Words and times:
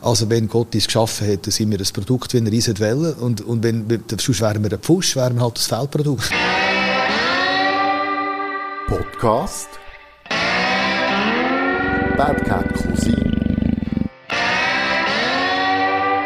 Also 0.00 0.30
wenn 0.30 0.46
Gott 0.46 0.76
uns 0.76 0.86
geschaffen 0.86 1.26
hat, 1.26 1.46
dann 1.46 1.50
sind 1.50 1.72
wir 1.72 1.78
ein 1.78 1.92
Produkt, 1.92 2.32
wie 2.32 2.38
er 2.38 2.52
uns 2.52 2.68
wollen. 2.80 3.14
Und, 3.14 3.40
und 3.40 3.64
wenn, 3.64 3.84
sonst 4.16 4.40
wären 4.40 4.62
wir 4.62 4.72
ein 4.72 4.78
Pfusch, 4.78 5.16
wären 5.16 5.34
wir 5.34 5.42
halt 5.42 5.56
das 5.56 5.66
Feldprodukt. 5.66 6.30
Podcast 8.86 9.68
Bad 12.16 12.44
Cat 12.44 12.72
Cousin 12.74 13.34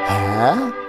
Hä? 0.07 0.82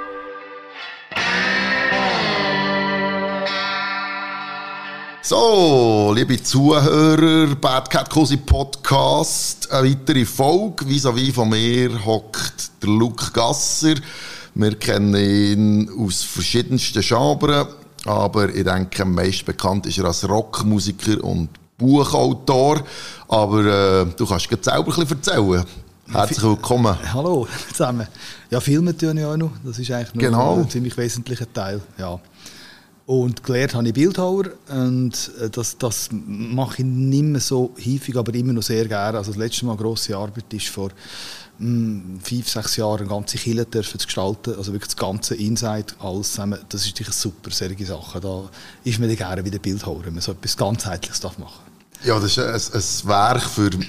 So, 5.25 6.11
liebe 6.13 6.43
Zuhörer, 6.43 7.55
Bad 7.55 7.89
Cat 7.89 8.09
Cosi 8.09 8.35
Podcast, 8.35 9.71
eine 9.71 9.89
weitere 9.89 10.25
Folge. 10.25 10.85
Vis-à-vis 10.85 11.33
von 11.33 11.47
mir 11.47 12.03
hockt 12.05 12.71
der 12.81 12.89
Luke 12.89 13.31
Gasser. 13.31 13.95
Wir 14.53 14.75
kennen 14.75 15.15
ihn 15.15 15.89
aus 15.97 16.23
verschiedensten 16.23 17.01
Genres, 17.01 17.67
aber 18.03 18.53
ich 18.53 18.65
denke, 18.65 19.03
am 19.03 19.15
meisten 19.15 19.45
bekannt 19.45 19.85
ist 19.85 19.97
er 19.97 20.05
als 20.05 20.27
Rockmusiker 20.27 21.23
und 21.23 21.47
Buchautor. 21.77 22.83
Aber 23.29 23.65
äh, 23.65 24.05
du 24.17 24.25
kannst 24.25 24.51
dir 24.51 24.57
selber 24.61 24.91
ein 24.97 25.07
bisschen 25.07 25.17
erzählen. 25.21 25.63
Herzlich 26.11 26.43
willkommen. 26.43 26.97
Hallo 27.13 27.47
zusammen. 27.69 28.07
Ja, 28.49 28.59
Filme 28.59 28.95
tun 28.95 29.17
ich 29.17 29.23
auch 29.23 29.37
noch. 29.37 29.51
Das 29.63 29.79
ist 29.79 29.89
eigentlich 29.89 30.13
noch 30.15 30.21
Genau. 30.21 30.55
ein 30.57 30.69
ziemlich 30.69 30.97
wesentlicher 30.97 31.51
Teil. 31.51 31.79
Ja. 31.97 32.19
Und 33.05 33.43
gelernt 33.43 33.73
habe 33.75 33.87
ich 33.87 33.93
Bildhauer 33.93 34.45
und 34.69 35.31
äh, 35.41 35.49
das, 35.49 35.77
das 35.77 36.09
mache 36.11 36.75
ich 36.77 36.85
nicht 36.85 37.23
mehr 37.23 37.41
so 37.41 37.73
häufig, 37.77 38.15
aber 38.15 38.33
immer 38.33 38.53
noch 38.53 38.63
sehr 38.63 38.85
gerne. 38.87 39.17
Also 39.17 39.31
das 39.31 39.37
letzte 39.37 39.65
Mal 39.65 39.75
grosse 39.75 40.15
Arbeit 40.15 40.45
ist 40.53 40.67
vor 40.69 40.89
mh, 41.59 42.19
fünf, 42.23 42.47
sechs 42.47 42.77
Jahren 42.77 43.01
eine 43.01 43.09
ganze 43.09 43.37
Kille 43.37 43.65
dürfen 43.65 43.99
zu 43.99 44.05
gestalten, 44.07 44.55
also 44.55 44.71
wirklich 44.71 44.93
das 44.93 44.95
ganze 44.95 45.35
Inside, 45.35 45.87
alles 45.99 46.31
zusammen. 46.31 46.59
Das 46.69 46.81
ist 46.85 46.91
natürlich 46.91 47.13
super, 47.13 47.51
solche 47.51 47.85
Sachen. 47.85 48.21
Da 48.21 48.49
ist 48.85 48.99
mir 48.99 49.07
dann 49.07 49.17
gerne 49.17 49.43
wieder 49.43 49.59
Bildhauer, 49.59 50.05
wenn 50.05 50.13
man 50.13 50.21
so 50.21 50.31
etwas 50.31 50.55
ganzheitliches 50.55 51.19
darf 51.19 51.37
machen 51.37 51.61
Ja, 52.05 52.17
das 52.19 52.37
ist 52.37 52.39
ein, 52.39 52.81
ein 52.81 53.09
Werk 53.09 53.43
für, 53.43 53.69
darf. 53.69 53.85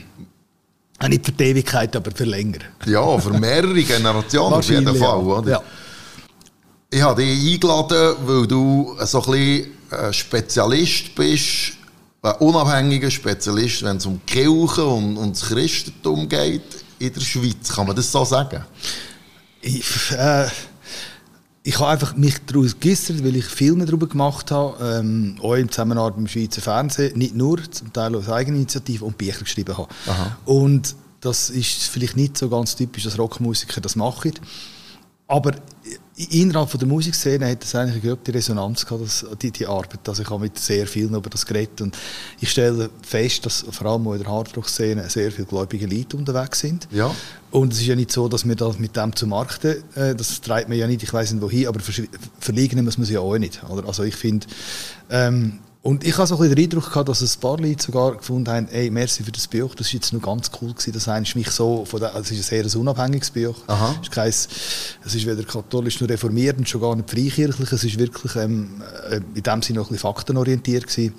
Nicht 1.08 1.24
für 1.24 1.32
die 1.32 1.44
Ewigkeit, 1.44 1.94
aber 1.94 2.10
für 2.10 2.24
länger. 2.24 2.58
ja, 2.86 3.18
für 3.18 3.30
mehrere 3.32 3.80
Generationen 3.82 4.54
auf 4.54 4.68
jeden 4.68 4.96
Fall. 4.96 5.18
Oder? 5.20 5.50
Ja. 5.52 5.62
Ich 6.94 7.02
habe 7.02 7.20
dich 7.20 7.54
eingeladen, 7.54 8.16
weil 8.24 8.46
du 8.46 8.96
so 9.00 9.20
ein 9.24 9.32
bisschen 9.32 9.70
ein 9.90 10.12
Spezialist 10.12 11.12
bist, 11.16 11.72
ein 12.22 12.34
unabhängiger 12.36 13.10
Spezialist, 13.10 13.82
wenn 13.82 13.96
es 13.96 14.06
um 14.06 14.20
die 14.20 14.32
Kirche 14.32 14.84
und, 14.84 15.16
und 15.16 15.32
das 15.32 15.48
Christentum 15.48 16.28
geht 16.28 16.62
in 17.00 17.12
der 17.12 17.20
Schweiz. 17.20 17.72
Kann 17.74 17.88
man 17.88 17.96
das 17.96 18.12
so 18.12 18.24
sagen? 18.24 18.64
Ich, 19.60 20.12
äh, 20.12 20.46
ich 21.64 21.80
habe 21.80 21.88
einfach 21.88 22.14
mich 22.14 22.36
daraus 22.46 22.78
geäussert, 22.78 23.24
weil 23.24 23.34
ich 23.34 23.46
Filme 23.46 23.86
darüber 23.86 24.06
gemacht 24.06 24.52
habe, 24.52 25.00
ähm, 25.00 25.36
auch 25.42 25.54
in 25.54 25.68
Zusammenarbeit 25.68 26.16
mit 26.16 26.28
dem 26.28 26.30
Schweizer 26.30 26.62
Fernsehen, 26.62 27.18
nicht 27.18 27.34
nur, 27.34 27.58
zum 27.72 27.92
Teil 27.92 28.14
aus 28.14 28.28
Eigeninitiative 28.28 29.04
und 29.04 29.18
Bücher 29.18 29.40
geschrieben 29.40 29.76
habe. 29.76 29.88
Aha. 30.06 30.36
Und 30.44 30.94
das 31.20 31.50
ist 31.50 31.88
vielleicht 31.88 32.16
nicht 32.16 32.38
so 32.38 32.48
ganz 32.48 32.76
typisch, 32.76 33.02
dass 33.02 33.18
Rockmusiker 33.18 33.80
das 33.80 33.96
machen. 33.96 34.34
Aber 35.26 35.54
innerhalb 36.16 36.70
von 36.70 36.78
der 36.78 36.88
Musikszene 36.88 37.50
hat 37.50 37.62
das 37.62 37.74
eigentlich 37.74 38.04
eine 38.04 38.14
gute 38.14 38.32
Resonanz 38.32 38.86
gehabt, 38.86 39.02
das, 39.02 39.26
die, 39.42 39.50
die 39.50 39.66
Arbeit. 39.66 40.08
Also 40.08 40.22
ich 40.22 40.30
habe 40.30 40.42
mit 40.44 40.58
sehr 40.58 40.86
vielen 40.86 41.14
über 41.14 41.28
das 41.28 41.44
geredet 41.44 41.80
und 41.80 41.96
ich 42.40 42.50
stelle 42.50 42.88
fest, 43.02 43.44
dass 43.46 43.64
vor 43.68 43.88
allem 43.88 44.06
auch 44.06 44.12
in 44.12 44.22
der 44.22 44.30
Hardrock-Szene 44.30 45.10
sehr 45.10 45.32
viele 45.32 45.46
gläubige 45.46 45.86
Leute 45.86 46.16
unterwegs 46.16 46.60
sind. 46.60 46.86
Ja. 46.92 47.12
Und 47.50 47.72
es 47.72 47.80
ist 47.80 47.86
ja 47.86 47.96
nicht 47.96 48.12
so, 48.12 48.28
dass 48.28 48.46
wir 48.46 48.54
das 48.54 48.78
mit 48.78 48.96
dem 48.96 49.14
zu 49.16 49.26
Markten, 49.26 49.76
äh, 49.96 50.14
das 50.14 50.40
treibt 50.40 50.68
man 50.68 50.78
ja 50.78 50.86
nicht, 50.86 51.02
ich 51.02 51.12
weiß 51.12 51.32
nicht 51.32 51.42
wohin, 51.42 51.66
aber 51.66 51.80
verlieren 52.38 52.84
muss 52.84 52.96
man 52.96 53.06
sie 53.06 53.14
ja 53.14 53.20
auch 53.20 53.36
nicht. 53.36 53.62
Oder? 53.68 53.86
Also 53.86 54.04
ich 54.04 54.14
finde, 54.14 54.46
ähm, 55.10 55.58
und 55.84 56.02
ich 56.02 56.16
habe 56.16 56.26
so 56.26 56.38
ein 56.38 56.48
den 56.48 56.64
Eindruck 56.64 56.88
gehabt, 56.88 57.10
dass 57.10 57.20
ein 57.20 57.40
paar 57.40 57.58
Leute 57.58 57.82
sogar 57.82 58.16
gefunden 58.16 58.50
haben, 58.50 58.68
ey, 58.68 58.88
merci 58.88 59.22
für 59.22 59.30
das 59.30 59.46
Buch, 59.46 59.74
das 59.74 59.88
ist 59.88 59.92
jetzt 59.92 60.12
nur 60.14 60.22
ganz 60.22 60.50
cool 60.58 60.72
gewesen, 60.72 60.94
dass 60.94 61.08
eigentlich 61.08 61.36
mich 61.36 61.50
so, 61.50 61.84
von 61.84 62.00
der, 62.00 62.14
also 62.14 62.32
es 62.32 62.40
ist 62.40 62.50
ein 62.50 62.66
sehr 62.66 62.80
unabhängiges 62.80 63.30
Buch. 63.30 63.54
Aha. 63.66 63.94
Es 64.00 64.08
ist, 64.08 64.10
kein, 64.10 64.28
es 64.28 65.14
ist 65.14 65.26
weder 65.26 65.42
katholisch 65.42 66.00
noch 66.00 66.08
reformiert 66.08 66.56
und 66.56 66.66
schon 66.66 66.80
gar 66.80 66.96
nicht 66.96 67.10
freikirchlich, 67.10 67.70
es 67.70 67.84
ist 67.84 67.98
wirklich 67.98 68.34
ähm, 68.36 68.82
äh, 69.10 69.20
in 69.34 69.42
dem 69.42 69.60
Sinne 69.60 69.80
noch 69.80 69.90
ein 69.90 69.92
bisschen 69.92 69.98
faktenorientiert 69.98 70.86
gewesen. 70.86 71.12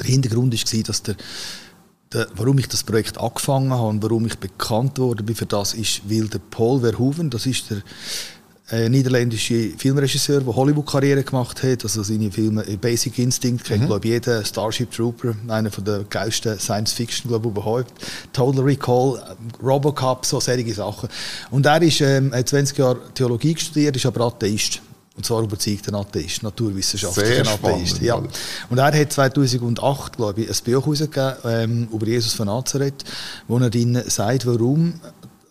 Der 0.00 0.06
Hintergrund 0.06 0.54
war, 0.54 0.82
dass 0.82 1.02
der, 1.02 1.16
der, 2.14 2.28
warum 2.34 2.56
ich 2.56 2.68
das 2.68 2.82
Projekt 2.82 3.18
angefangen 3.18 3.72
habe 3.72 3.88
und 3.88 4.02
warum 4.02 4.24
ich 4.24 4.38
bekannt 4.38 4.98
wurde 4.98 5.34
für 5.34 5.44
das, 5.44 5.74
ist, 5.74 6.00
weil 6.08 6.28
der 6.28 6.38
Paul 6.38 6.80
Verhoeven, 6.80 7.28
das 7.28 7.44
ist 7.44 7.68
der 7.68 7.82
äh, 8.70 8.88
niederländische 8.88 9.70
Filmregisseur, 9.78 10.40
der 10.40 10.56
Hollywood-Karriere 10.56 11.22
gemacht 11.22 11.62
hat, 11.62 11.84
also 11.84 12.02
seine 12.02 12.32
Filme 12.32 12.64
Basic 12.80 13.16
Instinct 13.18 13.64
kennt, 13.64 13.86
glaube 13.86 14.04
ich, 14.06 14.12
jeder, 14.12 14.44
Starship 14.44 14.90
Trooper, 14.90 15.34
einer 15.46 15.70
von 15.70 15.84
der 15.84 16.04
geilsten 16.10 16.58
Science-Fiction, 16.58 17.28
glaube 17.28 17.46
ich, 17.46 17.52
überhaupt, 17.52 17.92
Total 18.32 18.62
Recall, 18.62 19.36
Robocop, 19.62 20.26
so 20.26 20.40
solche 20.40 20.74
Sachen. 20.74 21.08
Und 21.50 21.64
er 21.64 21.80
ist, 21.80 22.00
ähm, 22.00 22.32
hat 22.34 22.48
20 22.48 22.76
Jahre 22.76 22.98
Theologie 23.14 23.56
studiert, 23.56 23.94
ist 23.94 24.06
aber 24.06 24.22
Atheist. 24.26 24.80
Und 25.16 25.24
zwar 25.24 25.42
überzeugter 25.42 25.94
Atheist, 25.94 26.42
naturwissenschaftlicher 26.42 27.40
Atheist. 27.40 27.96
spannend, 27.96 28.02
Ja. 28.02 28.22
Und 28.68 28.78
er 28.78 28.92
hat 28.92 29.12
2008, 29.12 30.16
glaube 30.16 30.42
ich, 30.42 30.48
ein 30.48 30.56
Buch 30.64 30.84
herausgegeben 30.84 31.34
ähm, 31.44 31.88
über 31.90 32.06
Jesus 32.06 32.34
von 32.34 32.48
Nazareth, 32.48 33.02
wo 33.48 33.58
er 33.58 33.70
drin 33.70 34.02
sagt, 34.06 34.44
warum, 34.44 35.00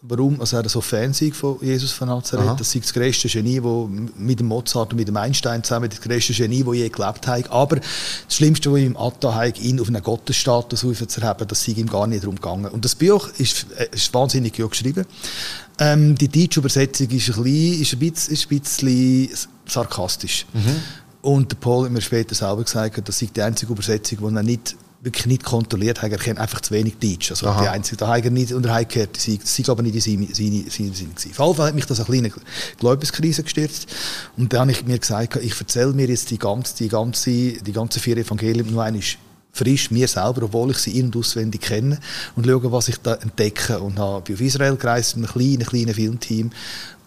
warum 0.07 0.39
also 0.39 0.57
er 0.57 0.69
so 0.69 0.81
Fan 0.81 1.13
von 1.13 1.57
Jesus 1.61 1.91
von 1.91 2.07
Nazareth. 2.07 2.47
Aha. 2.47 2.55
Das 2.55 2.71
sei 2.71 2.79
das 2.79 2.93
grösste 2.93 3.27
Genie, 3.27 3.61
wo 3.61 3.87
mit 3.87 4.39
dem 4.39 4.47
Mozart 4.47 4.91
und 4.91 4.97
mit 4.97 5.07
dem 5.07 5.17
Einstein 5.17 5.63
zusammen 5.63 5.89
das 5.89 6.01
grösste 6.01 6.33
Genie, 6.33 6.63
das 6.63 6.75
je 6.75 6.89
gelebt 6.89 7.27
hat. 7.27 7.51
Aber 7.51 7.77
das 7.77 7.85
Schlimmste, 8.29 8.71
was 8.71 8.79
ihm 8.79 8.97
Atta 8.97 9.33
hat, 9.33 9.59
ihn 9.59 9.79
auf 9.79 9.87
einen 9.87 10.01
Gottesstatus 10.01 10.85
aufzuerheben, 10.85 11.47
das 11.47 11.63
sei 11.63 11.73
ihm 11.73 11.87
gar 11.87 12.07
nicht 12.07 12.23
darum 12.23 12.35
gegangen. 12.35 12.67
Und 12.67 12.85
das 12.85 12.95
Buch 12.95 13.29
ist, 13.37 13.67
äh, 13.77 13.87
ist 13.91 14.13
wahnsinnig 14.13 14.55
gut 14.55 14.71
geschrieben. 14.71 15.05
Ähm, 15.79 16.15
die 16.15 16.29
deutsche 16.29 16.59
Übersetzung 16.59 17.09
ist 17.09 17.29
ein 17.29 17.43
bisschen, 17.43 17.81
ist 17.81 17.93
ein 17.93 17.99
bisschen, 17.99 18.33
ist 18.33 18.51
ein 18.51 18.59
bisschen 18.59 19.29
sarkastisch. 19.67 20.45
Und 21.21 21.51
der 21.51 21.57
Paul 21.57 21.85
hat 21.85 21.91
mir 21.91 22.01
später 22.01 22.35
selber 22.35 22.63
gesagt, 22.63 23.07
das 23.07 23.19
sei 23.19 23.29
die 23.35 23.41
einzige 23.41 23.71
Übersetzung, 23.71 24.19
die 24.19 24.35
er 24.35 24.43
nicht, 24.43 24.75
wirklich 25.05 25.25
nicht 25.27 25.43
kontrolliert 25.43 26.01
hat. 26.01 26.11
Er 26.11 26.17
kennt 26.17 26.39
einfach 26.39 26.59
zu 26.61 26.73
wenig 26.73 26.97
Deutsch. 26.97 27.31
Also 27.31 27.47
Aha. 27.47 27.61
die 27.61 27.67
einzige, 27.69 27.97
da 27.97 28.07
hat 28.07 28.25
er 28.25 28.31
nicht 28.31 28.51
unter 28.51 28.83
gehört. 28.83 29.15
Das 29.15 29.23
sei- 29.23 29.39
das 29.41 29.55
sei 29.55 29.63
aber 29.67 29.81
nicht 29.83 29.95
in 29.95 30.01
seine, 30.01 30.27
seine, 30.35 30.63
seine 30.69 30.93
Sinn 30.93 31.15
gewesen. 31.15 31.31
Auf 31.37 31.45
jeden 31.47 31.55
Fall 31.55 31.67
hat 31.67 31.75
mich 31.75 31.85
das 31.85 31.99
eine 31.99 32.05
kleine 32.29 32.31
Glaubenskrise 32.79 33.43
gestürzt. 33.43 33.87
Und 34.35 34.51
dann 34.51 34.61
habe 34.61 34.71
ich 34.71 34.85
mir 34.85 34.99
gesagt, 34.99 35.35
ich 35.37 35.57
erzähle 35.59 35.93
mir 35.93 36.07
jetzt 36.07 36.29
die 36.31 36.37
ganze, 36.39 36.75
die 36.77 36.89
ganze, 36.89 37.29
die 37.29 37.71
ganze 37.71 37.99
vier 37.99 38.17
Evangelien 38.17 38.69
nur 38.71 38.83
einmal 38.83 39.01
frisch 39.55 39.89
mir 39.89 40.07
selber, 40.07 40.43
obwohl 40.43 40.71
ich 40.71 40.77
sie 40.79 40.99
in- 40.99 41.05
und 41.05 41.15
auswendig 41.15 41.61
kenne 41.61 41.97
und 42.35 42.45
schaue, 42.45 42.71
was 42.71 42.89
ich 42.89 42.97
da 42.97 43.15
entdecke. 43.15 43.79
Und 43.79 43.97
habe, 43.97 44.21
bin 44.21 44.35
auf 44.35 44.41
Israel 44.41 44.75
gereist 44.75 45.15
mit 45.15 45.29
einem 45.29 45.33
kleinen, 45.33 45.65
kleinen 45.65 45.93
Filmteam 45.93 46.51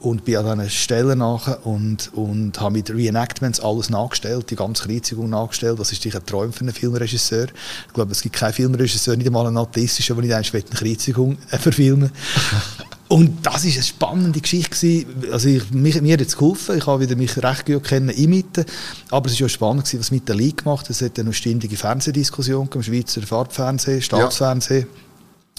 und 0.01 0.25
bin 0.25 0.37
an 0.37 0.59
diesen 0.59 0.71
Stellen 0.71 1.19
nach 1.19 1.65
und, 1.65 2.11
und 2.15 2.59
habe 2.59 2.73
mit 2.73 2.91
Reenactments 2.91 3.61
alles 3.61 3.91
nachgestellt, 3.91 4.51
die 4.51 4.57
ganze 4.57 4.85
Kreuzigung 4.85 5.29
nachgestellt. 5.29 5.79
Das 5.79 5.93
ist 5.93 6.05
ein 6.07 6.27
Traum 6.27 6.53
für 6.53 6.61
einen 6.61 6.73
Filmregisseur. 6.73 7.49
Ich 7.87 7.93
glaube, 7.93 8.13
es 8.13 8.23
gibt 8.23 8.37
keinen 8.37 8.55
Filmregisseur, 8.55 9.17
nicht 9.17 9.27
einmal 9.27 9.47
einen 9.47 9.59
atheistischen, 9.59 10.17
der 10.23 10.39
nicht 10.39 10.55
eine 10.55 10.63
Kreuzigung 10.63 11.37
äh, 11.51 11.59
verfilmen 11.59 12.11
und 13.09 13.47
das 13.47 13.65
ist 13.65 13.77
eine 13.77 13.85
spannende 13.85 14.41
Geschichte 14.41 14.77
gewesen. 14.77 15.33
Also 15.33 15.49
ich, 15.49 15.71
mich, 15.71 16.01
mir 16.03 16.15
hat 16.15 16.21
es 16.21 16.37
geholfen. 16.37 16.77
Ich 16.77 16.87
habe 16.87 17.01
wieder 17.01 17.17
mich 17.17 17.43
recht 17.43 17.65
gut 17.65 17.85
kennen 17.85 18.11
in 18.11 18.29
Mitte. 18.29 18.67
Aber 19.11 19.31
es 19.31 19.41
war 19.41 19.47
auch 19.47 19.51
spannend 19.51 19.85
gewesen, 19.85 20.01
was 20.01 20.11
mit 20.11 20.29
der 20.29 20.37
League 20.37 20.65
gemacht 20.65 20.85
hat. 20.85 20.91
Es 20.91 21.01
hat 21.01 21.19
eine 21.19 21.33
ständige 21.33 21.77
Fernsehdiskussion 21.77 22.69
gegeben, 22.69 22.85
im 22.85 22.93
Schweizer 22.93 23.23
Farbfernsehen, 23.23 24.03
Staatsfernsehen. 24.03 24.87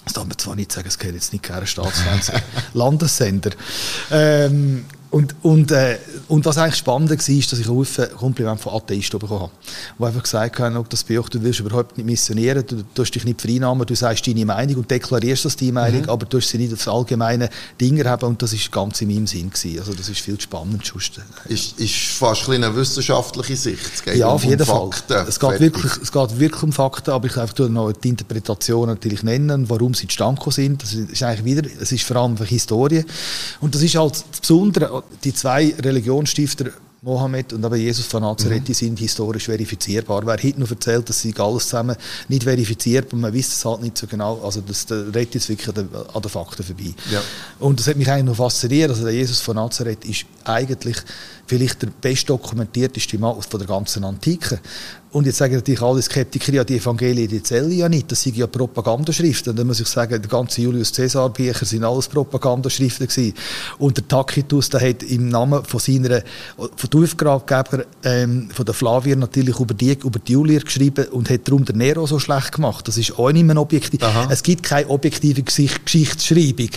Das 0.04 0.14
darf 0.14 0.28
man 0.28 0.38
zwar 0.38 0.56
nicht 0.56 0.72
sagen, 0.72 0.88
es 0.88 1.00
geht 1.00 1.14
jetzt 1.14 1.34
nicht 1.34 1.44
gerne 1.44 1.66
Staatsfernsehen, 1.66 2.42
Landessender. 2.74 3.52
Ähm, 4.12 4.86
und, 5.12 5.36
und, 5.42 5.72
äh, 5.72 5.98
und 6.28 6.46
was 6.46 6.58
eigentlich 6.60 6.76
spannend 6.76 7.10
war, 7.10 7.18
ist, 7.18 7.52
dass 7.52 7.60
ich 7.60 7.68
ein 7.68 8.18
Kompliment 8.18 8.62
von 8.62 8.74
Atheisten 8.74 9.20
bekommen 9.20 9.42
habe. 9.42 9.52
Die 9.98 10.04
einfach 10.04 10.24
gesagt 10.24 10.60
haben, 10.60 10.86
das 10.88 11.04
Buch, 11.04 11.30
du 11.30 11.42
willst 11.42 11.60
überhaupt 11.60 11.98
nicht 11.98 12.06
missionieren, 12.06 12.64
du 12.68 12.84
tust 12.94 13.16
dich 13.16 13.26
nicht 13.26 13.42
vereinnahmen, 13.42 13.88
du 13.88 13.96
sagst 13.96 14.28
deine 14.28 14.46
Meinung 14.46 14.76
und 14.76 14.92
deklarierst 14.92 15.46
das 15.46 15.56
deine 15.56 15.72
Meinung, 15.72 16.08
aber 16.10 16.26
du 16.26 16.38
tust 16.38 16.50
sie 16.50 16.60
nicht 16.60 16.74
aufs 16.74 16.88
allgemeine 16.88 17.50
Ding 17.82 18.04
haben 18.06 18.28
und 18.28 18.42
das 18.42 18.54
ist 18.54 18.72
ganz 18.72 19.02
in 19.02 19.08
meinem 19.08 19.26
Sinn 19.26 19.50
gewesen. 19.50 19.80
Also 19.80 19.94
das 19.94 20.10
ist 20.10 20.20
viel 20.20 20.40
spannend. 20.40 20.86
sonst, 20.86 21.18
äh, 21.18 21.54
Ist, 21.54 21.80
ist 21.80 21.96
fast 21.96 22.48
ein 22.48 22.64
eine 22.64 22.76
wissenschaftliche 22.76 23.56
Sicht. 23.56 24.06
Ja, 24.16 24.28
um, 24.28 24.34
auf 24.34 24.44
jeden 24.44 24.62
um 24.62 24.68
Fall. 24.68 24.90
Fakten. 24.92 25.28
Es 25.28 25.40
geht, 25.40 25.50
Fertig. 25.50 25.62
wirklich, 25.62 25.92
es 26.04 26.12
geht 26.12 26.40
wirklich 26.40 26.64
um 26.64 26.72
Fakten, 26.72 27.12
aber 27.12 27.28
ich 27.28 27.34
kann 27.34 27.44
einfach 27.44 27.68
noch 27.70 27.92
die 27.94 28.10
Interpretation 28.10 28.88
natürlich 28.88 29.24
nennen, 29.24 29.70
warum 29.70 29.94
sie 29.94 30.08
zustande 30.08 30.40
sind. 30.52 30.84
Das 30.84 30.94
ist 30.94 31.24
eigentlich 31.24 31.46
wieder, 31.46 31.68
es 31.82 31.92
ist 31.92 32.04
vor 32.04 32.18
allem 32.18 32.38
Historie. 32.38 33.04
Und 33.60 33.76
das 33.76 33.82
ist 33.82 33.96
halt 33.96 34.24
das 34.32 34.40
Besondere, 34.40 34.99
die 35.24 35.34
zwei 35.34 35.74
Religionsstifter 35.84 36.72
Mohammed 37.02 37.54
und 37.54 37.64
aber 37.64 37.78
Jesus 37.78 38.06
von 38.06 38.22
Nazareth, 38.22 38.68
mhm. 38.68 38.74
sind 38.74 39.00
historisch 39.00 39.46
verifizierbar. 39.46 40.26
Wer 40.26 40.34
heute 40.34 40.60
noch 40.60 40.70
erzählt, 40.70 41.08
dass 41.08 41.22
sie 41.22 41.34
alles 41.38 41.64
zusammen 41.64 41.96
nicht 42.28 42.44
verifiziert 42.44 43.14
und 43.14 43.22
man 43.22 43.34
weiß 43.34 43.48
es 43.48 43.64
halt 43.64 43.82
nicht 43.82 43.98
so 43.98 44.06
genau, 44.06 44.42
also 44.44 44.60
das 44.62 44.86
da 44.86 44.96
redet 44.96 45.36
jetzt 45.36 45.48
wirklich 45.48 45.70
an 45.70 45.76
den, 46.22 46.30
Fakten 46.30 46.64
vorbei. 46.64 46.94
Ja. 47.10 47.22
Und 47.60 47.80
das 47.80 47.88
hat 47.88 47.96
mich 47.96 48.10
eigentlich 48.10 48.26
noch 48.26 48.36
fasziniert, 48.36 48.90
also 48.90 49.04
der 49.04 49.14
Jesus 49.14 49.40
von 49.40 49.56
Nazareth 49.56 50.04
ist 50.04 50.26
eigentlich 50.44 50.98
vielleicht 51.48 51.82
der 51.82 51.88
best 51.88 52.30
dokumentierte 52.30 53.18
Mann 53.18 53.42
von 53.42 53.60
der 53.60 53.68
ganzen 53.68 54.04
Antike. 54.04 54.60
Und 55.12 55.26
jetzt 55.26 55.40
sagen 55.40 55.56
natürlich 55.56 55.82
alle 55.82 56.02
Skeptiker, 56.04 56.54
ja, 56.54 56.64
die 56.64 56.78
Evangelien, 56.78 57.28
die 57.28 57.42
zählen 57.42 57.72
ja 57.72 57.90
nicht, 57.90 58.12
das 58.12 58.22
sind 58.22 58.38
ja 58.38 58.46
Propagandaschriften. 58.46 59.52
Und 59.52 59.60
dann 59.60 59.66
muss 59.66 59.80
ich 59.80 59.88
sagen, 59.88 60.22
die 60.22 60.28
ganzen 60.28 60.62
Julius 60.62 60.94
Caesar 60.94 61.30
Bücher 61.30 61.66
sind 61.66 61.84
alles 61.84 62.08
Propagandaschriften 62.08 63.08
gewesen. 63.08 63.34
Und 63.80 63.98
der 63.98 64.08
Tacitus, 64.08 64.70
der 64.70 64.88
hat 64.88 65.02
im 65.02 65.30
Namen 65.30 65.64
von 65.64 65.80
seiner, 65.80 66.22
von 66.76 67.04
Aufgabegeber, 67.04 67.86
ähm, 68.04 68.50
von 68.54 68.66
der 68.66 68.76
Flavier 68.76 69.16
natürlich 69.16 69.60
über 69.60 69.74
die, 69.74 69.94
über 69.94 70.20
die 70.20 70.34
Julier 70.34 70.60
geschrieben 70.60 71.08
und 71.08 71.28
hat 71.32 71.48
darum 71.48 71.66
den 71.66 71.78
Nero 71.78 72.06
so 72.06 72.20
schlecht 72.20 72.52
gemacht. 72.52 72.88
Das 72.88 72.96
ist 72.98 73.18
auch 73.18 73.32
nicht 73.32 73.46
mehr 73.46 73.58
objektiv. 73.58 74.04
Aha. 74.04 74.28
Es 74.30 74.44
gibt 74.44 74.62
keine 74.62 74.90
objektive 74.90 75.42
Geschichtsschreibung. 75.42 76.70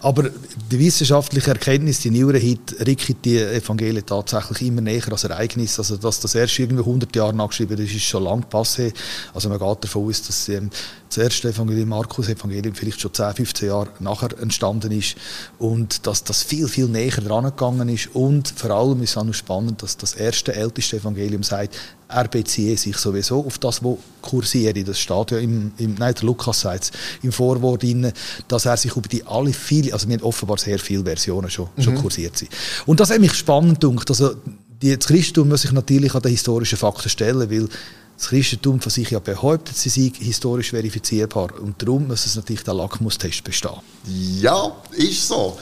Aber 0.00 0.30
die 0.72 0.78
wissenschaftliche 0.80 1.50
Erkenntnis, 1.50 2.00
die 2.00 2.10
neueren 2.10 2.42
heute, 2.42 2.84
rückt 2.84 3.24
die 3.24 3.38
Evangelien 3.38 4.04
tatsächlich 4.04 4.62
immer 4.62 4.80
näher 4.80 5.04
als 5.12 5.22
Ereignis. 5.22 5.78
Also, 5.78 5.96
dass 5.96 6.18
das 6.18 6.34
erst 6.34 6.58
irgendwie 6.58 6.82
100 6.82 7.14
Jahre 7.14 7.32
nachgeschrieben 7.32 7.75
das 7.76 7.86
ist 7.86 8.02
schon 8.02 8.24
lang 8.24 8.44
passé. 8.50 8.92
Also 9.34 9.48
man 9.48 9.58
geht 9.58 9.84
davon 9.84 10.08
aus, 10.08 10.22
dass 10.22 10.48
ähm, 10.48 10.70
das 11.08 11.18
erste 11.18 11.48
Evangelium, 11.48 11.88
Markus 11.88 12.28
Evangelium, 12.28 12.74
vielleicht 12.74 13.00
schon 13.00 13.14
10, 13.14 13.34
15 13.34 13.68
Jahre 13.68 13.88
nachher 14.00 14.38
entstanden 14.40 14.92
ist 14.92 15.16
und 15.58 16.06
dass 16.06 16.24
das 16.24 16.42
viel, 16.42 16.68
viel 16.68 16.88
näher 16.88 17.12
dran 17.12 17.44
gegangen 17.44 17.88
ist 17.88 18.14
und 18.14 18.48
vor 18.48 18.70
allem 18.70 19.02
ist 19.02 19.10
es 19.10 19.16
auch 19.16 19.24
noch 19.24 19.34
spannend, 19.34 19.82
dass 19.82 19.96
das 19.96 20.14
erste, 20.14 20.54
älteste 20.54 20.96
Evangelium 20.96 21.42
sagt, 21.42 21.76
er 22.08 22.28
beziehe 22.28 22.76
sich 22.76 22.96
sowieso 22.96 23.44
auf 23.44 23.58
das, 23.58 23.82
was 23.82 23.96
kursiert. 24.22 24.76
Das 24.86 24.98
steht 24.98 25.30
ja 25.32 25.38
im, 25.38 25.72
im 25.78 25.94
nein, 25.94 26.14
der 26.14 26.24
Lukas 26.24 26.60
sagt 26.60 26.92
im 27.22 27.32
Vorwort 27.32 27.82
drin, 27.82 28.12
dass 28.48 28.66
er 28.66 28.76
sich 28.76 28.94
über 28.94 29.08
die 29.08 29.24
alle 29.26 29.52
viele, 29.52 29.92
also 29.92 30.08
wir 30.08 30.16
haben 30.16 30.24
offenbar 30.24 30.58
sehr 30.58 30.78
viele 30.78 31.04
Versionen 31.04 31.50
schon, 31.50 31.68
mhm. 31.76 31.82
schon 31.82 31.94
kursiert 31.96 32.36
sind. 32.36 32.50
Und 32.84 33.00
das 33.00 33.10
hat 33.10 33.20
mich 33.20 33.34
spannend 33.34 33.80
gedacht. 33.80 34.08
Also 34.10 34.36
das 34.80 35.06
Christentum 35.06 35.48
muss 35.48 35.62
sich 35.62 35.72
natürlich 35.72 36.14
an 36.14 36.22
den 36.22 36.32
historischen 36.32 36.78
Fakten 36.78 37.08
stellen, 37.08 37.50
weil 37.50 37.68
das 38.16 38.28
Christentum 38.28 38.80
von 38.80 38.90
sich 38.90 39.10
ja 39.10 39.18
behauptet, 39.18 39.76
sie 39.76 39.88
sei 39.88 40.12
historisch 40.18 40.70
verifizierbar. 40.70 41.50
Und 41.60 41.80
darum 41.82 42.06
muss 42.08 42.26
es 42.26 42.36
natürlich 42.36 42.64
der 42.64 42.74
Lackmustest 42.74 43.44
bestehen. 43.44 43.80
Ja, 44.06 44.72
ist 44.92 45.28
so. 45.28 45.58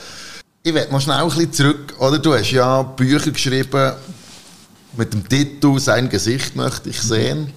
Ich 0.63 0.73
werde 0.73 0.91
mal 0.91 1.01
schnell 1.01 1.17
ein 1.17 1.27
bisschen 1.27 1.53
zurück. 1.53 1.93
Oder 1.99 2.17
du 2.17 2.33
hast 2.33 2.51
ja 2.51 2.81
Bücher 2.81 3.31
geschrieben 3.31 3.93
mit 4.97 5.13
dem 5.13 5.27
Titel 5.27 5.77
«Sein 5.79 6.09
Gesicht 6.09 6.55
möchte 6.55 6.89
ich 6.89 7.01
sehen». 7.01 7.51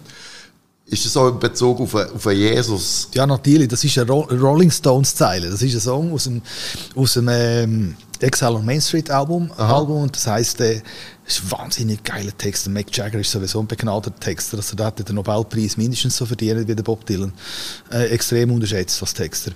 Ist 0.90 1.04
das 1.04 1.12
so 1.12 1.28
in 1.28 1.38
Bezug 1.38 1.80
auf, 1.80 1.94
auf 1.94 2.32
Jesus? 2.32 3.08
Ja, 3.12 3.26
natürlich. 3.26 3.68
Das 3.68 3.84
ist 3.84 3.98
eine 3.98 4.10
Rolling 4.10 4.70
Stones-Zeile. 4.70 5.50
Das 5.50 5.60
ist 5.60 5.74
ein 5.74 5.80
Song 5.80 6.12
aus 6.14 6.24
dem, 6.24 6.40
aus 6.96 7.12
dem 7.12 7.28
ähm, 7.30 7.94
Exile 8.20 8.54
on 8.54 8.64
Main 8.64 8.80
Street 8.80 9.10
Album. 9.10 9.52
Album 9.58 10.04
und 10.04 10.16
das 10.16 10.26
heisst, 10.26 10.62
äh, 10.62 10.80
das 11.26 11.36
ist 11.36 11.44
ein 11.44 11.50
wahnsinnig 11.58 12.02
geiler 12.02 12.36
Text. 12.36 12.64
Der 12.64 12.72
Mick 12.72 12.96
Jagger 12.96 13.18
ist 13.18 13.30
sowieso 13.30 13.60
ein 13.60 13.66
begnadeter 13.66 14.18
Texter. 14.18 14.56
Also 14.56 14.76
der 14.76 14.86
hat 14.86 15.06
den 15.06 15.14
Nobelpreis 15.14 15.76
mindestens 15.76 16.16
so 16.16 16.24
verdient 16.24 16.66
wie 16.66 16.74
der 16.74 16.82
Bob 16.82 17.04
Dylan. 17.04 17.34
Äh, 17.92 18.06
extrem 18.06 18.50
unterschätzt 18.50 19.02
als 19.02 19.12
Texter. 19.12 19.52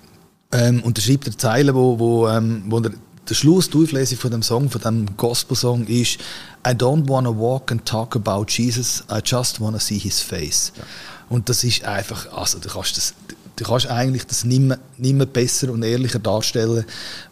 Ähm, 0.53 0.83
und 0.83 0.99
er 0.99 1.03
schreibt 1.03 1.25
eine 1.25 1.37
Zeile, 1.39 1.75
wo, 1.75 1.99
wo, 1.99 2.29
ähm, 2.29 2.65
wo 2.67 2.79
der, 2.79 2.93
der 3.27 3.35
Schluss, 3.35 3.71
die 3.71 3.83
Auflesung 3.83 4.19
von 4.19 4.31
dem 4.33 4.43
Song, 4.43 4.69
von 4.69 4.83
dem 4.83 5.17
Gospel-Song 5.17 5.87
ist 5.87 6.19
I 6.67 6.73
don't 6.73 7.09
want 7.09 7.27
to 7.27 7.35
walk 7.35 7.73
and 7.73 7.85
talk 7.87 8.15
about 8.15 8.45
Jesus, 8.49 9.03
I 9.11 9.21
just 9.25 9.61
want 9.61 9.75
to 9.75 9.81
see 9.81 9.99
his 9.99 10.21
face. 10.21 10.73
Ja. 10.77 10.85
Und 11.33 11.49
das 11.49 11.65
ist 11.65 11.85
einfach, 11.85 12.31
also 12.31 12.59
du 12.59 12.69
kannst 12.69 12.99
das, 12.99 13.15
du 13.57 13.65
kannst 13.65 13.87
eigentlich 13.87 14.27
das 14.27 14.45
nicht 14.45 14.61
mehr, 14.61 14.79
nicht 14.99 15.15
mehr 15.15 15.25
besser 15.25 15.73
und 15.73 15.83
ehrlicher 15.83 16.19
darstellen, 16.19 16.85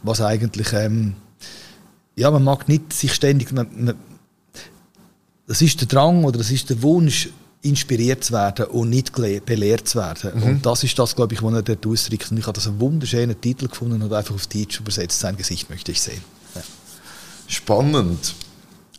was 0.02 0.22
eigentlich, 0.22 0.72
ähm, 0.72 1.16
ja, 2.16 2.30
man 2.30 2.42
mag 2.42 2.66
nicht 2.66 2.94
sich 2.94 3.12
ständig, 3.12 3.52
man, 3.52 3.66
man, 3.76 3.94
das 5.46 5.60
ist 5.60 5.82
der 5.82 5.88
Drang 5.88 6.24
oder 6.24 6.38
das 6.38 6.50
ist 6.50 6.70
der 6.70 6.80
Wunsch, 6.80 7.28
inspiriert 7.60 8.24
zu 8.24 8.32
werden 8.32 8.64
und 8.68 8.88
nicht 8.88 9.12
belehrt 9.12 9.86
zu 9.86 9.98
werden. 9.98 10.32
Mhm. 10.34 10.42
Und 10.44 10.64
das 10.64 10.82
ist 10.82 10.98
das, 10.98 11.14
glaube 11.14 11.34
ich, 11.34 11.42
was 11.42 11.52
er 11.52 11.62
dort 11.62 11.86
ausdrückt. 11.86 12.30
Und 12.30 12.38
ich 12.38 12.46
habe 12.46 12.54
das 12.54 12.68
einen 12.68 12.80
wunderschönen 12.80 13.38
Titel 13.38 13.68
gefunden 13.68 14.00
und 14.00 14.10
einfach 14.14 14.34
auf 14.34 14.46
Deutsch 14.46 14.80
übersetzt. 14.80 15.20
Sein 15.20 15.36
Gesicht 15.36 15.68
möchte 15.68 15.92
ich 15.92 16.00
sehen. 16.00 16.22
Ja. 16.54 16.62
Spannend. 17.48 18.34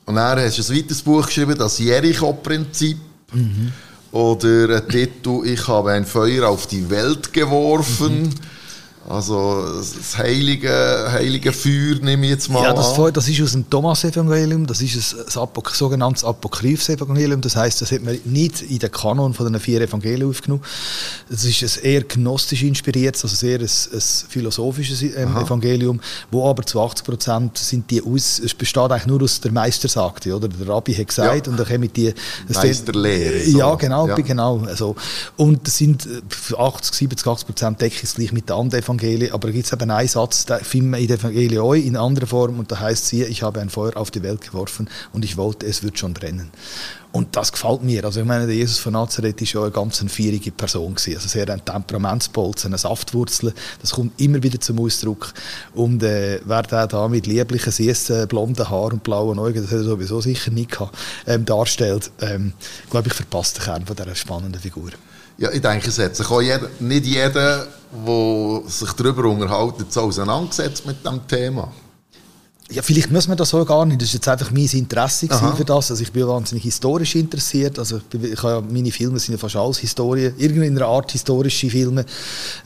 Und 0.06 0.14
dann 0.14 0.38
hast 0.38 0.60
du 0.60 0.62
ein 0.62 0.78
weiteres 0.78 1.02
Buch 1.02 1.26
geschrieben, 1.26 1.58
das 1.58 1.80
Jericho-Prinzip. 1.80 3.00
Mhm. 3.34 3.74
Oder 4.12 4.78
ein 4.78 4.90
Titel, 4.90 5.42
ich 5.46 5.68
habe 5.68 5.92
ein 5.92 6.06
Feuer 6.06 6.50
auf 6.50 6.68
die 6.68 6.90
Welt 6.90 7.32
geworfen. 7.32 8.24
Mhm. 8.24 8.30
Also 9.10 9.66
das 9.78 10.16
heilige, 10.18 11.08
heilige 11.12 11.52
Feuer 11.52 11.96
nehme 12.02 12.26
ich 12.28 12.32
jetzt 12.34 12.50
mal 12.50 12.64
Ja, 12.64 12.74
das, 12.74 12.98
an. 13.00 13.12
das 13.12 13.28
ist 13.28 13.42
aus 13.42 13.54
dem 13.54 13.68
Thomas-Evangelium, 13.68 14.68
das 14.68 14.80
ist 14.80 15.16
ein, 15.16 15.42
ein 15.42 15.50
sogenanntes 15.74 16.24
Apokryphs-Evangelium, 16.24 17.42
das 17.42 17.56
heißt, 17.56 17.82
das 17.82 17.92
hat 17.92 18.04
man 18.04 18.20
nicht 18.26 18.62
in 18.62 18.78
den 18.78 18.92
Kanon 18.92 19.34
von 19.34 19.52
den 19.52 19.60
vier 19.60 19.82
Evangelien 19.82 20.30
aufgenommen. 20.30 20.64
Das 21.30 21.44
ist 21.44 21.80
ein 21.80 21.84
eher 21.84 22.04
gnostisch 22.04 22.62
inspiriertes, 22.62 23.24
also 23.24 23.36
sehr 23.36 23.60
ein, 23.60 23.66
ein 23.66 24.02
philosophisches 24.30 25.02
ähm, 25.02 25.36
Evangelium, 25.36 26.00
wo 26.30 26.48
aber 26.48 26.64
zu 26.64 26.80
80 26.80 27.04
Prozent 27.04 27.58
sind 27.58 27.90
die 27.90 28.04
aus, 28.04 28.40
es 28.40 28.54
besteht 28.54 28.92
eigentlich 28.92 29.08
nur 29.08 29.24
aus 29.24 29.42
der 29.42 29.52
Meister 29.52 29.88
sagte, 29.88 30.36
oder 30.36 30.48
der 30.48 30.68
Rabbi 30.68 30.94
hat 30.94 31.08
gesagt 31.08 31.48
ja. 31.48 31.52
und 31.52 31.60
dann 31.60 31.68
kommen 31.68 31.92
die... 31.92 32.14
Meisterlehre. 32.54 33.40
So. 33.42 33.58
Ja, 33.58 33.76
genau, 33.76 34.08
ja. 34.08 34.16
genau. 34.16 34.60
Also, 34.60 34.96
und 35.38 35.66
das 35.66 35.78
sind 35.78 36.08
80, 36.56 36.94
70, 36.94 37.28
80 37.28 37.48
Prozent 37.48 37.82
decken 37.82 38.00
es 38.04 38.14
gleich 38.14 38.32
mit 38.32 38.48
den 38.48 38.56
anderen 38.56 38.84
Evangelien, 38.84 38.91
aber 39.00 39.48
da 39.48 39.52
gibt 39.52 39.66
es 39.66 39.74
eben 39.74 39.90
einen 39.90 40.08
Satz, 40.08 40.46
den 40.46 40.60
finden 40.60 40.92
wir 40.92 41.00
in 41.00 41.08
den 41.08 41.20
Evangelien 41.20 41.62
auch 41.62 41.74
in 41.74 41.96
anderer 41.96 42.28
Form 42.28 42.60
und 42.60 42.72
da 42.72 42.80
heißt 42.80 43.06
es 43.06 43.14
ich 43.14 43.44
habe 43.44 43.60
ein 43.62 43.70
Feuer 43.70 43.96
auf 43.96 44.12
die 44.12 44.24
Welt 44.24 44.42
geworfen 44.42 44.90
und 45.14 45.26
ich 45.26 45.38
wollte, 45.38 45.66
es 45.66 45.84
wird 45.84 45.98
schon 45.98 46.14
brennen. 46.14 46.52
Und 47.12 47.36
das 47.36 47.52
gefällt 47.52 47.84
mir. 47.84 48.06
Also 48.06 48.22
ich 48.22 48.26
meine, 48.26 48.46
der 48.46 48.56
Jesus 48.56 48.80
von 48.80 48.94
Nazareth 48.94 49.42
ist 49.42 49.52
ja 49.54 49.62
eine 49.62 49.72
ganz 49.72 50.04
vierige 50.08 50.52
Person 50.52 50.96
gewesen. 50.96 51.16
Also 51.16 51.28
sehr 51.28 51.50
ein 51.50 51.64
Temperamentsbolz, 51.64 52.66
eine 52.66 52.78
Saftwurzel. 52.78 53.54
Das 53.82 53.92
kommt 53.92 54.20
immer 54.20 54.42
wieder 54.42 54.60
zum 54.62 54.80
Ausdruck. 54.80 55.34
Und 55.74 56.04
äh, 56.04 56.40
wer 56.46 56.64
der 56.64 56.88
da 56.88 57.10
mit 57.10 57.28
lieblichen, 57.28 57.72
süßen, 57.72 58.28
blonden 58.28 58.70
Haaren 58.70 58.94
und 58.94 59.04
blauen 59.04 59.40
Augen, 59.40 59.56
das 59.56 59.66
hat 59.66 59.80
er 59.80 59.84
sowieso 59.84 60.22
sicher 60.22 60.52
nicht 60.52 60.72
gehabt, 60.72 60.98
ähm, 61.28 61.44
darstellt, 61.44 62.12
ähm, 62.22 62.54
glaube 62.90 63.10
ich, 63.10 63.14
verpasst 63.14 63.58
den 63.58 63.64
Kern 63.64 63.86
von 63.86 63.96
dieser 63.96 64.16
spannenden 64.16 64.62
Figur. 64.62 64.92
Ja, 65.42 65.52
ich 65.52 65.60
denke, 65.60 65.90
es 65.90 65.98
hat 65.98 66.16
sich 66.16 66.30
auch 66.30 66.40
jeder, 66.40 66.70
nicht 66.80 67.04
jeder, 67.04 67.66
der 68.06 68.62
sich 68.68 68.92
darüber 68.94 69.26
unterhält, 69.28 69.92
so 69.92 70.02
auseinandergesetzt 70.02 70.86
mit 70.86 71.04
diesem 71.04 71.28
Thema. 71.28 71.74
Ja, 72.70 72.84
vielleicht 72.84 73.10
muss 73.10 73.28
man 73.28 73.38
das 73.38 73.50
so 73.50 73.66
gar 73.66 73.84
nicht. 73.88 74.00
Das 74.00 74.10
ist 74.10 74.14
jetzt 74.14 74.28
einfach 74.28 74.52
mein 74.52 74.70
Interesse 74.72 75.28
für 75.28 75.66
das. 75.66 75.90
Also 75.90 76.04
ich 76.04 76.12
bin 76.12 76.28
wahnsinnig 76.28 76.64
historisch 76.64 77.16
interessiert. 77.16 77.80
Also 77.80 77.98
ich, 77.98 78.24
ich 78.24 78.44
habe, 78.44 78.72
meine 78.72 78.92
Filme 78.92 79.18
sind 79.18 79.34
ja 79.34 79.40
fast 79.40 79.56
alles 79.56 79.80
Historie, 79.80 80.32
irgendeiner 80.38 80.86
Art 80.86 81.12
historische 81.12 81.72
Filme. 81.72 82.06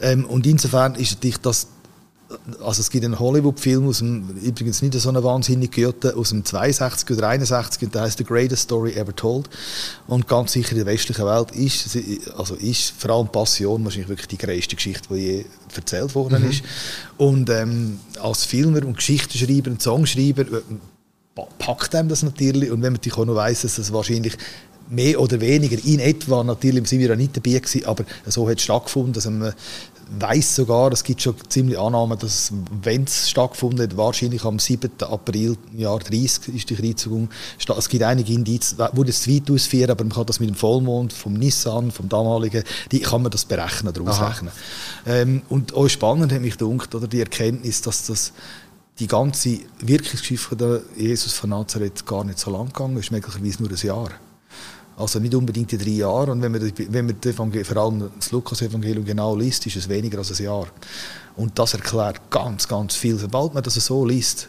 Ähm, 0.01 0.25
und 0.25 0.45
insofern 0.45 0.95
ist 0.95 1.13
natürlich 1.13 1.37
das 1.37 1.67
also 2.63 2.81
es 2.81 2.89
gibt 2.89 3.05
einen 3.05 3.19
Hollywood-Film 3.19 3.87
aus 3.87 3.99
dem, 3.99 4.27
übrigens 4.41 4.81
nicht 4.81 4.93
so 4.95 5.09
eine 5.09 5.23
wahnsinnig 5.23 5.73
gute, 5.73 6.15
aus 6.15 6.29
dem 6.29 6.43
62 6.43 7.17
oder 7.17 7.29
61, 7.29 7.83
und 7.83 7.95
der 7.95 8.01
heißt 8.01 8.17
The 8.17 8.23
Greatest 8.23 8.63
Story 8.63 8.93
Ever 8.93 9.15
Told. 9.15 9.49
Und 10.07 10.27
ganz 10.27 10.53
sicher 10.53 10.71
in 10.71 10.77
der 10.77 10.85
westlichen 10.87 11.25
Welt 11.25 11.51
ist, 11.51 11.97
also 12.35 12.55
ist 12.55 12.93
vor 12.97 13.11
allem 13.11 13.27
Passion 13.27 13.83
wahrscheinlich 13.83 14.09
wirklich 14.09 14.27
die 14.27 14.37
größte 14.37 14.75
Geschichte, 14.75 15.07
die 15.11 15.19
je 15.19 15.45
erzählt 15.75 16.15
worden 16.15 16.43
mhm. 16.43 16.49
ist. 16.49 16.63
Und 17.17 17.49
ähm, 17.49 17.99
als 18.21 18.43
Filmer 18.43 18.83
und 18.85 18.97
Geschichtenschreiber 18.97 19.69
und 19.69 19.81
Songschreiber 19.81 20.41
äh, 20.41 21.41
packt 21.59 21.93
einem 21.93 22.09
das 22.09 22.23
natürlich. 22.23 22.71
Und 22.71 22.77
wenn 22.77 22.93
man 22.93 22.93
natürlich 22.93 23.17
auch 23.17 23.25
noch 23.25 23.35
weiss, 23.35 23.61
dass 23.61 23.75
das 23.75 23.93
wahrscheinlich 23.93 24.35
mehr 24.89 25.19
oder 25.19 25.39
weniger 25.41 25.77
in 25.83 25.99
etwa, 25.99 26.43
natürlich 26.43 26.87
sind 26.87 26.99
wir 26.99 27.09
ja 27.09 27.15
nicht 27.15 27.35
dabei 27.35 27.59
gewesen, 27.59 27.85
aber 27.85 28.05
so 28.25 28.49
hat 28.49 28.57
es 28.57 28.63
stattgefunden, 28.63 29.13
dass 29.13 29.25
man 29.25 29.53
weiß 30.19 30.55
sogar, 30.55 30.91
es 30.91 31.03
gibt 31.03 31.21
schon 31.21 31.35
ziemlich 31.49 31.79
Annahmen, 31.79 32.17
dass 32.19 32.51
wenn 32.83 33.05
es 33.05 33.29
stattgefunden 33.29 33.81
hat, 33.81 33.97
wahrscheinlich 33.97 34.43
am 34.43 34.59
7. 34.59 34.91
April 35.01 35.57
Jahr 35.75 35.99
30 35.99 36.55
ist 36.55 36.69
die 36.69 36.75
Kreuzigung. 36.75 37.29
Es 37.57 37.89
gibt 37.89 38.03
einige 38.03 38.33
Indizien, 38.33 38.79
wurde 38.93 39.09
es 39.09 39.23
zu 39.23 39.33
weit 39.33 39.49
ausführen, 39.49 39.91
aber 39.91 40.03
man 40.03 40.13
kann 40.13 40.25
das 40.25 40.39
mit 40.39 40.49
dem 40.49 40.55
Vollmond 40.55 41.11
vom 41.11 41.33
Nissan, 41.33 41.91
vom 41.91 42.07
damaligen, 42.07 42.63
die 42.91 42.99
kann 42.99 43.23
man 43.23 43.31
das 43.31 43.45
berechnen, 43.45 43.93
daraus 43.93 44.21
rechnen. 44.21 44.51
Ähm, 45.05 45.41
und 45.49 45.73
auch 45.73 45.87
spannend 45.87 46.31
hat 46.31 46.41
mich 46.41 46.57
gedacht, 46.57 46.93
oder 46.93 47.07
die 47.07 47.19
Erkenntnis, 47.19 47.81
dass 47.81 48.05
das 48.05 48.33
die 48.99 49.07
ganze 49.07 49.59
Wirkungsgeschichte 49.79 50.55
von 50.55 50.79
Jesus 50.95 51.33
von 51.33 51.49
Nazareth 51.49 52.05
gar 52.05 52.23
nicht 52.23 52.39
so 52.39 52.51
lang 52.51 52.67
gegangen 52.67 52.97
ist, 52.97 53.11
möglicherweise 53.11 53.61
nur 53.61 53.71
ein 53.71 53.77
Jahr. 53.77 54.09
Also 54.97 55.19
nicht 55.19 55.35
unbedingt 55.35 55.71
die 55.71 55.77
drei 55.77 55.89
Jahre. 55.89 56.31
Und 56.31 56.41
wenn 56.41 56.51
man, 56.51 56.71
wenn 56.77 57.05
man 57.05 57.63
vor 57.65 57.77
allem 57.77 58.11
das 58.17 58.31
Lukas-Evangelium 58.31 59.03
genau 59.03 59.35
liest, 59.35 59.65
ist 59.67 59.75
es 59.75 59.89
weniger 59.89 60.19
als 60.19 60.39
ein 60.39 60.43
Jahr. 60.43 60.67
Und 61.35 61.57
das 61.59 61.73
erklärt 61.73 62.29
ganz, 62.29 62.67
ganz 62.67 62.95
viel. 62.95 63.17
Sobald 63.17 63.53
man 63.53 63.63
das 63.63 63.75
so 63.75 64.05
liest, 64.05 64.47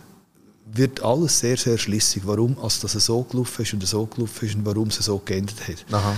wird 0.72 1.02
alles 1.02 1.38
sehr, 1.38 1.56
sehr 1.56 1.78
schlüssig, 1.78 2.22
warum 2.26 2.56
also 2.60 2.82
das 2.82 2.92
so 2.92 3.22
gelaufen 3.22 3.62
ist 3.62 3.72
und 3.72 3.86
so 3.86 4.06
gelaufen 4.06 4.46
ist 4.46 4.54
und 4.56 4.66
warum 4.66 4.88
es 4.88 4.96
so 4.96 5.20
geändert 5.24 5.56
hat. 5.68 5.84
Aha. 5.92 6.14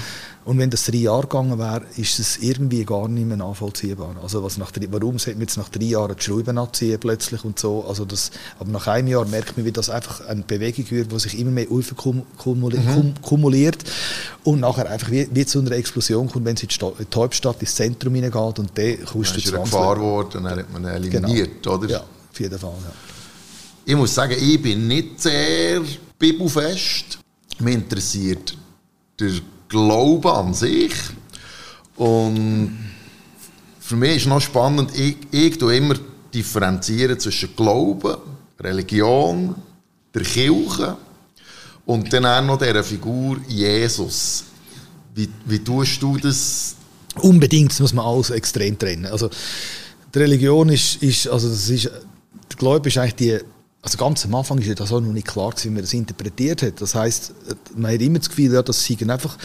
Und 0.47 0.59
wenn 0.59 0.71
das 0.71 0.87
drei 0.87 0.97
Jahre 0.97 1.23
gegangen 1.23 1.59
wäre, 1.59 1.83
ist 1.99 2.19
es 2.19 2.39
irgendwie 2.39 2.83
gar 2.87 3.07
nicht 3.07 3.27
mehr 3.27 3.37
nachvollziehbar. 3.37 4.17
Also 4.23 4.43
was 4.43 4.57
nach 4.57 4.71
drei, 4.71 4.89
warum 4.91 5.19
sollte 5.19 5.39
man 5.39 5.47
jetzt 5.47 5.59
nach 5.59 5.69
drei 5.69 5.85
Jahren 5.85 6.17
die 6.17 6.23
Schrauben 6.23 6.57
abziehen 6.57 6.99
plötzlich 6.99 7.45
und 7.45 7.59
so. 7.59 7.85
Also 7.87 8.07
das, 8.07 8.31
aber 8.59 8.71
nach 8.71 8.87
einem 8.87 9.09
Jahr 9.09 9.27
merkt 9.27 9.59
man, 9.59 9.67
wie 9.67 9.73
das 9.73 9.91
einfach 9.91 10.27
eine 10.27 10.43
Bewegung 10.43 10.91
wird, 10.91 11.13
die 11.13 11.19
sich 11.19 11.39
immer 11.39 11.51
mehr 11.51 11.67
kumuliert, 11.67 12.83
mhm. 12.83 13.15
kumuliert 13.21 13.85
und 14.45 14.61
nachher 14.61 14.89
einfach 14.91 15.11
wie, 15.11 15.29
wie 15.31 15.45
zu 15.45 15.59
einer 15.59 15.73
Explosion 15.73 16.31
kommt, 16.31 16.47
wenn 16.47 16.57
sie 16.57 16.67
in 16.67 17.07
die 17.13 17.17
Hauptstadt 17.17 17.61
ins 17.61 17.75
Zentrum 17.75 18.15
hineingeht 18.15 18.59
und 18.59 18.71
dann 18.75 19.05
kommst 19.05 19.37
du 19.37 19.41
zu 19.43 19.55
eine 19.55 19.65
Gefahr 19.65 19.97
geworden 19.97 20.39
und 20.39 20.45
dann 20.45 20.59
hat 20.59 20.73
man 20.73 20.85
eliminiert, 20.87 21.63
genau. 21.63 21.77
oder? 21.77 21.91
Ja, 21.91 22.01
auf 22.01 22.41
jeden 22.41 22.59
Fall, 22.59 22.73
ja. 22.85 23.18
Ich 23.89 23.97
muss 23.97 24.15
sagen, 24.15 24.37
ich 24.39 24.61
bin 24.61 24.87
nicht 24.87 25.19
sehr 25.19 25.81
bibelfest. 26.19 27.19
Mich 27.59 27.75
interessiert 27.75 28.55
der 29.19 29.31
Glaube 29.67 30.31
an 30.31 30.53
sich. 30.53 30.93
Und 31.97 32.79
für 33.81 33.97
mich 33.97 34.17
ist 34.17 34.27
noch 34.27 34.43
spannend, 34.43 34.91
ich, 34.95 35.17
ich 35.31 35.57
tue 35.57 35.79
immer 35.79 35.95
differenzieren 36.35 37.19
zwischen 37.19 37.57
Glauben, 37.57 38.19
Religion, 38.61 39.55
der 40.15 40.23
Kirche 40.23 40.99
und 41.87 42.13
dann 42.13 42.27
auch 42.27 42.45
noch 42.45 42.59
dieser 42.59 42.85
Figur 42.85 43.39
Jesus. 43.49 44.45
Wie, 45.15 45.31
wie 45.47 45.61
tust 45.61 46.03
du 46.03 46.19
das? 46.19 46.77
Unbedingt, 47.23 47.81
muss 47.81 47.95
man 47.95 48.05
alles 48.05 48.29
extrem 48.29 48.79
trennen. 48.79 49.07
Also, 49.07 49.31
die 50.15 50.19
Religion 50.19 50.69
ist, 50.69 51.03
ist 51.03 51.27
also 51.27 51.49
das 51.49 51.71
ist, 51.71 51.85
der 51.87 52.57
Glaube 52.59 52.91
ist 52.91 52.99
eigentlich 52.99 53.15
die 53.15 53.39
also 53.81 53.97
ganz 53.97 54.25
am 54.25 54.35
Anfang 54.35 54.59
ist 54.59 54.81
das 54.81 54.93
auch 54.93 55.01
noch 55.01 55.13
nicht 55.13 55.27
klar, 55.27 55.55
wie 55.63 55.71
man 55.71 55.83
das 55.83 55.93
interpretiert 55.93 56.63
hat. 56.63 56.81
Das 56.81 56.95
heißt, 56.95 57.33
man 57.77 57.93
hat 57.93 58.01
immer 58.01 58.19
das 58.19 58.29
Gefühl, 58.29 58.53
ja, 58.53 58.63
das 58.63 58.85
sei 58.87 58.97
einfach, 59.09 59.39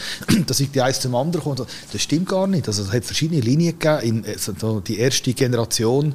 dass 0.46 0.60
ich 0.60 0.70
die 0.70 0.82
eins 0.82 1.00
zum 1.00 1.14
anderen 1.14 1.44
kommt. 1.44 1.60
Das 1.92 2.02
stimmt 2.02 2.28
gar 2.28 2.46
nicht. 2.46 2.66
Also 2.66 2.82
es 2.82 2.92
hat 2.92 3.04
verschiedene 3.04 3.40
Linien 3.40 3.78
gegeben. 3.78 4.24
Also 4.26 4.80
die 4.80 4.98
erste 4.98 5.32
Generation 5.32 6.14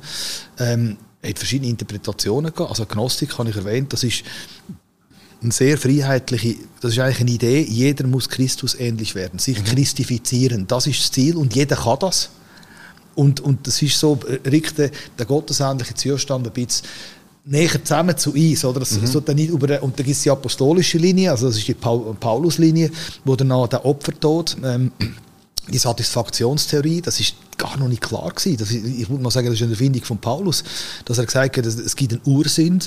ähm, 0.58 0.98
hat 1.26 1.38
verschiedene 1.38 1.70
Interpretationen 1.70 2.54
gehabt. 2.54 2.72
Also 2.72 2.86
Gnostik 2.86 3.38
habe 3.38 3.50
ich 3.50 3.56
erwähnt. 3.56 3.94
Das 3.94 4.04
ist 4.04 4.24
eine 5.42 5.52
sehr 5.54 5.78
freiheitliche, 5.78 6.56
das 6.82 6.92
ist 6.92 7.00
eigentlich 7.00 7.22
eine 7.22 7.32
Idee. 7.32 7.62
Jeder 7.62 8.06
muss 8.06 8.28
Christus 8.28 8.76
ähnlich 8.76 9.16
werden, 9.16 9.40
sich 9.40 9.60
mhm. 9.60 9.64
christifizieren. 9.64 10.68
Das 10.68 10.88
ist 10.88 11.00
das 11.00 11.12
Ziel 11.12 11.38
und 11.38 11.56
jeder 11.56 11.78
kann 11.78 12.00
das. 12.00 12.32
Und, 13.16 13.40
und 13.40 13.66
das 13.66 13.82
ist 13.82 13.98
so, 14.00 14.20
äh, 14.28 14.50
rückt 14.50 14.78
der 14.78 15.26
gottesähnliche 15.26 15.94
Zustand 15.94 16.46
ein 16.46 16.54
bisschen 16.54 16.86
näher 17.50 17.84
zusammen 17.84 18.18
zu 18.18 18.34
uns. 18.34 18.64
Oder? 18.64 18.80
Das, 18.80 18.92
mhm. 18.92 19.08
so 19.08 19.20
dann 19.20 19.36
nicht 19.36 19.50
über, 19.50 19.82
und 19.82 20.00
da 20.00 20.04
gibt 20.04 20.16
es 20.16 20.24
die 20.24 20.30
apostolische 20.30 20.98
Linie, 20.98 21.32
also 21.32 21.48
das 21.48 21.58
ist 21.58 21.68
die 21.68 21.74
Paul, 21.74 22.16
Paulus-Linie, 22.20 22.92
wo 23.26 23.36
dann 23.36 23.48
noch 23.48 23.68
der 23.68 23.86
Opfertod, 23.86 24.56
ähm, 24.64 24.92
die 25.68 25.78
Satisfaktionstheorie, 25.78 27.02
das 27.02 27.20
ist 27.20 27.36
gar 27.60 27.78
noch 27.78 27.88
nicht 27.88 28.02
klar 28.02 28.32
gewesen. 28.32 28.58
Das, 28.58 28.72
ich 28.72 29.08
würde 29.10 29.22
mal 29.22 29.30
sagen, 29.30 29.48
das 29.48 29.56
ist 29.56 29.62
eine 29.62 29.74
Erfindung 29.74 30.04
von 30.04 30.18
Paulus, 30.18 30.64
dass 31.06 31.20
er 31.20 31.26
gesagt 31.26 31.58
hat, 31.58 31.66
es 31.66 31.96
gibt 31.96 32.14
einen 32.14 32.22
Ursinn, 32.26 32.80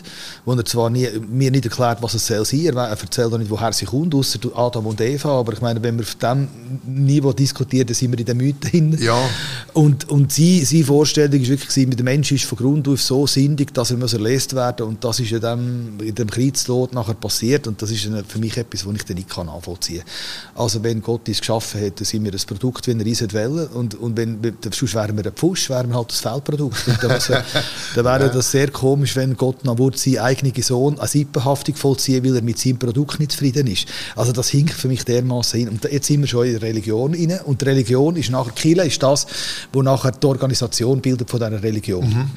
wo 0.44 0.54
er 0.54 0.64
zwar 0.64 0.90
nie, 0.90 1.06
mir 1.30 1.50
nicht 1.50 1.66
erklärt, 1.66 2.02
was 2.02 2.14
es 2.14 2.26
soll 2.26 2.44
sein. 2.44 2.66
Er 2.66 2.88
erzählt 2.88 3.32
auch 3.32 3.38
nicht, 3.38 3.50
woher 3.50 3.72
sie 3.72 3.84
kommt, 3.84 4.14
außer 4.14 4.38
Adam 4.54 4.86
und 4.86 5.00
Eva. 5.00 5.38
Aber 5.38 5.52
ich 5.52 5.60
meine, 5.60 5.82
wenn 5.82 5.96
wir 5.96 6.04
auf 6.04 6.14
diesem 6.14 6.48
Niveau 6.86 7.32
diskutieren, 7.32 7.86
dann 7.86 7.94
sind 7.94 8.10
wir 8.10 8.18
in 8.18 8.24
den 8.24 8.36
Mythen 8.36 8.60
drin. 8.60 8.98
Ja. 9.00 9.18
Und, 9.72 10.08
und 10.08 10.32
sie, 10.32 10.64
seine 10.64 10.84
Vorstellung 10.84 11.32
war 11.32 11.48
wirklich, 11.48 11.88
der 11.88 12.04
Mensch 12.04 12.32
ist 12.32 12.44
von 12.44 12.58
Grund 12.58 12.88
auf 12.88 13.02
so 13.02 13.26
sindig, 13.26 13.74
dass 13.74 13.90
er 13.90 13.96
muss 13.96 14.12
erlöst 14.12 14.54
werden 14.54 14.86
Und 14.86 15.04
das 15.04 15.20
ist 15.20 15.32
in 15.32 15.40
dem, 15.40 16.00
in 16.00 16.14
dem 16.14 16.30
Kriegstod 16.30 16.92
nachher 16.92 17.14
passiert. 17.14 17.66
Und 17.66 17.80
das 17.82 17.90
ist 17.90 18.08
für 18.28 18.38
mich 18.38 18.56
etwas, 18.56 18.86
was 18.86 18.94
ich 18.94 19.04
dann 19.04 19.16
nicht 19.16 19.36
nachvollziehen 19.36 20.02
kann. 20.02 20.62
Also 20.62 20.82
wenn 20.82 21.02
Gott 21.02 21.28
uns 21.28 21.38
geschaffen 21.38 21.84
hat, 21.84 22.00
dann 22.00 22.04
sind 22.04 22.24
wir 22.24 22.32
ein 22.32 22.40
Produkt, 22.46 22.86
wenn 22.86 23.00
er 23.00 23.06
uns 23.06 23.22
wollen. 23.32 23.66
Und, 23.68 23.94
und 23.94 24.16
wenn, 24.16 24.42
sonst 24.70 24.94
wären 24.94 25.16
wir 25.16 25.26
ein 25.26 25.32
Pfusch, 25.32 25.70
wären 25.70 25.88
wir 25.90 25.96
halt 25.96 26.10
das 26.10 26.20
Feldprodukt. 26.20 26.86
Und 26.86 27.02
dann, 27.02 27.20
dann 27.94 28.04
wäre 28.04 28.30
das 28.30 28.50
sehr 28.50 28.70
komisch, 28.70 29.16
wenn 29.16 29.36
Gott 29.36 29.64
noch 29.64 29.78
seinen 29.94 30.18
eigenen 30.18 30.62
Sohn 30.62 30.98
eine 30.98 31.08
Sippenhaftung 31.08 31.74
vollziehen, 31.74 32.24
weil 32.24 32.36
er 32.36 32.42
mit 32.42 32.58
seinem 32.58 32.78
Produkt 32.78 33.18
nicht 33.20 33.32
zufrieden 33.32 33.66
ist. 33.66 33.86
Also 34.16 34.32
das 34.32 34.48
hinkt 34.48 34.74
für 34.74 34.88
mich 34.88 35.04
dermaßen 35.04 35.58
hin. 35.58 35.68
Und 35.68 35.84
jetzt 35.84 36.06
sind 36.06 36.20
wir 36.20 36.28
schon 36.28 36.46
in 36.46 36.52
der 36.52 36.62
Religion 36.62 37.14
rein. 37.14 37.40
Und 37.44 37.60
die 37.60 37.64
Religion 37.64 38.16
ist 38.16 38.30
nachher, 38.30 38.52
Kirche 38.52 38.82
ist 38.82 39.02
das, 39.02 39.26
wo 39.72 39.82
nachher 39.82 40.12
die 40.12 40.26
Organisation 40.26 41.00
bildet 41.00 41.30
von 41.30 41.40
dieser 41.40 41.62
Religion. 41.62 42.08
Mhm. 42.08 42.30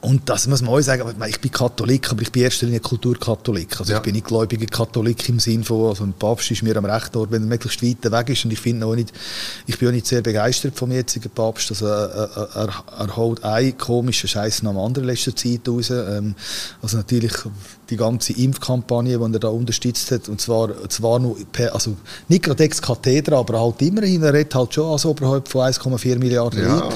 Und 0.00 0.28
das 0.28 0.46
muss 0.46 0.62
man 0.62 0.74
auch 0.74 0.80
sagen, 0.80 1.02
ich 1.26 1.40
bin 1.40 1.50
Katholik, 1.50 2.10
aber 2.12 2.22
ich 2.22 2.30
bin 2.30 2.44
in 2.44 2.80
Kulturkatholik. 2.80 3.80
Also 3.80 3.92
ja. 3.92 3.98
ich 3.98 4.04
bin 4.04 4.14
nicht 4.14 4.26
gläubiger 4.26 4.66
Katholik 4.66 5.28
im 5.28 5.40
Sinn 5.40 5.64
von, 5.64 5.88
also 5.88 6.04
ein 6.04 6.12
Papst 6.12 6.52
ist 6.52 6.62
mir 6.62 6.76
am 6.76 6.84
rechten 6.84 7.18
Ort, 7.18 7.32
wenn 7.32 7.42
er 7.42 7.48
möglichst 7.48 7.82
weit 7.82 8.10
weg 8.10 8.28
ist. 8.28 8.44
Und 8.44 8.52
ich 8.52 8.60
finde 8.60 8.86
auch 8.86 8.94
nicht, 8.94 9.12
ich 9.66 9.76
bin 9.76 9.88
auch 9.88 9.92
nicht 9.92 10.06
sehr 10.06 10.22
begeistert 10.22 10.76
vom 10.76 10.92
jetzigen 10.92 11.30
Papst. 11.30 11.70
Also 11.70 11.86
er, 11.86 12.48
er, 12.54 12.84
er 12.96 13.16
holt 13.16 13.42
einen 13.42 13.76
komischen 13.76 14.28
Scheiß 14.28 14.62
nach 14.62 14.70
dem 14.70 14.78
anderen 14.78 15.08
in 15.08 15.14
letzter 15.14 15.34
Zeit 15.34 15.68
raus. 15.68 15.90
Ähm, 15.90 16.36
also 16.80 16.96
natürlich 16.96 17.32
die 17.90 17.96
ganze 17.96 18.34
Impfkampagne, 18.34 19.18
die 19.18 19.34
er 19.34 19.38
da 19.40 19.48
unterstützt 19.48 20.10
hat, 20.10 20.28
und 20.28 20.40
zwar, 20.40 20.88
zwar 20.90 21.18
nur 21.18 21.36
per, 21.50 21.74
also 21.74 21.96
nicht 22.28 22.44
gerade 22.44 22.64
ex 22.64 22.82
Kathedra, 22.82 23.38
aber 23.38 23.60
halt 23.60 23.80
immerhin, 23.80 24.22
er 24.22 24.34
redet 24.34 24.54
halt 24.54 24.74
schon 24.74 24.92
als 24.92 25.06
oberhalb 25.06 25.48
von 25.48 25.62
1,4 25.62 26.18
Milliarden 26.18 26.62
ja. 26.62 26.80
Leuten. 26.80 26.94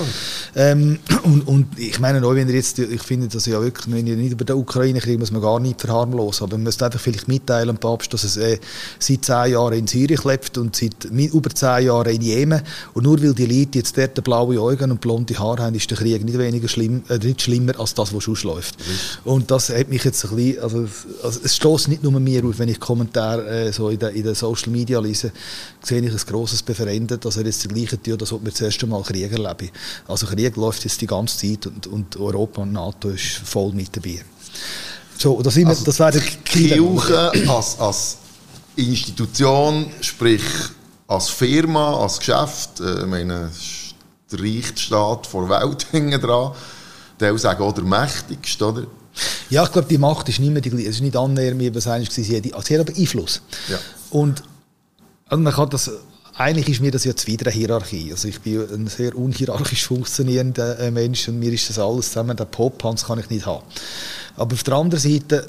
Ähm, 0.55 0.99
und, 1.23 1.49
und 1.49 1.79
ich 1.79 1.99
meine 1.99 2.25
auch, 2.27 2.35
wenn 2.35 2.49
er 2.49 2.55
jetzt 2.55 2.79
ich 2.93 3.03
finde 3.03 3.29
das 3.29 3.47
ja 3.47 3.61
wirklich, 3.61 3.93
wenn 3.95 4.07
ihr 4.07 4.17
nicht 4.17 4.33
über 4.33 4.45
den 4.45 4.57
Ukraine-Krieg 4.57 5.19
muss 5.19 5.31
man 5.31 5.43
gar 5.43 5.61
nicht 5.61 5.81
verharmlosen, 5.81 6.45
aber 6.45 6.57
man 6.57 6.65
müsste 6.65 6.85
einfach 6.87 7.01
vielleicht 7.01 7.29
mitteilen, 7.29 7.77
Papst, 7.77 8.13
dass 8.13 8.25
es 8.25 8.37
äh, 8.37 8.59
seit 8.99 9.25
zehn 9.25 9.53
Jahren 9.53 9.75
in 9.75 9.87
Syrien 9.87 10.21
lebt 10.25 10.59
und 10.59 10.77
seit 10.77 11.05
über 11.05 11.51
zehn 11.51 11.87
Jahren 11.87 12.15
in 12.15 12.23
Jemen 12.23 12.63
und 12.95 13.05
nur 13.05 13.23
weil 13.23 13.35
die 13.35 13.47
Leute 13.47 13.79
jetzt 13.79 13.97
dort 13.97 14.23
blaue 14.23 14.61
Augen 14.61 14.91
und 14.91 15.01
blonde 15.01 15.39
Haare 15.39 15.63
haben, 15.63 15.75
ist 15.75 15.91
der 15.91 15.99
Krieg 15.99 16.25
nicht 16.25 16.39
weniger 16.39 16.69
schlimm, 16.69 17.03
äh, 17.09 17.19
nicht 17.19 17.43
schlimmer 17.43 17.79
als 17.79 17.95
das, 17.95 18.15
was 18.15 18.25
sonst 18.25 18.45
läuft. 18.45 18.79
Mhm. 18.79 19.31
Und 19.33 19.51
das 19.51 19.71
hat 19.71 19.89
mich 19.89 20.05
jetzt 20.05 20.25
ein 20.25 20.37
bisschen, 20.37 20.63
also, 20.63 20.89
also 21.23 21.41
es 21.43 21.57
stößt 21.57 21.89
nicht 21.89 22.03
nur 22.03 22.13
mir 22.21 22.45
auf, 22.45 22.59
wenn 22.59 22.69
ich 22.69 22.79
Kommentare 22.81 23.49
äh, 23.49 23.73
so 23.73 23.89
in 23.89 23.99
den, 23.99 24.15
in 24.15 24.23
den 24.23 24.35
Social 24.35 24.71
Media 24.71 25.01
lese, 25.01 25.33
sehe 25.83 26.01
ich 26.01 26.13
ein 26.13 26.17
grosses 26.17 26.63
Befremden, 26.63 27.19
dass 27.19 27.37
er 27.37 27.45
jetzt 27.45 27.65
das 27.65 27.73
Gleiche 27.73 28.01
tut, 28.01 28.21
als 28.21 28.33
ob 28.33 28.45
wir 28.45 28.51
das 28.51 28.61
erste 28.61 28.87
Mal 28.87 29.03
Krieg 29.03 29.31
erleben. 29.31 29.71
Also 30.09 30.27
Krieg 30.27 30.57
läuft 30.57 30.85
jetzt 30.85 31.01
die 31.01 31.07
ganze 31.07 31.39
Zeit 31.39 31.67
und, 31.67 31.87
und 31.87 32.17
Europa 32.17 32.63
und 32.63 32.73
NATO 32.73 33.11
ist 33.11 33.41
voll 33.45 33.73
mit 33.73 33.95
dabei. 33.97 34.23
So, 35.19 35.41
das, 35.43 35.55
sind, 35.55 35.69
also, 35.69 35.85
das 35.85 35.99
wäre 35.99 36.13
die 36.13 36.21
Kirche 36.45 37.33
als, 37.49 37.79
als 37.79 38.17
Institution, 38.77 39.91
sprich 40.01 40.43
als 41.07 41.29
Firma, 41.29 41.97
als 42.03 42.19
Geschäft, 42.19 42.81
äh, 42.81 43.07
meine, 43.07 43.51
der 44.31 44.41
reichste 44.41 44.81
Staat 44.81 45.29
der 45.33 45.49
Welt 45.49 45.87
hängen 45.93 46.21
dran, 46.21 46.53
der 47.21 47.37
sagen 47.39 47.63
auch 47.63 47.73
der 47.73 47.85
mächtigste, 47.85 48.67
oder? 48.67 48.87
Ja, 49.51 49.65
ich 49.65 49.73
glaube, 49.73 49.89
die 49.89 49.99
Macht 49.99 50.29
ist 50.31 50.41
nicht 50.41 50.53
mehr 50.53 50.63
die 50.63 50.71
gleiche. 50.71 50.89
Es 50.89 50.97
ist 50.97 51.03
nicht 51.03 51.17
annähernd, 51.17 51.61
wie 51.61 51.67
es 51.67 51.87
eigentlich 51.87 52.17
war. 52.55 52.63
Sie 52.63 52.79
hat 52.79 52.89
aber 52.89 52.99
Einfluss. 52.99 53.43
Ja. 53.69 53.79
Und 54.11 54.43
also 55.33 55.43
man 55.43 55.53
kann 55.55 55.71
das 55.71 55.91
eigentlich 56.37 56.69
ist 56.69 56.81
mir 56.81 56.91
das 56.91 57.05
ja 57.05 57.15
zuwider 57.15 57.47
eine 57.47 57.55
Hierarchie. 57.55 58.11
Also 58.11 58.29
ich 58.29 58.41
bin 58.41 58.61
ein 58.71 58.87
sehr 58.87 59.17
unhierarchisch 59.17 59.87
funktionierender 59.87 60.79
äh, 60.79 60.91
Mensch 60.91 61.29
und 61.29 61.39
mir 61.39 61.53
ist 61.53 61.69
das 61.71 61.79
alles 61.79 62.09
zusammen, 62.09 62.37
der 62.37 62.45
Pop-Hans 62.45 63.07
kann 63.07 63.19
ich 63.19 63.31
nicht 63.31 63.47
haben. 63.47 63.65
Aber 64.37 64.55
auf 64.55 64.63
der 64.63 64.75
anderen 64.75 65.01
Seite 65.01 65.47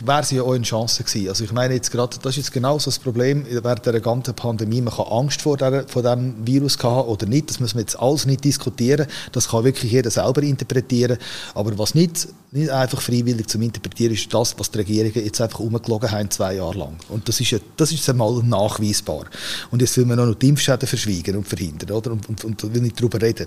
wäre 0.00 0.20
es 0.20 0.30
ja 0.30 0.42
auch 0.42 0.52
eine 0.52 0.64
Chance 0.64 1.04
gewesen. 1.04 1.28
Also 1.28 1.44
ich 1.44 1.52
meine 1.52 1.74
jetzt 1.74 1.90
gerade, 1.90 2.16
das 2.22 2.32
ist 2.32 2.36
jetzt 2.36 2.52
genau 2.52 2.78
so 2.78 2.86
das 2.86 2.98
Problem 2.98 3.44
während 3.48 3.84
der 3.84 4.00
ganzen 4.00 4.34
Pandemie. 4.34 4.80
Man 4.80 4.94
kann 4.94 5.06
Angst 5.06 5.42
vor, 5.42 5.56
der, 5.56 5.86
vor 5.86 6.02
dem 6.02 6.34
Virus 6.46 6.78
haben 6.82 7.08
oder 7.08 7.26
nicht. 7.26 7.50
Das 7.50 7.60
müssen 7.60 7.76
wir 7.76 7.82
jetzt 7.82 7.98
alles 7.98 8.26
nicht 8.26 8.42
diskutieren. 8.44 9.06
Das 9.32 9.48
kann 9.48 9.64
wirklich 9.64 9.92
jeder 9.92 10.10
selber 10.10 10.42
interpretieren. 10.42 11.18
Aber 11.54 11.76
was 11.78 11.94
nicht, 11.94 12.28
nicht 12.52 12.70
einfach 12.70 13.00
freiwillig 13.00 13.48
zum 13.48 13.62
Interpretieren 13.62 14.14
ist, 14.14 14.32
das, 14.32 14.58
was 14.58 14.70
die 14.70 14.78
Regierungen 14.78 15.24
jetzt 15.24 15.40
einfach 15.40 15.60
umgelogen 15.60 16.10
haben, 16.10 16.30
zwei 16.30 16.54
Jahre 16.54 16.78
lang. 16.78 16.96
Und 17.10 17.28
das 17.28 17.40
ist 17.40 17.50
ja, 17.50 17.58
das 17.76 17.92
ist 17.92 18.08
einmal 18.08 18.42
nachweisbar. 18.42 19.26
Und 19.70 19.82
jetzt 19.82 19.96
will 19.98 20.06
man 20.06 20.16
noch 20.16 20.34
die 20.34 20.48
Impfschäden 20.48 20.88
verschwiegen 20.88 21.36
und 21.36 21.46
verhindern, 21.46 21.90
oder? 21.90 22.12
Und, 22.12 22.28
und, 22.28 22.44
und 22.44 22.74
will 22.74 22.82
nicht 22.82 22.98
darüber 22.98 23.20
reden. 23.20 23.46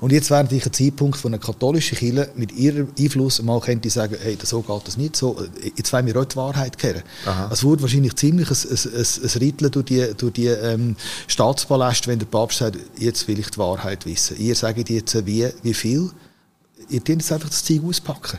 Und 0.00 0.12
jetzt 0.12 0.30
wäre 0.30 0.44
natürlich 0.44 0.66
ein 0.66 0.72
Zeitpunkt, 0.72 1.22
wo 1.22 1.28
eine 1.28 1.38
katholische 1.38 1.96
Kirche 1.96 2.30
mit 2.36 2.52
ihrem 2.52 2.88
Einfluss 2.98 3.42
mal 3.42 3.60
könnte 3.60 3.90
sagen, 3.90 4.16
hey, 4.20 4.38
so 4.42 4.62
geht 4.62 4.86
das 4.86 4.96
nicht 4.96 5.16
so 5.16 5.36
jetzt 5.76 5.92
wollen 5.92 6.06
wir 6.06 6.16
auch 6.16 6.24
die 6.24 6.36
Wahrheit 6.36 6.78
kehren. 6.78 7.02
Es 7.50 7.64
wurde 7.64 7.82
wahrscheinlich 7.82 8.16
ziemlich 8.16 8.50
ein, 8.50 8.56
ein, 8.56 8.94
ein, 8.94 9.06
ein 9.22 9.38
Ritteln 9.38 9.70
durch 9.70 9.86
die, 9.86 10.14
durch 10.16 10.32
die 10.32 10.46
ähm, 10.46 10.96
Staatspaläste, 11.26 12.08
wenn 12.08 12.18
der 12.18 12.26
Papst 12.26 12.58
sagt, 12.58 12.78
jetzt 12.98 13.28
will 13.28 13.38
ich 13.38 13.50
die 13.50 13.58
Wahrheit 13.58 14.06
wissen. 14.06 14.38
Ihr 14.38 14.54
sagt 14.54 14.88
jetzt, 14.88 15.26
wie, 15.26 15.48
wie 15.62 15.74
viel 15.74 16.10
ihr 16.88 17.00
dürft 17.00 17.20
jetzt 17.20 17.32
einfach 17.32 17.48
das 17.48 17.64
Zeug 17.64 17.82
auspacken. 17.84 18.38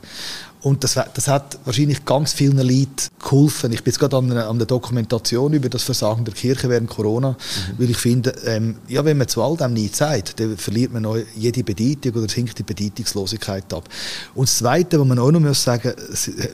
Und 0.63 0.82
das, 0.86 0.98
das 1.13 1.27
hat 1.27 1.60
wahrscheinlich 1.65 2.05
ganz 2.05 2.32
vielen 2.32 2.58
Leuten 2.58 3.10
geholfen. 3.22 3.74
Ich 3.74 3.84
bin 3.84 3.91
jetzt 3.91 4.00
gerade 4.00 4.15
an 4.15 4.32
einer, 4.32 4.48
an 4.48 4.55
einer 4.55 4.65
Dokumentation 4.65 5.51
über 5.51 5.67
das 5.67 5.84
Versagen 5.84 6.24
der 6.24 6.34
Kirche 6.34 6.70
während 6.70 6.89
Corona, 6.89 7.32
mhm. 7.32 7.36
weil 7.77 7.89
ich 7.89 7.98
finde, 7.98 8.34
ähm, 8.46 8.77
ja, 8.88 9.03
wenn 9.03 9.17
man 9.17 9.27
zu 9.27 9.43
all 9.43 9.58
dem 9.58 9.74
nichts 9.74 9.98
sagt, 9.98 10.39
dann 10.39 10.58
verliert 10.58 10.93
man 10.93 11.05
jede 11.36 11.65
Bedeutung 11.65 12.13
oder 12.13 12.29
sinkt 12.29 12.58
die 12.58 12.63
Bedeutungslosigkeit 12.63 13.74
ab. 13.74 13.89
Und 14.36 14.48
das 14.48 14.60
Zweite, 14.60 15.01
was 15.01 15.05
man 15.05 15.20
auch 15.20 15.32
noch 15.32 15.41
muss 15.41 15.62
sagen, 15.62 15.91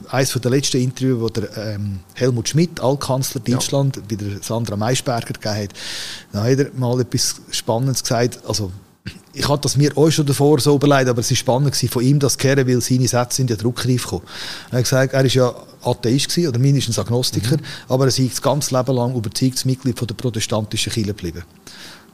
eines 0.09 0.33
der 0.33 0.51
letzten 0.51 0.77
Interviews, 0.77 1.21
wo 1.21 1.29
der 1.29 1.55
ähm, 1.55 1.99
Helmut 2.15 2.49
Schmidt, 2.49 2.79
Altkanzler 2.79 3.41
Deutschland, 3.41 3.97
ja. 3.97 4.01
bei 4.09 4.15
der 4.15 4.41
Sandra 4.41 4.75
Maischberger 4.75 5.33
gegeben 5.33 5.55
hat, 5.55 5.69
da 6.31 6.43
hat 6.43 6.57
er 6.57 6.71
mal 6.75 6.99
etwas 6.99 7.35
Spannendes 7.51 8.01
gesagt, 8.01 8.39
also 8.47 8.71
ich 9.39 9.47
hatte 9.47 9.61
das 9.61 9.77
mir 9.77 9.97
auch 9.97 10.11
schon 10.11 10.25
davor 10.25 10.59
so 10.59 10.75
überlegt, 10.75 11.07
aber 11.07 11.21
es 11.21 11.29
war 11.31 11.37
spannend 11.37 11.75
von 11.75 12.03
ihm, 12.03 12.19
das 12.19 12.37
zu 12.37 12.45
hören, 12.45 12.67
weil 12.67 12.81
seine 12.81 13.07
Sätze 13.07 13.37
sind 13.37 13.49
ja 13.49 13.55
druckreif 13.55 14.03
gekommen. 14.03 14.25
Er 14.69 14.79
hat 14.79 14.83
gesagt, 14.83 15.13
er 15.13 15.19
war 15.19 15.25
ja 15.25 15.55
Atheist 15.81 16.27
gewesen, 16.27 16.49
oder 16.49 16.59
mindestens 16.59 16.99
Agnostiker, 16.99 17.55
mhm. 17.55 17.63
aber 17.87 18.05
er 18.05 18.07
ist 18.09 18.19
das 18.19 18.41
ganze 18.41 18.75
Leben 18.75 18.93
lang 18.93 19.15
überzeugtes 19.15 19.63
Mitglied 19.63 19.97
von 19.97 20.07
der 20.09 20.15
protestantischen 20.15 20.91
Kirche 20.91 21.07
geblieben. 21.07 21.43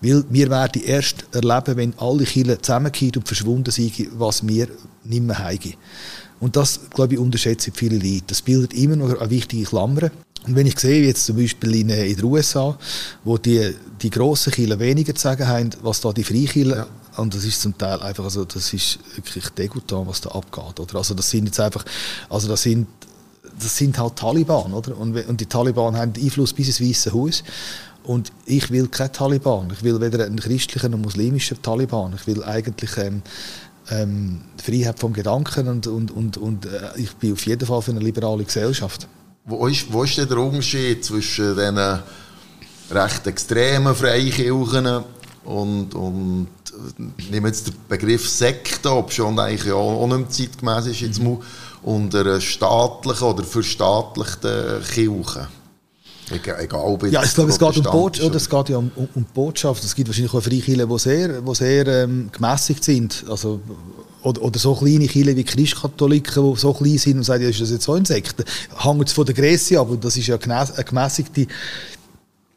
Weil 0.01 0.23
wir 0.29 0.49
werden 0.51 0.83
erst 0.83 1.25
erleben, 1.31 1.77
wenn 1.77 1.93
alle 1.97 2.25
Kirchen 2.25 2.61
zusammenkommen 2.61 3.13
und 3.15 3.27
verschwunden 3.27 3.71
sind, 3.71 4.07
was 4.19 4.47
wir 4.47 4.67
nicht 5.03 5.23
mehr 5.23 5.39
haben. 5.39 5.73
Und 6.39 6.55
das, 6.55 6.79
glaube 6.91 7.15
ich, 7.15 7.19
unterschätzen 7.19 7.73
viele 7.73 7.95
Leute. 7.97 8.25
Das 8.27 8.43
bildet 8.43 8.73
immer 8.73 8.97
noch 8.97 9.19
eine 9.19 9.29
wichtige 9.31 9.63
Klammer. 9.63 10.11
Und 10.45 10.55
wenn 10.55 10.67
ich 10.67 10.77
sehe, 10.77 11.07
jetzt 11.07 11.25
zum 11.25 11.37
Beispiel 11.37 11.73
in, 11.73 11.89
äh, 11.89 12.05
in 12.05 12.17
den 12.17 12.25
USA, 12.25 12.77
wo 13.23 13.39
die, 13.39 13.73
die 14.01 14.11
grossen 14.11 14.53
Kirchen 14.53 14.79
weniger 14.79 15.15
zu 15.15 15.21
sagen 15.21 15.47
haben, 15.47 15.71
was 15.81 16.01
da 16.01 16.13
die 16.13 16.23
Freikirchen 16.23 16.69
ja. 16.69 16.87
Und 17.17 17.33
das 17.33 17.45
ist 17.45 17.61
zum 17.61 17.77
Teil 17.77 18.01
einfach, 18.01 18.23
also 18.23 18.45
das 18.45 18.73
ist 18.73 18.99
wirklich 19.15 19.49
degutant, 19.49 20.07
was 20.07 20.21
da 20.21 20.31
abgeht. 20.31 20.79
Oder? 20.79 20.95
Also 20.95 21.13
das 21.13 21.29
sind 21.29 21.45
jetzt 21.45 21.59
einfach, 21.59 21.85
also 22.29 22.47
das 22.47 22.61
sind, 22.63 22.87
das 23.59 23.77
sind 23.77 23.97
halt 23.97 24.15
Taliban, 24.17 24.73
oder? 24.73 24.97
Und, 24.97 25.15
und 25.27 25.41
die 25.41 25.45
Taliban 25.45 25.95
haben 25.95 26.13
Einfluss 26.17 26.53
bis 26.53 26.67
ins 26.67 26.81
Weiße 26.81 27.13
Haus. 27.13 27.43
Und 28.03 28.31
ich 28.45 28.69
will 28.69 28.87
kein 28.87 29.11
Taliban. 29.11 29.71
Ich 29.71 29.81
will 29.81 29.99
weder 29.99 30.25
einen 30.25 30.39
christlichen 30.39 30.91
noch 30.91 30.99
muslimischen 30.99 31.61
Taliban. 31.61 32.13
Ich 32.15 32.27
will 32.27 32.43
eigentlich 32.43 32.97
ähm, 32.97 33.23
ähm, 33.89 34.41
Freiheit 34.63 34.99
vom 34.99 35.13
Gedanken 35.13 35.67
und, 35.67 35.87
und, 35.87 36.11
und, 36.11 36.37
und 36.37 36.65
äh, 36.65 36.91
ich 36.97 37.13
bin 37.15 37.33
auf 37.33 37.45
jeden 37.45 37.65
Fall 37.65 37.81
für 37.81 37.91
eine 37.91 37.99
liberale 37.99 38.43
Gesellschaft. 38.43 39.07
Wo 39.45 39.67
ist, 39.67 39.91
wo 39.91 40.03
ist 40.03 40.17
denn 40.17 40.27
der 40.27 40.37
Unterschied 40.37 41.05
zwischen 41.05 41.55
diesen 41.55 41.77
recht 42.91 43.27
extremen 43.27 43.95
Freikirchen 43.95 45.03
und, 45.45 45.93
und 45.95 46.47
nehme 47.29 47.47
jetzt 47.47 47.67
den 47.67 47.75
Begriff 47.87 48.27
Sekte, 48.29 48.91
ob 48.91 49.11
schon 49.11 49.37
eigentlich 49.39 49.71
auch 49.71 50.05
nicht 50.07 50.17
mehr 50.17 50.29
zeitgemäß 50.29 50.87
ist, 50.87 51.01
jetzt 51.01 51.21
mhm. 51.21 51.39
unter 51.83 52.21
einer 52.21 52.41
staatlichen 52.41 53.27
oder 53.27 53.43
verstaatlichten 53.43 54.83
Kirche. 54.83 55.47
Egal, 56.31 56.67
ja, 57.11 57.23
ich 57.23 57.35
glaube, 57.35 57.51
es 57.51 57.59
geht 57.59 57.77
um, 57.77 57.83
Botschaft, 57.83 58.25
oder 58.25 58.35
es 58.37 58.49
geht 58.49 58.69
ja 58.69 58.77
um, 58.77 58.89
um, 58.95 59.07
um 59.13 59.25
Botschaft. 59.25 59.83
Es 59.83 59.93
gibt 59.93 60.09
wahrscheinlich 60.09 60.33
auch 60.33 60.41
Freikirchen, 60.41 60.89
die 60.89 60.99
sehr, 60.99 61.39
die 61.39 61.55
sehr 61.55 61.87
ähm, 61.87 62.29
gemässigt 62.31 62.83
sind. 62.83 63.23
Also, 63.29 63.59
oder, 64.23 64.41
oder 64.41 64.57
so 64.57 64.73
kleine 64.73 65.05
Kirchen 65.05 65.35
wie 65.35 65.43
Christkatholiken, 65.43 66.51
die 66.51 66.59
so 66.59 66.73
klein 66.73 66.97
sind 66.97 67.17
und 67.17 67.23
sagen, 67.23 67.43
ja, 67.43 67.49
ist 67.49 67.61
das 67.61 67.69
jetzt 67.69 67.83
so 67.83 67.93
ein 67.93 68.05
Sekte? 68.05 68.43
Hängt 68.75 69.07
es 69.07 69.13
von 69.13 69.25
der 69.25 69.35
Größe 69.35 69.79
ab, 69.79 69.87
das 70.01 70.17
ist 70.17 70.25
ja 70.25 70.37
eine 70.39 70.83
gemässigte 70.83 71.45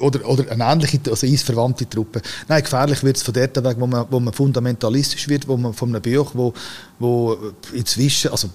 oder, 0.00 0.28
oder 0.28 0.50
eine 0.50 0.64
ähnliche, 0.64 1.00
also 1.08 1.26
eisverwandte 1.26 1.88
Truppe. 1.88 2.22
Nein, 2.46 2.62
gefährlich 2.62 3.02
wird 3.02 3.16
es 3.16 3.22
von 3.22 3.34
dort 3.34 3.56
weg, 3.64 3.76
wo 3.78 3.86
man, 3.86 4.06
wo 4.10 4.20
man 4.20 4.32
fundamentalistisch 4.32 5.28
wird, 5.28 5.48
wo 5.48 5.56
man 5.56 5.72
von 5.74 5.88
einem 5.94 6.02
Buch, 6.02 6.30
wo, 6.34 6.52
wo 6.98 7.36
inzwischen, 7.72 8.30
also 8.30 8.48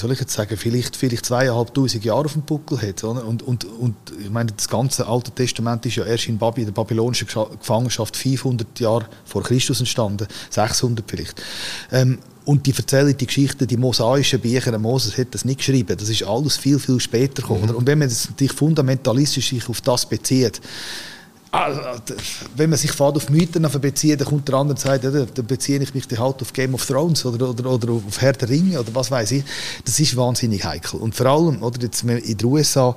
soll 0.00 0.12
ich 0.12 0.20
jetzt 0.20 0.32
sagen, 0.32 0.56
vielleicht, 0.56 0.96
vielleicht 0.96 1.26
zweieinhalbtausend 1.26 2.04
Jahre 2.04 2.24
auf 2.24 2.32
dem 2.32 2.42
Buckel 2.42 2.80
hat. 2.80 3.04
Oder? 3.04 3.24
Und, 3.24 3.42
und, 3.42 3.64
und 3.64 3.94
ich 4.20 4.30
meine, 4.30 4.52
das 4.52 4.68
ganze 4.68 5.06
Alte 5.06 5.30
Testament 5.30 5.86
ist 5.86 5.96
ja 5.96 6.04
erst 6.04 6.28
in 6.28 6.38
Baby, 6.38 6.64
der 6.64 6.72
babylonischen 6.72 7.26
Gefangenschaft 7.26 8.16
500 8.16 8.80
Jahre 8.80 9.06
vor 9.24 9.42
Christus 9.42 9.80
entstanden, 9.80 10.26
600 10.50 11.04
vielleicht. 11.08 11.42
Ähm, 11.92 12.18
und 12.44 12.66
die 12.66 12.74
erzählen 12.74 13.16
die 13.16 13.26
Geschichten, 13.26 13.66
die 13.66 13.76
mosaischen 13.76 14.40
Bücher, 14.40 14.76
Moses 14.78 15.16
hat 15.16 15.28
das 15.32 15.44
nicht 15.44 15.58
geschrieben. 15.58 15.96
Das 15.96 16.08
ist 16.08 16.24
alles 16.24 16.56
viel, 16.56 16.78
viel 16.78 16.98
später 16.98 17.42
gekommen. 17.42 17.66
Mhm. 17.66 17.76
Und 17.76 17.86
wenn 17.86 17.98
man 17.98 18.08
sich 18.08 18.52
fundamentalistisch 18.52 19.54
auf 19.68 19.80
das 19.82 20.06
bezieht, 20.06 20.60
also, 21.52 21.80
wenn 22.56 22.70
man 22.70 22.78
sich 22.78 22.92
fährt 22.92 23.16
auf 23.16 23.28
Mythen 23.28 23.66
bezieht, 23.80 24.20
dann 24.20 24.28
kommt 24.28 24.46
der 24.48 24.54
andere 24.54 24.74
und 24.74 24.80
sagt, 24.80 25.02
ja, 25.02 25.10
dann 25.10 25.46
beziehe 25.46 25.80
ich 25.82 25.92
mich 25.94 26.04
halt 26.16 26.42
auf 26.42 26.52
Game 26.52 26.74
of 26.74 26.86
Thrones 26.86 27.24
oder, 27.24 27.50
oder, 27.50 27.70
oder 27.70 27.92
auf 27.92 28.20
Herr 28.20 28.32
der 28.34 28.48
Ringe 28.48 28.78
oder 28.78 28.94
was 28.94 29.10
weiß 29.10 29.32
ich. 29.32 29.44
Das 29.84 29.98
ist 29.98 30.16
wahnsinnig 30.16 30.64
heikel. 30.64 31.00
Und 31.00 31.14
vor 31.14 31.26
allem, 31.26 31.62
oder 31.62 31.82
jetzt 31.82 32.04
in 32.04 32.36
den 32.36 32.46
USA, 32.46 32.94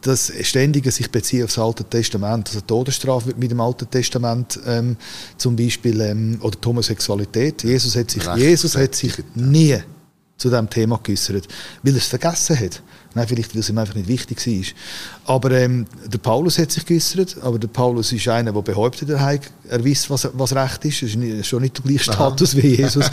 das 0.00 0.32
ständige 0.42 0.90
sich 0.90 1.10
beziehen 1.10 1.44
auf 1.44 1.50
das 1.54 1.62
Alte 1.62 1.84
Testament, 1.84 2.48
also 2.48 2.60
Todesstrafe 2.62 3.26
wird 3.26 3.38
mit 3.38 3.50
dem 3.50 3.60
Alten 3.60 3.88
Testament 3.90 4.58
ähm, 4.66 4.96
zum 5.36 5.56
Beispiel 5.56 6.38
oder 6.40 6.56
die 6.56 6.68
Homosexualität. 6.68 7.62
Jesus 7.62 7.94
hat 7.96 8.10
sich, 8.10 8.24
Jesus 8.36 8.76
hat 8.76 8.94
sich 8.94 9.12
nie 9.34 9.78
zu 10.36 10.50
diesem 10.50 10.68
Thema 10.68 11.00
geäußert, 11.02 11.48
weil 11.82 11.94
er 11.94 11.98
es 11.98 12.06
vergessen 12.06 12.58
hat. 12.58 12.82
Nein, 13.14 13.26
vielleicht, 13.26 13.54
weil 13.54 13.60
es 13.60 13.70
ihm 13.70 13.78
einfach 13.78 13.94
nicht 13.94 14.08
wichtig 14.08 14.46
war. 14.46 15.34
Aber 15.36 15.50
ähm, 15.52 15.86
der 16.04 16.18
Paulus 16.18 16.58
hat 16.58 16.70
sich 16.70 16.84
geäußert, 16.84 17.38
aber 17.40 17.58
der 17.58 17.68
Paulus 17.68 18.12
ist 18.12 18.28
einer, 18.28 18.52
der 18.52 18.60
behauptet, 18.60 19.08
er, 19.08 19.40
er 19.70 19.84
weiß, 19.84 20.10
was, 20.10 20.28
was 20.34 20.54
Recht 20.54 20.84
ist. 20.84 21.00
Er 21.00 21.08
ist 21.08 21.16
nicht, 21.16 21.46
schon 21.46 21.62
nicht 21.62 21.78
der 21.78 21.84
gleiche 21.84 22.12
Status 22.12 22.52
Aha. 22.52 22.62
wie 22.62 22.74
Jesus. 22.76 23.10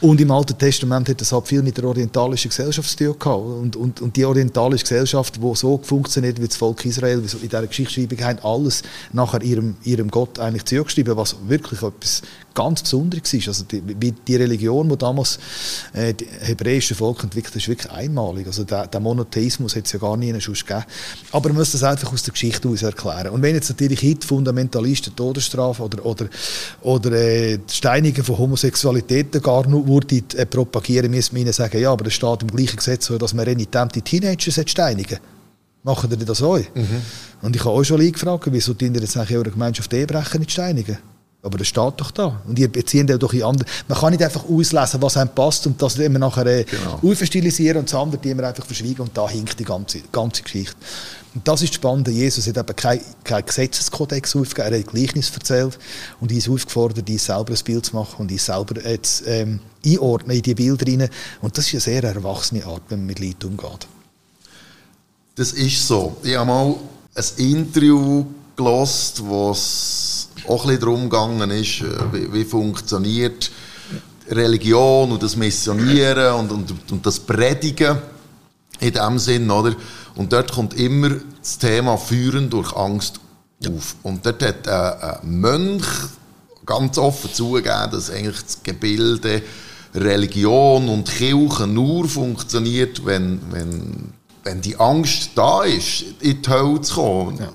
und 0.00 0.20
im 0.20 0.32
Alten 0.32 0.58
Testament 0.58 1.08
hat 1.08 1.20
das 1.20 1.30
halt 1.30 1.46
viel 1.46 1.62
mit 1.62 1.76
der 1.76 1.84
orientalischen 1.84 2.48
Gesellschaft 2.48 2.90
zu 2.90 2.96
tun 2.96 3.16
gehabt. 3.16 3.44
Und, 3.44 3.76
und, 3.76 4.00
und 4.00 4.16
die 4.16 4.24
orientalische 4.24 4.82
Gesellschaft, 4.82 5.36
die 5.36 5.54
so 5.54 5.78
funktioniert 5.80 6.42
wie 6.42 6.48
das 6.48 6.56
Volk 6.56 6.84
Israel, 6.84 7.22
wie 7.22 7.28
so 7.28 7.38
in 7.38 7.48
dieser 7.48 7.68
Geschichtsschreibung, 7.68 8.20
haben 8.20 8.40
alles 8.40 8.82
nachher 9.12 9.42
ihrem, 9.42 9.76
ihrem 9.84 10.10
Gott 10.10 10.40
eigentlich 10.40 10.64
zugeschrieben, 10.64 11.16
was 11.16 11.36
wirklich 11.46 11.82
etwas 11.82 12.22
ganz 12.56 12.82
Besonderes 12.82 13.32
ist. 13.32 13.46
Also 13.46 13.64
die, 13.64 13.80
die 13.80 14.36
Religion, 14.36 14.88
die 14.88 14.96
damals 14.96 15.38
äh, 15.92 16.12
die 16.14 16.26
hebräische 16.40 16.96
Volk 16.96 17.22
entwickelt 17.22 17.54
hat, 17.54 17.62
ist 17.62 17.68
wirklich 17.68 17.92
einmalig. 17.92 18.46
Also 18.48 18.64
der, 18.64 18.88
der 18.88 19.00
Monotheismus 19.00 19.76
hat 19.76 19.86
es 19.86 19.92
ja 19.92 20.00
gar 20.00 20.16
nie 20.16 20.32
sonst 20.40 20.66
gegeben. 20.66 20.84
Aber 21.30 21.50
man 21.50 21.58
muss 21.58 21.72
das 21.72 21.84
einfach 21.84 22.12
aus 22.12 22.24
der 22.24 22.32
Geschichte 22.32 22.68
aus 22.68 22.82
erklären. 22.82 23.28
Und 23.28 23.42
wenn 23.42 23.54
jetzt 23.54 23.68
natürlich 23.68 24.02
heute 24.02 24.26
Fundamentalisten 24.26 25.14
Todesstrafe 25.14 25.82
oder, 25.82 26.04
oder, 26.04 26.26
oder 26.82 27.12
äh, 27.12 27.58
die 27.58 27.74
Steinigung 27.74 28.24
von 28.24 28.38
Homosexualität 28.38 29.40
gar 29.42 29.68
nur 29.68 29.86
würde, 29.86 30.22
äh, 30.36 30.46
propagieren, 30.46 31.10
müssen 31.10 31.36
wir 31.36 31.42
ihnen 31.42 31.52
sagen, 31.52 31.80
ja, 31.80 31.92
aber 31.92 32.04
das 32.04 32.14
steht 32.14 32.42
im 32.42 32.48
gleichen 32.48 32.76
Gesetz, 32.76 33.06
dass 33.06 33.34
man 33.34 33.44
renitente 33.44 34.02
Teenager 34.02 34.50
steinigen 34.66 35.18
Machen 35.86 36.10
die 36.10 36.24
das 36.24 36.42
auch? 36.42 36.58
Mhm. 36.58 37.00
Und 37.42 37.54
ich 37.54 37.64
habe 37.64 37.70
auch 37.70 37.84
schon 37.84 38.00
gefragt, 38.00 38.48
wieso 38.50 38.74
die 38.74 38.86
jetzt 38.86 39.14
nachher 39.14 39.38
eure 39.38 39.52
Gemeinschaft 39.52 39.92
Ehebrecher 39.94 40.40
nicht 40.40 40.50
steinigen? 40.50 40.98
Aber 41.42 41.58
das 41.58 41.68
steht 41.68 41.94
doch 41.98 42.10
da. 42.10 42.40
Und 42.46 42.58
ihr 42.58 42.70
beziehen 42.70 43.06
doch 43.06 43.32
in 43.32 43.44
andere. 43.44 43.68
Man 43.86 43.98
kann 43.98 44.10
nicht 44.10 44.22
einfach 44.22 44.44
auslesen, 44.48 45.00
was 45.00 45.16
einem 45.16 45.30
passt 45.30 45.66
und 45.66 45.80
das 45.80 45.96
immer 45.96 46.18
nachher 46.18 46.46
äh, 46.46 46.64
genau. 46.64 47.00
aufstilisieren 47.02 47.78
und 47.78 47.92
das 47.92 47.94
andere 47.94 48.20
die 48.20 48.30
immer 48.30 48.44
einfach 48.44 48.66
verschwiegen 48.66 49.02
und 49.02 49.16
da 49.16 49.28
hinkt 49.28 49.58
die 49.58 49.64
ganze, 49.64 50.00
ganze 50.10 50.42
Geschichte. 50.42 50.76
Und 51.36 51.46
das 51.46 51.62
ist 51.62 51.74
spannend. 51.74 52.08
Jesus 52.08 52.46
hat 52.48 52.56
eben 52.56 52.74
keinen 52.74 53.02
kein 53.22 53.44
Gesetzeskodex 53.44 54.34
aufgegeben, 54.34 54.72
er 54.72 54.78
hat 54.80 54.86
Gleichnis 54.86 55.30
erzählt 55.30 55.78
und 56.18 56.32
uns 56.32 56.48
aufgefordert, 56.48 57.08
uns 57.08 57.26
selber 57.26 57.52
ein 57.52 57.64
Bild 57.64 57.84
zu 57.84 57.94
machen 57.94 58.16
und 58.20 58.32
uns 58.32 58.46
selber 58.46 58.82
jetzt, 58.82 59.22
ähm, 59.26 59.60
einordnen 59.84 60.36
in 60.38 60.42
die 60.42 60.54
Bilder 60.54 60.86
rein. 60.86 61.10
Und 61.42 61.58
das 61.58 61.66
ist 61.66 61.74
eine 61.74 61.80
sehr 61.80 62.04
erwachsene 62.04 62.64
Art, 62.64 62.82
wenn 62.88 63.00
man 63.00 63.08
mit 63.08 63.18
Leuten 63.18 63.48
umgeht. 63.48 63.86
Das 65.34 65.52
ist 65.52 65.86
so. 65.86 66.16
Ich 66.22 66.34
habe 66.34 66.46
mal 66.46 66.74
ein 67.14 67.24
Interview 67.36 68.24
gelost, 68.56 69.22
was 69.28 70.15
auch 70.48 70.66
ein 70.66 70.78
darum 70.78 71.08
gegangen 71.08 71.50
ist, 71.50 71.80
äh, 71.80 72.12
wie, 72.12 72.32
wie 72.32 72.44
funktioniert 72.44 73.50
Religion 74.28 75.12
und 75.12 75.22
das 75.22 75.36
Missionieren 75.36 76.34
und, 76.34 76.52
und, 76.52 76.92
und 76.92 77.06
das 77.06 77.20
Predigen 77.20 77.98
in 78.80 78.92
dem 78.92 79.18
Sinn, 79.18 79.50
oder? 79.50 79.74
Und 80.16 80.32
dort 80.32 80.52
kommt 80.52 80.74
immer 80.74 81.10
das 81.38 81.58
Thema 81.58 81.96
Führen 81.96 82.50
durch 82.50 82.74
Angst 82.74 83.20
auf. 83.66 83.96
Und 84.02 84.26
dort 84.26 84.42
hat 84.42 84.68
ein 84.68 85.40
Mönch 85.40 85.86
ganz 86.64 86.98
offen 86.98 87.32
zugegeben, 87.32 87.90
dass 87.92 88.10
eigentlich 88.10 88.42
das 88.42 88.62
Gebilde 88.62 89.42
Religion 89.94 90.88
und 90.88 91.08
Kirche 91.08 91.66
nur 91.66 92.06
funktioniert, 92.08 93.04
wenn, 93.06 93.40
wenn, 93.50 94.12
wenn 94.42 94.60
die 94.60 94.78
Angst 94.78 95.30
da 95.34 95.62
ist, 95.62 96.04
in 96.20 96.42
die 96.42 96.50
Hölle 96.50 96.80
zu 96.82 96.94
kommen. 96.94 97.38
Ja. 97.38 97.52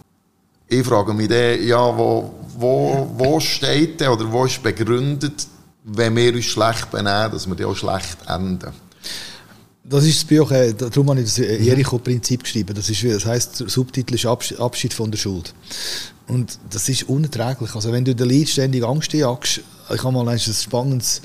Ich 0.71 0.85
frage 0.85 1.13
mich 1.13 1.27
dann, 1.27 1.61
ja, 1.67 1.97
wo, 1.97 2.33
wo, 2.57 3.13
wo 3.17 3.39
steht 3.41 3.99
der 3.99 4.13
oder 4.13 4.31
wo 4.31 4.45
ist 4.45 4.63
begründet, 4.63 5.45
wenn 5.83 6.15
wir 6.15 6.33
uns 6.33 6.45
schlecht 6.45 6.89
benehmen, 6.89 7.29
dass 7.29 7.45
wir 7.45 7.55
dann 7.55 7.67
auch 7.67 7.75
schlecht 7.75 8.17
enden? 8.25 8.71
Das 9.83 10.05
ist 10.05 10.23
das 10.23 10.29
Buch, 10.29 10.49
äh, 10.51 10.73
darum 10.73 11.09
habe 11.09 11.19
ich 11.19 11.25
das 11.25 11.39
äh, 11.39 11.61
Jericho-Prinzip 11.61 12.43
geschrieben. 12.43 12.73
Das, 12.73 12.89
ist, 12.89 13.03
das 13.03 13.25
heisst, 13.25 13.59
der 13.59 13.67
Subtitel 13.67 14.15
ist 14.15 14.25
Abschied 14.25 14.93
von 14.93 15.11
der 15.11 15.17
Schuld. 15.17 15.53
Und 16.29 16.57
das 16.69 16.87
ist 16.87 17.03
unerträglich. 17.03 17.75
Also 17.75 17.91
wenn 17.91 18.05
du 18.05 18.15
den 18.15 18.29
Lied 18.29 18.47
ständig 18.47 18.85
Angst 18.85 19.11
jagst, 19.11 19.59
ich 19.93 20.03
habe 20.05 20.13
mal 20.13 20.29
ein 20.29 20.39
spannendes 20.39 21.21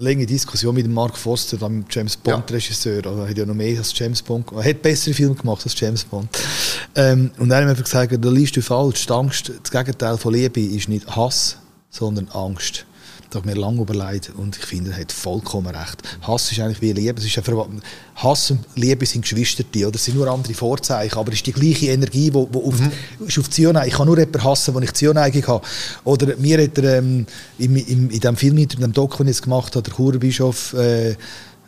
lange 0.00 0.24
Diskussion 0.24 0.74
mit 0.74 0.88
Mark 0.88 1.16
Foster, 1.16 1.58
dem 1.58 1.84
James 1.88 2.16
Bond-Regisseur. 2.16 3.06
Also, 3.06 3.22
er 3.22 3.28
hat 3.28 3.38
ja 3.38 3.44
noch 3.46 3.54
mehr 3.54 3.78
als 3.78 3.96
James 3.96 4.22
Bond 4.22 4.50
Er 4.52 4.64
hat 4.64 4.82
bessere 4.82 5.14
Filme 5.14 5.34
gemacht 5.34 5.62
als 5.64 5.78
James 5.78 6.04
Bond. 6.04 6.28
Ähm, 6.94 7.30
und 7.38 7.50
er 7.50 7.58
hat 7.58 7.64
mir 7.64 7.70
einfach 7.70 7.84
gesagt, 7.84 8.16
da 8.18 8.30
liest 8.30 8.56
du 8.56 8.62
falsch. 8.62 9.06
Die 9.06 9.12
Angst, 9.12 9.52
das 9.62 9.70
Gegenteil 9.70 10.16
von 10.16 10.32
Liebe 10.32 10.60
ist 10.60 10.88
nicht 10.88 11.06
Hass, 11.14 11.58
sondern 11.90 12.28
Angst. 12.28 12.86
Habe 13.34 13.48
mir 13.48 13.54
lange 13.54 13.82
überlegt 13.82 14.32
und 14.36 14.56
ich 14.56 14.64
finde, 14.64 14.90
er 14.90 15.00
hat 15.00 15.12
vollkommen 15.12 15.74
recht. 15.74 16.02
Hass 16.22 16.50
ist 16.50 16.60
eigentlich 16.60 16.80
wie 16.80 16.92
Liebe. 16.92 17.18
Es 17.18 17.26
ist 17.26 17.38
einfach, 17.38 17.66
Hass 18.16 18.50
und 18.50 18.60
Liebe 18.74 19.06
sind 19.06 19.22
Geschwister, 19.22 19.64
oder? 19.86 19.94
Es 19.94 20.04
sind 20.04 20.16
nur 20.16 20.28
andere 20.28 20.54
Vorzeichen, 20.54 21.18
aber 21.18 21.30
es 21.30 21.36
ist 21.36 21.46
die 21.46 21.52
gleiche 21.52 21.86
Energie, 21.86 22.30
die 22.30 22.36
auf, 22.36 22.80
mhm. 22.80 22.92
ist 23.26 23.38
auf 23.38 23.50
Zion 23.50 23.78
Ich 23.86 23.94
kann 23.94 24.06
nur 24.06 24.18
jemanden 24.18 24.42
hassen, 24.42 24.74
wenn 24.74 24.82
ich 24.82 24.92
Zionneigung 24.94 25.46
habe. 25.46 25.66
Oder 26.04 26.36
mir 26.36 26.62
hat 26.62 26.78
er 26.78 26.98
ähm, 26.98 27.26
in, 27.58 27.76
in, 27.76 28.10
in 28.10 28.20
dem 28.20 28.36
Film, 28.36 28.58
in 28.58 28.68
dem 28.68 28.92
Doku, 28.92 29.18
den 29.18 29.28
ich 29.28 29.40
gemacht 29.40 29.74
habe, 29.76 29.82
der 29.82 29.94
Churbischof 29.94 30.74
äh, 30.74 31.16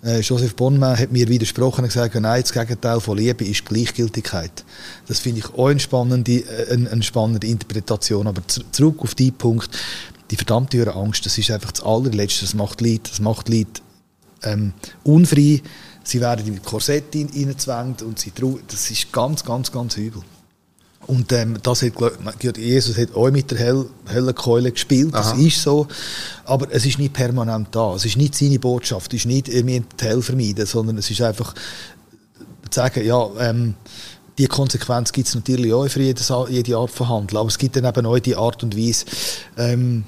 äh, 0.04 0.20
Joseph 0.20 0.56
Bonmann 0.56 0.98
hat 0.98 1.12
mir 1.12 1.28
widersprochen 1.28 1.82
und 1.82 1.88
gesagt, 1.88 2.14
nein, 2.16 2.42
das 2.42 2.52
Gegenteil 2.52 3.00
von 3.00 3.16
Liebe 3.16 3.44
ist 3.44 3.64
Gleichgültigkeit. 3.64 4.64
Das 5.06 5.20
finde 5.20 5.40
ich 5.40 5.54
auch 5.54 5.68
eine 5.68 5.78
spannende, 5.78 6.32
äh, 6.32 6.72
eine, 6.72 6.90
eine 6.90 7.02
spannende 7.02 7.46
Interpretation. 7.46 8.26
Aber 8.26 8.42
zurück 8.48 8.96
auf 8.98 9.14
den 9.14 9.32
Punkt, 9.32 9.70
die 10.32 10.36
verdammte 10.36 10.94
Angst, 10.94 11.26
das 11.26 11.36
ist 11.36 11.50
einfach 11.50 11.72
das 11.72 11.84
allerletzte, 11.84 12.40
das 12.40 12.54
macht 12.54 12.80
Leute, 12.80 13.10
das 13.10 13.20
macht 13.20 13.48
Leute 13.50 13.82
ähm, 14.42 14.72
unfrei, 15.04 15.62
sie 16.02 16.20
werden 16.20 16.46
in 16.46 16.62
Korsett 16.62 17.12
hineingezwängt 17.12 18.02
und 18.02 18.18
sie 18.18 18.32
das 18.66 18.90
ist 18.90 19.12
ganz, 19.12 19.44
ganz, 19.44 19.70
ganz 19.70 19.96
übel. 19.96 20.22
Und 21.06 21.32
ähm, 21.32 21.58
das 21.62 21.82
hat, 21.82 21.92
Jesus 22.56 22.96
hat 22.96 23.14
auch 23.14 23.30
mit 23.30 23.50
der 23.50 23.58
Höll 23.58 23.86
Höllenkeule 24.10 24.72
gespielt, 24.72 25.12
das 25.12 25.32
Aha. 25.32 25.38
ist 25.38 25.60
so. 25.60 25.86
Aber 26.44 26.68
es 26.70 26.86
ist 26.86 26.98
nicht 26.98 27.12
permanent 27.12 27.68
da. 27.72 27.94
Es 27.94 28.04
ist 28.04 28.16
nicht 28.16 28.34
seine 28.34 28.58
Botschaft, 28.58 29.12
es 29.12 29.20
ist 29.20 29.26
nicht, 29.26 29.48
wir 29.48 29.80
die 29.80 30.04
Hölle 30.04 30.22
vermeiden, 30.22 30.64
sondern 30.64 30.98
es 30.98 31.10
ist 31.10 31.20
einfach 31.20 31.54
zu 32.70 32.80
sagen, 32.80 33.04
ja, 33.04 33.28
ähm, 33.38 33.74
die 34.38 34.46
Konsequenz 34.46 35.12
gibt 35.12 35.28
es 35.28 35.34
natürlich 35.34 35.72
auch 35.72 35.88
für 35.88 36.00
jede, 36.00 36.22
jede 36.48 36.76
Art 36.76 36.90
von 36.90 37.08
Handel. 37.08 37.38
Aber 37.38 37.48
es 37.48 37.58
gibt 37.58 37.76
dann 37.76 37.84
eben 37.84 38.06
auch 38.06 38.18
die 38.18 38.36
Art 38.36 38.62
und 38.62 38.76
Weise, 38.76 39.04
ähm, 39.58 40.04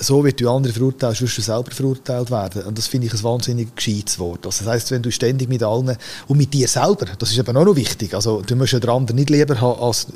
so 0.00 0.24
wie 0.24 0.32
du 0.32 0.50
andere 0.50 0.72
verurteilst, 0.72 1.20
wirst 1.20 1.38
du 1.38 1.42
selber 1.42 1.70
verurteilt 1.70 2.30
werden. 2.30 2.62
Und 2.62 2.76
das 2.78 2.86
finde 2.86 3.06
ich 3.06 3.12
ein 3.12 3.22
wahnsinnig 3.22 3.76
gescheites 3.76 4.18
Wort. 4.18 4.46
Also 4.46 4.64
das 4.64 4.72
heisst, 4.72 4.90
wenn 4.90 5.02
du 5.02 5.12
ständig 5.12 5.48
mit 5.48 5.62
allen 5.62 5.96
und 6.26 6.38
mit 6.38 6.52
dir 6.54 6.66
selber, 6.66 7.06
das 7.18 7.30
ist 7.30 7.38
eben 7.38 7.56
auch 7.56 7.64
noch 7.64 7.76
wichtig, 7.76 8.14
also 8.14 8.40
du 8.40 8.56
musst 8.56 8.72
ja 8.72 8.80
den 8.80 8.90
anderen 8.90 9.16
nicht 9.16 9.30
lieber 9.30 9.60
haben 9.60 9.80
als 9.80 10.06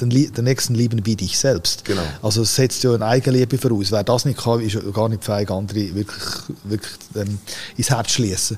den, 0.00 0.10
den 0.10 0.44
nächsten 0.44 0.74
lieben 0.74 1.04
wie 1.04 1.16
dich 1.16 1.36
selbst. 1.36 1.84
Genau. 1.84 2.02
Also 2.22 2.42
es 2.42 2.54
setzt 2.54 2.82
ja 2.84 2.94
eine 2.94 3.04
Eigenliebe 3.04 3.58
voraus. 3.58 3.90
Wer 3.90 4.04
das 4.04 4.24
nicht 4.24 4.38
kann, 4.38 4.60
ist 4.60 4.78
gar 4.94 5.08
nicht 5.08 5.24
fähig, 5.24 5.50
andere 5.50 5.94
wirklich, 5.94 6.24
wirklich 6.64 6.92
ähm, 7.16 7.38
ins 7.76 7.90
Herz 7.90 8.12
schließen. 8.12 8.56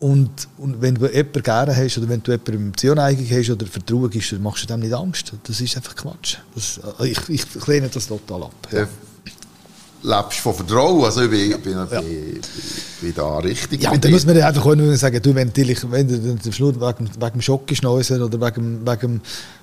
Und, 0.00 0.48
und 0.58 0.82
wenn 0.82 0.96
du 0.96 1.06
jemanden 1.06 1.42
gerne 1.42 1.74
hast 1.74 1.96
oder 1.96 2.08
wenn 2.08 2.22
du 2.22 2.32
jemanden 2.32 2.72
Beziehungsneigung 2.72 3.26
hast 3.30 3.50
oder 3.50 3.66
Vertrauen 3.66 4.10
gibst, 4.10 4.32
dann 4.32 4.42
machst 4.42 4.64
du 4.64 4.66
dem 4.66 4.80
nicht 4.80 4.92
Angst. 4.92 5.32
Das 5.44 5.60
ist 5.60 5.76
einfach 5.76 5.94
Quatsch. 5.96 6.38
Das, 6.54 6.80
äh, 7.00 7.08
ich, 7.08 7.28
ich 7.28 7.66
lehne 7.66 7.88
das 7.88 8.08
total 8.08 8.44
ab. 8.44 8.68
Ja 8.70 8.86
lebst 10.04 10.38
von 10.40 10.54
Vertrauen. 10.54 11.04
Also 11.04 11.22
ich 11.22 11.30
bin, 11.30 11.60
bin, 11.62 11.72
ja. 11.72 11.84
bin, 11.84 12.40
bin 13.00 13.14
da 13.14 13.38
richtig. 13.38 13.82
Ja, 13.82 13.90
und 13.90 14.04
dann 14.04 14.12
muss 14.12 14.26
man 14.26 14.40
einfach 14.40 14.64
auch 14.64 14.96
sagen, 14.96 15.20
du, 15.22 15.34
wenn, 15.34 15.48
natürlich, 15.48 15.90
wenn 15.90 16.06
du 16.06 16.18
den 16.18 16.52
Schluss 16.52 16.74
wegen, 16.74 17.08
wegen 17.18 17.32
dem 17.32 17.40
Schockgeschnäusen 17.40 18.22
oder 18.22 18.38
wegen, 18.38 18.86
wegen, 18.86 19.20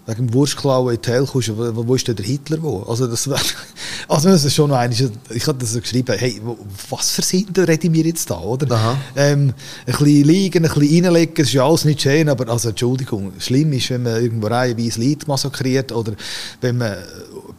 wegen 0.08 0.28
dem 0.28 0.34
Wurstklauen 0.34 0.96
in 0.96 1.02
die 1.02 1.10
Hell 1.10 1.26
kommst, 1.26 1.56
wo, 1.56 1.88
wo 1.88 1.96
ist 1.96 2.08
denn 2.08 2.16
der 2.16 2.26
Hitler 2.26 2.58
wo? 2.62 2.82
Also 2.82 3.06
das, 3.06 3.30
also 4.08 4.30
das 4.30 4.44
ist 4.44 4.56
schon 4.56 4.72
noch 4.72 4.78
eines, 4.78 5.04
ich 5.30 5.48
habe 5.48 5.60
das 5.60 5.74
so 5.74 5.80
geschrieben, 5.80 6.16
hey, 6.18 6.42
was 6.90 7.12
für 7.12 7.22
Sinn 7.22 7.48
reden 7.56 7.94
wir 7.94 8.04
jetzt 8.04 8.30
da, 8.30 8.40
oder? 8.40 8.98
Ähm, 9.16 9.50
ein 9.50 9.54
bisschen 9.86 10.24
liegen, 10.24 10.66
ein 10.66 10.74
bisschen 10.74 11.06
reinlegen, 11.06 11.36
das 11.36 11.48
ist 11.48 11.54
ja 11.54 11.66
alles 11.66 11.86
nicht 11.86 12.02
schön, 12.02 12.30
aber 12.30 12.50
also 12.50 12.70
Entschuldigung, 12.70 13.32
schlimm 13.38 13.74
ist, 13.74 13.92
wenn 13.92 14.04
man 14.04 14.22
irgendwo 14.22 14.48
reihenweise 14.48 15.02
Leute 15.02 15.28
massakriert 15.28 15.92
oder 15.92 16.14
wenn 16.62 16.78
man 16.78 16.96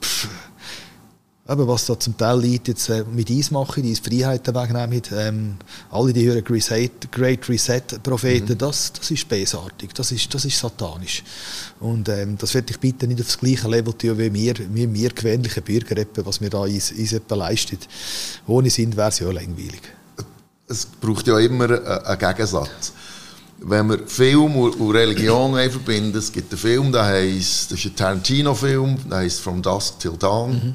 pff, 0.02 0.28
eben, 1.52 1.68
was 1.68 1.86
da 1.86 1.98
zum 1.98 2.16
Teil 2.16 2.40
Leute 2.40 2.72
jetzt 2.72 2.88
äh, 2.88 3.04
mit 3.04 3.30
Eis 3.30 3.50
machen, 3.50 3.82
die 3.82 3.94
Freiheiten 3.94 4.54
wegnehmen, 4.54 5.02
ähm, 5.12 5.54
alle 5.90 6.12
die 6.12 6.26
hören 6.26 6.44
Great 6.44 7.48
Reset-Propheten, 7.48 8.52
mhm. 8.52 8.58
das, 8.58 8.92
das 8.92 9.10
ist 9.10 9.28
bösartig, 9.28 9.92
das 9.94 10.12
ist, 10.12 10.32
das 10.34 10.44
ist 10.44 10.58
satanisch. 10.58 11.22
Und 11.80 12.08
ähm, 12.08 12.36
das 12.38 12.54
werde 12.54 12.72
ich 12.72 12.80
bitte 12.80 13.06
nicht 13.06 13.20
auf 13.20 13.26
das 13.26 13.38
gleiche 13.38 13.68
Level 13.68 13.92
tun, 13.92 14.18
wie 14.18 14.32
wir, 14.32 14.54
wie 14.72 14.92
wir 14.92 15.10
gewöhnliche 15.10 15.62
Bürger, 15.62 15.96
etwa, 15.96 16.24
was 16.26 16.40
wir 16.40 16.50
da 16.50 16.60
uns, 16.60 16.92
uns 16.92 17.14
leisten. 17.28 17.78
Ohne 18.46 18.70
Sinn 18.70 18.96
wäre 18.96 19.08
es 19.08 19.18
ja 19.18 19.30
langweilig. 19.30 19.82
Es 20.68 20.86
braucht 20.86 21.26
ja 21.26 21.38
immer 21.38 21.68
einen 22.06 22.18
Gegensatz 22.18 22.92
wenn 23.64 23.88
wir 23.88 24.06
Film 24.06 24.56
und 24.56 24.92
Religion 24.92 25.54
verbinden, 25.54 26.18
es 26.18 26.32
gibt 26.32 26.52
einen 26.52 26.58
Film, 26.58 26.92
der 26.92 27.04
heißt, 27.04 27.70
das 27.70 27.78
ist 27.78 27.86
ein 27.86 27.96
Tarantino-Film, 27.96 28.96
der 29.08 29.18
heißt 29.18 29.40
From 29.40 29.62
Dusk 29.62 30.00
Till 30.00 30.16
Dawn. 30.18 30.52
Mhm. 30.52 30.74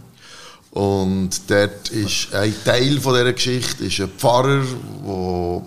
Und 0.71 1.29
dort 1.47 1.89
ist 1.89 2.33
ein 2.33 2.53
Teil 2.63 2.99
von 2.99 3.13
dieser 3.13 3.33
Geschichte 3.33 3.85
ist 3.85 3.99
ein 3.99 4.09
Pfarrer, 4.09 4.63
wo 5.03 5.65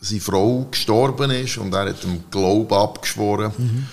seine 0.00 0.20
Frau 0.20 0.66
gestorben 0.70 1.30
ist 1.30 1.58
und 1.58 1.72
er 1.74 1.88
hat 1.90 2.02
dem 2.02 2.24
Glauben 2.30 2.74
abgeschworen. 2.74 3.52
Mhm. 3.56 3.86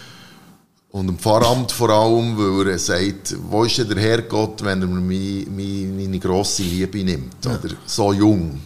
Und 0.91 1.07
im 1.07 1.19
Pfarramt 1.19 1.71
vor 1.71 1.89
allem, 1.89 2.35
weil 2.35 2.71
er 2.71 2.79
sagt, 2.79 3.35
wo 3.49 3.63
ist 3.63 3.77
denn 3.77 3.89
der 3.89 3.99
Herrgott, 3.99 4.63
wenn 4.63 4.81
er 4.81 4.87
mir 4.87 5.45
meine, 5.47 5.93
meine 5.93 6.19
grosse 6.19 6.63
Liebe 6.63 7.03
nimmt? 7.03 7.45
Ja. 7.45 7.51
Oder 7.51 7.75
so 7.85 8.11
jung. 8.11 8.59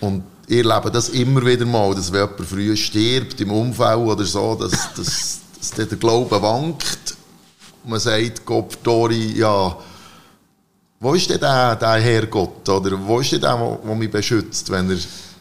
Und 0.00 0.22
ihr 0.46 0.64
lebt 0.64 0.94
das 0.94 1.08
immer 1.08 1.44
wieder 1.44 1.66
mal, 1.66 1.92
dass 1.94 2.12
wenn 2.12 2.20
jemand 2.20 2.48
früh 2.48 2.76
stirbt, 2.76 3.40
im 3.40 3.50
Unfall 3.50 3.98
oder 3.98 4.24
so, 4.24 4.54
dass, 4.54 4.94
dass, 4.94 5.40
dass 5.58 5.70
der 5.70 5.86
Glaube 5.86 6.40
wankt. 6.40 7.16
Man 7.84 7.98
sagt, 7.98 8.46
Gott, 8.46 8.78
Dori, 8.84 9.38
ja, 9.38 9.76
wo 11.02 11.14
ist 11.14 11.28
denn 11.28 11.40
der, 11.40 11.74
der 11.76 11.94
Herrgott? 11.94 12.68
Oder 12.68 12.96
wo 13.04 13.18
ist 13.18 13.32
denn 13.32 13.40
der, 13.40 13.78
der 13.84 13.94
mich 13.94 14.10
beschützt, 14.10 14.70
wenn 14.70 14.88
er 14.88 14.96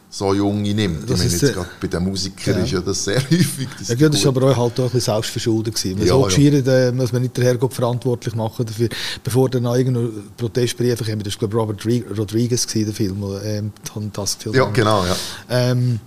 so 0.09 0.33
Junge 0.33 0.73
nimmt? 0.73 1.07
Das 1.07 1.23
ich 1.23 1.31
meine, 1.31 1.41
jetzt 1.41 1.53
gerade 1.53 1.69
bei 1.79 1.87
den 1.87 2.03
Musikern 2.03 2.57
ja. 2.57 2.63
ist 2.63 2.71
ja 2.71 2.79
das 2.81 3.03
sehr 3.03 3.17
häufig. 3.31 3.67
Das 3.77 3.87
ja, 3.89 4.09
das 4.09 4.25
war 4.25 4.35
aber 4.35 4.51
auch 4.51 4.57
halt 4.57 4.79
auch 4.79 4.85
ein 4.85 4.91
bisschen 4.91 5.01
selbstverschuldet. 5.01 5.75
Gewesen. 5.75 5.99
Ja, 5.99 6.07
so 6.07 6.27
ja. 6.27 6.87
Äh, 6.87 6.91
muss 6.91 7.13
man 7.13 7.21
nicht 7.21 7.37
den 7.37 7.43
Herrgott 7.43 7.75
verantwortlich 7.75 8.33
machen 8.33 8.65
dafür. 8.65 8.89
Bevor 9.23 9.49
dann 9.49 9.65
irgendein 9.65 10.09
Protestbrief 10.35 11.05
kam, 11.05 11.21
das 11.21 11.39
war 11.39 11.47
glaube 11.47 11.57
Robert 11.57 11.85
Rodriguez, 12.17 12.65
gewesen, 12.65 12.85
der 12.85 12.95
Film, 12.95 13.23
ähm, 13.43 13.71
das 14.13 14.37
Ja, 14.51 14.65
genau, 14.65 15.05
ja. 15.05 15.15
Ähm, 15.47 15.99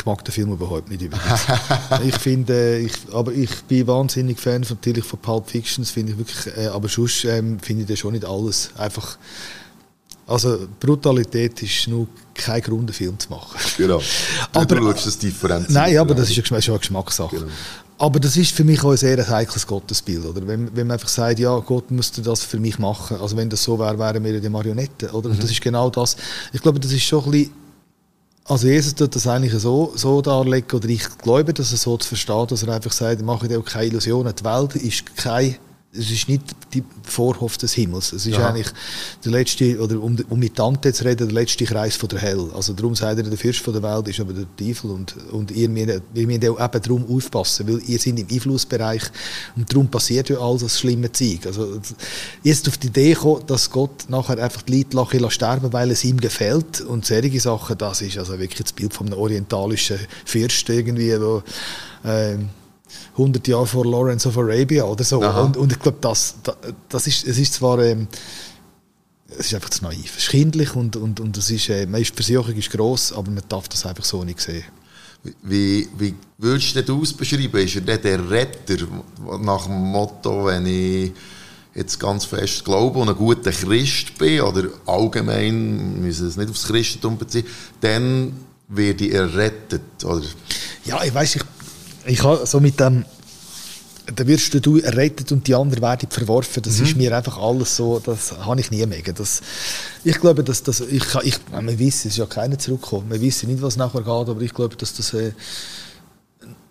ich 0.00 0.06
mag 0.06 0.24
den 0.24 0.32
Film 0.32 0.52
überhaupt 0.52 0.90
nicht 0.90 1.02
übrigens. 1.02 1.46
ich 2.04 2.16
finde, 2.16 2.78
ich, 2.78 2.92
aber 3.12 3.32
ich 3.32 3.62
bin 3.64 3.86
wahnsinnig 3.86 4.40
Fan 4.40 4.64
von, 4.64 4.78
natürlich 4.78 5.04
von 5.04 5.18
Pulp 5.18 5.50
Fiction, 5.50 5.84
finde 5.84 6.12
ich 6.12 6.18
wirklich, 6.18 6.56
äh, 6.56 6.68
aber 6.68 6.88
sonst 6.88 7.24
ähm, 7.24 7.60
finde 7.60 7.82
ich 7.82 7.88
das 7.88 7.98
schon 7.98 8.12
nicht 8.12 8.24
alles. 8.24 8.70
Einfach, 8.78 9.18
also 10.26 10.66
Brutalität 10.78 11.62
ist 11.62 11.86
nur 11.88 12.08
kein 12.32 12.62
Grund, 12.62 12.88
einen 12.88 12.94
Film 12.94 13.18
zu 13.18 13.28
machen. 13.28 13.58
Genau. 13.76 14.00
aber, 14.52 14.74
du 14.74 14.82
schaust 14.82 15.06
das 15.06 15.18
Differenz. 15.18 15.68
Nein, 15.68 15.98
aber 15.98 16.14
das 16.14 16.30
ist 16.30 16.36
ja 16.36 16.44
schon 16.44 16.56
eine 16.56 16.78
Geschmackssache. 16.78 17.36
Genau. 17.36 17.52
Aber 17.98 18.18
das 18.18 18.34
ist 18.38 18.52
für 18.52 18.64
mich 18.64 18.82
auch 18.82 18.92
ein 18.92 18.96
sehr 18.96 19.28
heikles 19.28 19.66
Gottesbild. 19.66 20.24
Oder? 20.24 20.46
Wenn, 20.46 20.74
wenn 20.74 20.86
man 20.86 20.94
einfach 20.94 21.08
sagt, 21.08 21.38
ja, 21.38 21.58
Gott 21.58 21.90
müsste 21.90 22.22
das 22.22 22.42
für 22.42 22.58
mich 22.58 22.78
machen. 22.78 23.18
Also 23.20 23.36
wenn 23.36 23.50
das 23.50 23.62
so 23.62 23.78
wäre, 23.78 23.98
wären 23.98 24.24
wir 24.24 24.32
ja 24.32 24.40
die 24.40 24.48
Marionetten. 24.48 25.10
Oder? 25.10 25.28
Mhm. 25.28 25.38
Das 25.38 25.50
ist 25.50 25.60
genau 25.60 25.90
das. 25.90 26.16
Ich 26.54 26.62
glaube, 26.62 26.80
das 26.80 26.92
ist 26.92 27.02
schon 27.02 27.22
ein 27.24 27.30
bisschen 27.30 27.59
also 28.50 28.66
Jesus 28.66 28.96
tut 28.96 29.14
das 29.14 29.28
eigentlich 29.28 29.52
so, 29.52 29.92
so 29.94 30.20
darlegen, 30.20 30.76
oder 30.76 30.88
ich 30.88 31.08
glaube, 31.18 31.54
dass 31.54 31.70
er 31.70 31.78
so 31.78 31.96
zu 31.96 32.08
verstehen, 32.08 32.46
dass 32.48 32.64
er 32.64 32.74
einfach 32.74 32.90
sagt, 32.90 33.20
ich 33.20 33.24
mache 33.24 33.46
dir 33.46 33.60
auch 33.60 33.64
keine 33.64 33.86
Illusionen. 33.86 34.34
Die 34.34 34.44
Welt 34.44 34.74
ist 34.74 35.16
kein 35.16 35.54
es 35.92 36.08
ist 36.08 36.28
nicht 36.28 36.42
die 36.72 36.84
Vorhof 37.02 37.58
des 37.58 37.72
Himmels. 37.72 38.12
Es 38.12 38.24
ist 38.24 38.36
Aha. 38.36 38.50
eigentlich 38.50 38.68
der 39.24 39.32
letzte, 39.32 39.80
oder 39.80 40.00
um, 40.00 40.16
um 40.28 40.38
mit 40.38 40.54
Tante 40.54 40.92
zu 40.92 41.04
reden, 41.04 41.26
der 41.26 41.34
letzte 41.34 41.64
Kreis 41.64 41.96
von 41.96 42.08
der 42.08 42.20
Hell. 42.20 42.48
Also 42.54 42.74
darum 42.74 42.94
sagt 42.94 43.18
er, 43.18 43.24
der 43.24 43.36
Fürst 43.36 43.58
von 43.58 43.72
der 43.72 43.82
Welt 43.82 44.06
ist 44.06 44.20
aber 44.20 44.32
der 44.32 44.46
Teufel 44.56 44.92
und, 44.92 45.16
und 45.32 45.50
ihr, 45.50 45.74
wir, 45.74 46.00
wir 46.12 46.26
müssen 46.28 46.48
auch 46.48 46.64
eben 46.64 46.82
darum 46.82 47.16
aufpassen, 47.16 47.66
weil 47.66 47.82
ihr 47.88 47.98
seid 47.98 48.20
im 48.20 48.26
Einflussbereich 48.30 49.02
und 49.56 49.68
darum 49.68 49.88
passiert 49.88 50.28
ja 50.28 50.38
all 50.38 50.58
das 50.58 50.78
schlimme 50.78 51.10
Zeug. 51.10 51.46
Also 51.46 51.80
jetzt 52.44 52.68
auf 52.68 52.78
die 52.78 52.86
Idee 52.86 53.14
kommen, 53.14 53.44
dass 53.48 53.68
Gott 53.68 54.08
nachher 54.08 54.38
einfach 54.38 54.62
die 54.62 54.86
Leute 54.92 55.30
sterben 55.30 55.72
weil 55.72 55.90
es 55.90 56.04
ihm 56.04 56.20
gefällt 56.20 56.82
und 56.82 57.04
solche 57.04 57.40
Sachen, 57.40 57.76
das 57.76 58.00
ist 58.00 58.16
also 58.16 58.38
wirklich 58.38 58.62
das 58.62 58.72
Bild 58.72 58.94
von 58.94 59.08
einem 59.08 59.18
orientalischen 59.18 59.98
Fürst 60.24 60.68
irgendwie, 60.68 61.20
wo, 61.20 61.42
äh, 62.04 62.36
100 63.12 63.46
Jahre 63.48 63.66
vor 63.66 63.84
Lawrence 63.84 64.28
of 64.28 64.38
Arabia 64.38 64.84
oder 64.84 65.04
so. 65.04 65.20
Und, 65.20 65.56
und, 65.56 65.72
ich 65.72 65.78
glaube, 65.78 65.98
das, 66.00 66.34
das 66.88 67.06
ist, 67.06 67.26
es 67.26 67.38
ist 67.38 67.54
zwar, 67.54 67.78
ähm, 67.80 68.08
es 69.38 69.46
ist 69.46 69.54
einfach 69.54 69.70
zu 69.70 69.84
naiv. 69.84 70.16
Es 70.16 70.24
ist 70.24 70.30
kindlich 70.30 70.74
und, 70.74 70.96
und, 70.96 71.20
und 71.20 71.36
es 71.36 71.50
ist, 71.50 71.68
äh, 71.68 71.86
die 71.86 72.04
Versuchung 72.04 72.54
ist 72.54 72.70
gross, 72.70 73.12
aber 73.12 73.30
man 73.30 73.44
darf 73.48 73.68
das 73.68 73.86
einfach 73.86 74.04
so 74.04 74.24
nicht 74.24 74.40
sehen. 74.40 74.64
Wie, 75.42 75.86
wie 75.98 76.14
würdest 76.38 76.76
du 76.76 77.00
das 77.00 77.12
beschreiben? 77.12 77.56
Ist 77.58 77.76
er 77.76 77.98
der 77.98 78.30
Retter 78.30 78.76
nach 79.40 79.66
dem 79.66 79.92
Motto, 79.92 80.46
wenn 80.46 80.64
ich 80.64 81.12
jetzt 81.74 82.00
ganz 82.00 82.24
fest 82.24 82.64
glaube 82.64 82.98
und 82.98 83.10
ein 83.10 83.14
guter 83.14 83.52
Christ 83.52 84.16
bin, 84.18 84.40
oder 84.40 84.68
allgemein, 84.86 86.00
müssen 86.00 86.26
es 86.26 86.36
nicht 86.36 86.50
aufs 86.50 86.66
Christentum 86.66 87.18
beziehen, 87.18 87.46
dann 87.80 88.32
werde 88.68 89.04
ich 89.04 89.12
errettet, 89.12 90.04
oder? 90.04 90.26
Ja, 90.84 91.04
ich 91.04 91.12
weiß, 91.12 91.36
ich, 91.36 91.42
ich 92.06 92.22
habe 92.22 92.46
so 92.46 92.60
mit 92.60 92.80
dem 92.80 93.04
dann 94.14 94.26
wirst 94.26 94.66
du 94.66 94.78
errettet 94.78 95.30
und 95.32 95.46
die 95.46 95.54
anderen 95.54 95.82
werden 95.82 96.08
verworfen. 96.10 96.62
Das 96.62 96.78
mhm. 96.78 96.84
ist 96.84 96.96
mir 96.96 97.16
einfach 97.16 97.38
alles 97.38 97.76
so, 97.76 98.00
das 98.00 98.32
habe 98.32 98.60
ich 98.60 98.70
nie 98.70 98.84
mehr. 98.86 99.02
Das, 99.14 99.40
ich 100.04 100.18
glaube, 100.18 100.42
dass 100.42 100.62
das, 100.62 100.80
ich, 100.80 101.04
ich, 101.22 101.36
man 101.52 101.68
weiß, 101.68 101.94
es 101.94 102.04
ist 102.06 102.16
ja 102.16 102.26
keiner 102.26 102.58
zurückgekommen. 102.58 103.10
Wir 103.10 103.20
wissen 103.20 103.48
nicht, 103.50 103.62
was 103.62 103.76
nachher 103.76 104.00
geht, 104.00 104.08
aber 104.08 104.40
ich 104.40 104.54
glaube, 104.54 104.76
dass 104.76 104.94
das 104.94 105.14
äh, 105.14 105.32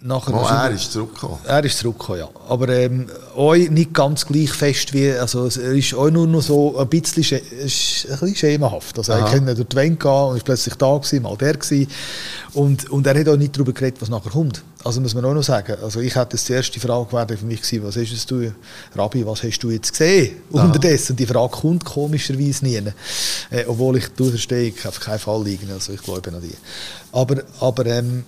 nachher... 0.02 0.34
Oh, 0.34 0.48
er 0.48 0.72
ist 0.72 0.92
zurückgekommen? 0.92 1.38
Er 1.46 1.64
ist 1.64 1.78
zurückgekommen, 1.78 2.20
ja. 2.20 2.30
Aber 2.48 2.70
ähm, 2.70 3.08
euch 3.36 3.70
nicht 3.70 3.94
ganz 3.94 4.26
gleich 4.26 4.52
fest 4.52 4.94
wie, 4.94 5.12
also 5.12 5.46
er 5.46 5.72
ist 5.74 5.94
auch 5.94 6.10
nur 6.10 6.28
noch 6.28 6.42
so 6.42 6.78
ein 6.78 6.88
bisschen, 6.88 7.24
ist 7.24 8.06
ein 8.06 8.20
bisschen 8.20 8.36
schemenhaft. 8.36 8.98
Also 8.98 9.14
Aha. 9.14 9.20
er 9.20 9.32
konnte 9.32 9.56
durch 9.56 9.68
die 9.68 9.76
Wände 9.76 9.98
gehen 9.98 10.12
und 10.12 10.38
ist 10.38 10.46
plötzlich 10.46 10.76
da 10.76 10.98
gewesen, 10.98 11.22
mal 11.24 11.36
der 11.38 11.54
gewesen. 11.54 11.88
Und, 12.54 12.90
und 12.90 13.06
er 13.06 13.20
hat 13.20 13.28
auch 13.28 13.38
nicht 13.38 13.56
darüber 13.56 13.74
geredet, 13.74 14.02
was 14.02 14.10
nachher 14.10 14.32
kommt. 14.32 14.64
Also 14.84 15.02
muss 15.02 15.14
man 15.14 15.26
auch 15.26 15.34
noch 15.34 15.44
sagen. 15.44 15.76
Also 15.84 16.00
ich 16.00 16.16
hätte 16.16 16.38
die 16.38 16.54
erste 16.54 16.80
Frage 16.80 17.38
für 17.38 17.46
mich 17.46 17.62
gewesen, 17.62 17.84
was 17.86 17.98
ist 17.98 18.14
es 18.14 18.26
du, 18.26 18.54
Rabbi, 18.96 19.26
was 19.26 19.44
hast 19.44 19.60
du 19.60 19.70
jetzt 19.72 19.92
gesehen 19.92 20.38
Aha. 20.54 20.66
unterdessen? 20.66 21.14
Und 21.14 21.20
die 21.20 21.26
Frage 21.26 21.52
kommt 21.52 21.84
komischerweise 21.84 22.66
nie. 22.66 22.82
Äh, 23.50 23.66
obwohl 23.68 23.98
ich, 23.98 24.08
du 24.10 24.30
verstehe, 24.30 24.70
ich 24.70 24.88
auf 24.88 25.00
keinen 25.00 25.20
Fall 25.20 25.44
liegen. 25.44 25.70
Also 25.72 25.92
ich 25.94 26.02
glaube 26.02 26.32
an 26.32 26.42
die. 26.42 26.56
Aber, 27.12 27.44
aber 27.60 27.86
ähm, 27.88 28.24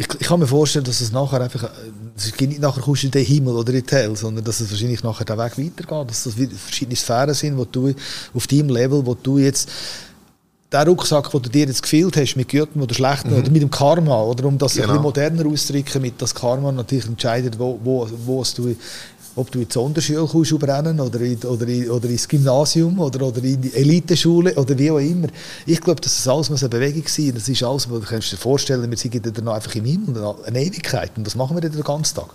ich, 0.00 0.06
ich, 0.20 0.28
kann 0.28 0.38
mir 0.38 0.46
vorstellen, 0.46 0.84
dass 0.84 1.00
es 1.00 1.10
nachher 1.10 1.40
einfach, 1.40 1.64
äh, 1.64 1.90
es 2.16 2.32
geht 2.32 2.48
nicht 2.48 2.60
nachher 2.60 2.80
kommst 2.80 3.02
in 3.02 3.10
den 3.10 3.24
Himmel 3.24 3.56
oder 3.56 3.74
in 3.74 3.84
die 3.84 3.94
Hell, 3.94 4.14
sondern 4.14 4.44
dass 4.44 4.60
es 4.60 4.70
wahrscheinlich 4.70 5.02
nachher 5.02 5.24
den 5.24 5.36
Weg 5.36 5.58
weitergeht, 5.58 6.10
dass 6.10 6.22
das 6.22 6.34
verschiedene 6.34 6.94
Sphären 6.94 7.34
sind, 7.34 7.58
wo 7.58 7.64
du 7.64 7.92
auf 8.32 8.46
deinem 8.46 8.68
Level, 8.68 9.04
wo 9.04 9.14
du 9.14 9.38
jetzt 9.38 9.68
der 10.70 10.86
Rucksack, 10.86 11.32
den 11.32 11.42
du 11.42 11.48
dir 11.48 11.66
jetzt 11.66 11.82
gefehlt 11.82 12.16
hast, 12.16 12.36
mit 12.36 12.48
Gürteln 12.48 12.80
oder 12.80 12.94
schlechten, 12.94 13.30
mhm. 13.30 13.38
oder 13.38 13.50
mit 13.50 13.62
dem 13.62 13.70
Karma, 13.70 14.22
oder 14.22 14.44
um 14.44 14.56
das 14.56 14.74
genau. 14.74 14.84
ein 14.84 14.88
bisschen 14.90 15.02
moderner 15.02 15.46
auszudrücken, 15.46 16.02
mit 16.02 16.22
das 16.22 16.32
Karma 16.32 16.70
natürlich 16.70 17.06
entscheidet, 17.06 17.58
wo, 17.58 17.80
wo, 17.82 18.08
wo 18.24 18.44
du 18.54 18.76
ob 19.38 19.50
du 19.52 19.60
in 19.60 19.68
die 19.68 19.72
Sonderschule 19.72 20.26
kommst 20.26 20.52
oder, 20.52 21.20
in, 21.20 21.38
oder, 21.44 21.68
in, 21.68 21.90
oder 21.90 22.08
ins 22.08 22.28
Gymnasium 22.28 22.98
oder, 22.98 23.26
oder 23.26 23.42
in 23.42 23.60
die 23.60 23.72
Eliteschule 23.72 24.54
oder 24.54 24.76
wie 24.76 24.90
auch 24.90 24.98
immer. 24.98 25.28
Ich 25.64 25.80
glaube, 25.80 26.00
dass 26.00 26.16
das 26.16 26.28
alles 26.28 26.50
muss 26.50 26.62
eine 26.62 26.70
Bewegung 26.70 27.04
sein 27.06 27.32
Das 27.34 27.48
ist 27.48 27.62
alles, 27.62 27.88
was 27.88 28.00
du 28.00 28.06
kannst 28.06 28.32
dir 28.32 28.36
vorstellen, 28.36 28.90
wir 28.90 28.98
sind 28.98 29.38
dann 29.38 29.48
einfach 29.48 29.74
im 29.76 29.84
Himmel, 29.84 30.34
eine 30.44 30.62
Ewigkeit. 30.62 31.12
Und 31.16 31.26
das 31.26 31.36
machen 31.36 31.56
wir 31.56 31.60
dann 31.60 31.72
den 31.72 31.82
ganzen 31.82 32.16
Tag. 32.16 32.28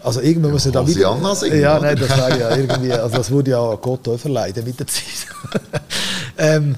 Also 0.00 0.20
irgendwann 0.20 0.50
ja, 0.50 0.54
muss 0.54 0.66
er 0.66 0.72
da 0.72 0.86
wieder... 0.86 1.34
Singen, 1.34 1.60
ja, 1.60 1.78
nein, 1.80 1.96
das 1.98 2.08
wäre 2.10 2.38
ja 2.38 2.56
irgendwie... 2.56 2.92
Also 2.92 3.16
das 3.16 3.30
würde 3.30 3.50
ja 3.52 3.74
Gott 3.76 4.06
auch 4.06 4.18
verleiden 4.18 4.64
mit 4.64 4.78
der 4.78 4.86
Zeit. 4.86 5.26
ähm, 6.38 6.76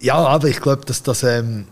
ja, 0.00 0.16
aber 0.16 0.48
ich 0.48 0.60
glaube, 0.60 0.84
dass 0.86 1.02
das... 1.02 1.22
Ähm, 1.22 1.66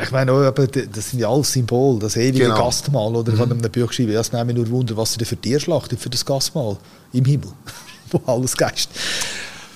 ich 0.00 0.10
meine, 0.10 0.32
auch, 0.32 0.50
das 0.52 1.10
sind 1.10 1.18
ja 1.18 1.28
alles 1.28 1.52
Symbole, 1.52 1.98
das 1.98 2.16
ewige 2.16 2.44
genau. 2.44 2.56
Gastmahl. 2.56 3.14
Oder 3.14 3.32
ich 3.32 3.38
mhm. 3.38 3.42
habe 3.42 3.54
in 3.54 3.60
einem 3.60 3.72
Buch 3.72 3.88
geschrieben, 3.88 4.12
es 4.12 4.32
nehme 4.32 4.54
nur 4.54 4.68
Wunder, 4.70 4.96
was 4.96 5.16
er 5.16 5.26
für 5.26 5.36
Tier 5.36 5.60
schlachtet, 5.60 6.00
für 6.00 6.08
das 6.08 6.24
Gastmahl 6.24 6.78
im 7.12 7.24
Himmel, 7.24 7.50
wo 8.10 8.20
alles 8.26 8.56
geist. 8.56 8.88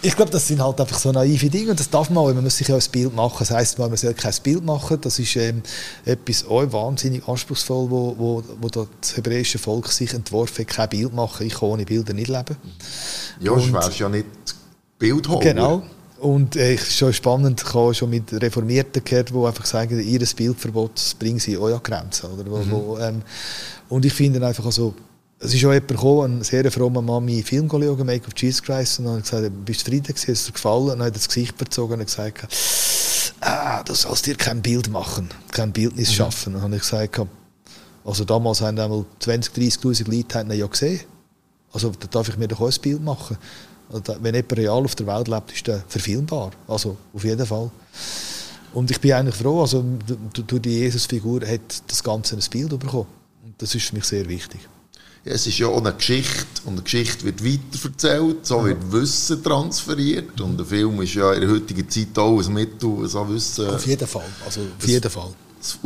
Ich 0.03 0.15
glaube, 0.15 0.31
das 0.31 0.47
sind 0.47 0.63
halt 0.63 0.81
einfach 0.81 0.99
so 0.99 1.11
naive 1.11 1.51
Dinge 1.51 1.71
und 1.71 1.81
das 1.81 1.91
darf 1.91 2.09
man 2.11 2.19
auch, 2.19 2.33
man 2.33 2.45
muss 2.45 2.57
sich 2.57 2.69
ja 2.69 2.77
ein 2.77 2.83
Bild 2.93 3.15
machen. 3.15 3.37
Das 3.41 3.51
heisst, 3.51 3.79
man 3.79 3.95
soll 3.97 4.15
kein 4.15 4.35
Bild 4.43 4.65
machen, 4.65 4.99
das 5.01 5.19
ist 5.19 5.37
ähm, 5.37 5.63
etwas 6.05 6.47
auch 6.47 6.73
wahnsinnig 6.73 7.27
anspruchsvoll, 7.27 7.91
wo, 7.91 8.15
wo, 8.17 8.45
wo 8.61 8.69
das 8.69 9.17
hebräische 9.17 9.59
Volk 9.59 9.89
sich 9.89 10.15
entworfen 10.15 10.65
hat, 10.65 10.69
kein 10.69 10.89
Bild 10.91 11.13
machen, 11.13 11.47
ich 11.47 11.55
kann 11.55 11.71
ohne 11.71 11.85
Bilder 11.85 12.15
nicht 12.15 12.29
leben. 12.29 12.57
Ja, 13.41 13.53
und, 13.53 13.73
wärst 13.73 13.99
ja 13.99 14.09
nicht 14.09 14.27
Bildholder. 14.99 15.53
Genau, 15.53 15.83
und 16.19 16.57
äh, 16.57 16.75
ist 16.75 16.97
schon 16.97 17.13
spannend, 17.13 17.63
ich 17.67 17.75
habe 17.75 17.95
schon 17.95 18.11
mit 18.11 18.33
Reformierten 18.33 19.05
gehört, 19.05 19.31
die 19.31 19.35
einfach 19.35 19.67
sagen, 19.67 20.01
ihr 20.01 20.27
Bildverbot 20.37 21.17
bringen 21.19 21.39
sie 21.39 21.57
auch 21.57 21.67
an 21.67 21.83
Grenzen. 21.83 22.31
Oder? 22.31 22.51
Wo, 22.51 22.57
mhm. 22.59 22.71
wo, 22.71 22.99
ähm, 22.99 23.23
und 23.89 24.05
ich 24.05 24.13
finde 24.13 24.45
einfach 24.47 24.65
also, 24.65 24.95
es 25.39 25.53
ist 25.53 25.65
auch 25.65 25.73
jemand 25.73 25.89
gekommen, 25.89 26.39
ein 26.39 26.45
sehr 26.45 26.71
frommer 26.71 27.03
Mann, 27.03 27.25
meinen 27.25 27.43
Film 27.43 27.69
geschaut, 27.69 28.05
Make 28.05 28.27
of 28.27 28.33
Jesus 28.37 28.63
Christ, 28.63 28.99
und 28.99 29.05
dann 29.05 29.17
hat 29.17 29.25
gesagt, 29.25 29.65
bist 29.65 29.81
du 29.81 29.85
zufrieden 29.85 30.07
gewesen, 30.07 30.31
ist 30.31 30.49
dir 30.49 30.53
gefallen? 30.53 30.83
Und 30.83 30.89
dann 30.91 31.01
hat 31.01 31.09
er 31.09 31.13
das 31.13 31.29
Gesicht 31.29 31.57
verzogen 31.57 32.01
und 32.01 32.07
gesagt, 32.07 32.49
ah, 33.41 33.83
du 33.83 33.95
sollst 33.95 34.27
dir 34.27 34.35
kein 34.35 34.63
Bild 34.63 34.91
machen, 34.91 35.29
kein 35.53 35.73
Bildnis 35.73 36.11
mhm. 36.11 36.15
schaffen. 36.15 36.55
Und 36.55 36.55
dann 36.55 36.63
habe 36.63 36.77
ich 36.77 36.83
gesagt, 36.83 37.21
also 38.05 38.25
damals 38.25 38.61
haben 38.61 38.79
einmal 38.79 39.05
20, 39.19 39.55
30'000 39.55 40.11
Leute 40.11 40.39
haben 40.39 40.51
ja 40.53 40.67
gesehen. 40.67 41.01
Also 41.73 41.91
da 41.91 42.07
darf 42.07 42.29
ich 42.29 42.39
mir 42.39 42.49
doch 42.49 42.61
auch 42.61 42.71
ein 42.71 42.81
Bild 42.81 43.03
machen. 43.03 43.37
Wenn 43.89 44.35
jemand 44.35 44.57
real 44.57 44.85
auf 44.85 44.95
der 44.95 45.07
Welt 45.07 45.29
lebt, 45.29 45.53
ist 45.53 45.67
der 45.67 45.85
verfilmbar. 45.89 46.51
Also 46.67 46.97
auf 47.15 47.25
jeden 47.25 47.47
Fall. 47.47 47.71
Und 48.73 48.91
ich 48.91 49.01
bin 49.01 49.13
eigentlich 49.13 49.37
froh, 49.37 49.61
also 49.61 49.85
durch 50.33 50.63
die 50.63 50.81
Jesus-Figur 50.81 51.47
hat 51.47 51.83
das 51.87 52.03
Ganze 52.03 52.37
ein 52.37 52.43
Bild 52.51 52.79
bekommen. 52.79 53.07
Und 53.45 53.55
das 53.59 53.75
ist 53.75 53.87
für 53.87 53.95
mich 53.95 54.05
sehr 54.05 54.29
wichtig. 54.29 54.61
Ja, 55.25 55.33
es 55.33 55.47
ist 55.47 55.59
ja 55.59 55.67
auch 55.67 55.79
eine 55.79 55.93
Geschichte 55.93 56.47
und 56.67 56.75
eine 56.75 56.83
Geschichte 56.83 57.25
wird 57.25 57.45
weiterverzählt, 57.45 58.47
so 58.47 58.65
wird 58.65 58.93
Wissen 58.93 59.43
transferiert 59.43 60.41
und 60.41 60.57
der 60.57 60.67
Film 60.67 61.01
ist 61.03 61.15
ja 61.15 61.33
in 61.33 61.41
der 61.41 61.51
heutigen 61.51 61.89
Zeit 61.89 62.17
auch 62.17 62.39
ein 62.39 62.53
Mittel, 62.53 63.09
so 63.09 63.29
Wissen... 63.29 63.69
Auf 63.69 63.87
jeden 63.87 64.07
Fall, 64.07 64.27
also 64.45 64.61
auf 64.61 64.87
jeden 64.87 65.11
Fall 65.11 65.31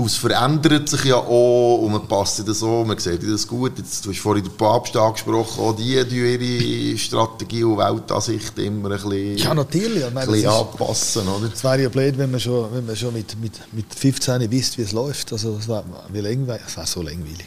es 0.05 0.17
verändert 0.17 0.89
sich 0.89 1.05
ja 1.05 1.17
auch 1.17 1.79
und 1.79 1.93
man 1.93 2.07
passt 2.07 2.47
das 2.47 2.59
so, 2.59 2.85
man 2.85 2.99
sieht 2.99 3.23
das 3.23 3.47
gut. 3.47 3.79
Jetzt, 3.79 4.05
du 4.05 4.11
hast 4.11 4.19
vorhin 4.19 4.45
den 4.45 4.53
Papst 4.57 4.97
angesprochen, 4.97 5.61
auch 5.61 5.77
die, 5.77 6.05
die 6.05 6.17
ihre 6.17 6.99
Strategie 6.99 7.65
und 7.65 7.79
Weltansicht 7.79 8.59
immer 8.59 8.91
ein 8.91 9.03
bisschen, 9.03 9.37
ja, 9.39 9.55
natürlich. 9.55 10.05
Ich 10.05 10.13
meine, 10.13 10.27
ein 10.27 10.33
bisschen 10.33 10.51
anpassen. 10.51 11.29
Oder? 11.29 11.51
Es 11.53 11.63
wäre 11.63 11.83
ja 11.83 11.89
blöd, 11.89 12.19
wenn 12.19 12.31
man 12.31 12.41
schon, 12.41 12.73
wenn 12.73 12.87
man 12.87 12.97
schon 12.97 13.13
mit, 13.15 13.41
mit, 13.41 13.61
mit 13.73 13.95
15 13.95 14.51
wisst, 14.51 14.79
wie 14.79 14.83
es 14.83 14.93
läuft. 14.93 15.33
Also, 15.33 15.57
es 15.59 15.69
wäre 15.69 15.85
wär 16.13 16.61
so 16.85 17.03
langweilig. 17.03 17.47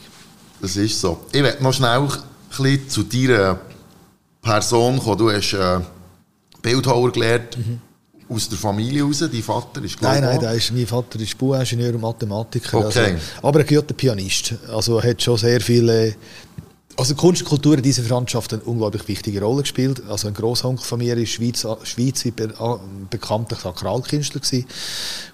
Das 0.62 0.76
ist 0.76 1.00
so. 1.00 1.26
Ich 1.32 1.44
werde 1.44 1.62
noch 1.62 1.74
schnell 1.74 2.00
ein 2.00 2.10
bisschen 2.50 2.90
zu 2.90 3.04
deiner 3.04 3.60
Person 4.42 5.00
kommen. 5.00 5.18
Du 5.18 5.32
hast 5.32 5.54
äh, 5.54 5.80
Bildhauer 6.62 7.12
gelernt. 7.12 7.58
Mhm 7.58 7.82
aus 8.30 8.50
der 8.50 8.58
Familie 8.58 9.04
raus? 9.04 9.20
Dein 9.20 9.44
Vater 9.44 9.84
ist 9.84 10.02
Nein, 10.02 10.24
nein, 10.24 10.40
der 10.40 10.54
ist, 10.54 10.72
mein 10.72 10.88
Vater 10.88 11.20
ist 11.20 11.38
Bauingenieur 11.38 11.94
und 11.96 12.02
Mathematiker. 12.02 12.86
Okay. 12.86 13.14
Also, 13.14 13.48
aber 13.48 13.60
ein 13.60 13.68
guter 13.68 13.94
Pianist. 13.94 14.56
Also 14.70 15.00
er 15.00 15.10
hat 15.12 15.22
schon 15.22 15.38
sehr 15.38 15.62
viele... 15.62 16.16
Also 16.96 17.16
Kunst 17.16 17.42
und 17.42 17.48
Kultur 17.48 17.76
in 17.78 17.82
dieser 17.82 18.04
Verwandtschaft 18.04 18.54
eine 18.54 18.62
unglaublich 18.62 19.08
wichtige 19.08 19.42
Rolle 19.42 19.64
gespielt. 19.64 20.04
Also 20.08 20.28
ein 20.28 20.36
Grossonkel 20.36 20.86
von 20.86 21.00
mir 21.00 21.18
war 21.18 21.26
Schweiz, 21.26 21.66
Schweiz 21.86 22.24
bekannter 23.10 23.56
Sakralkünstler 23.56 24.40
gewesen. 24.40 24.68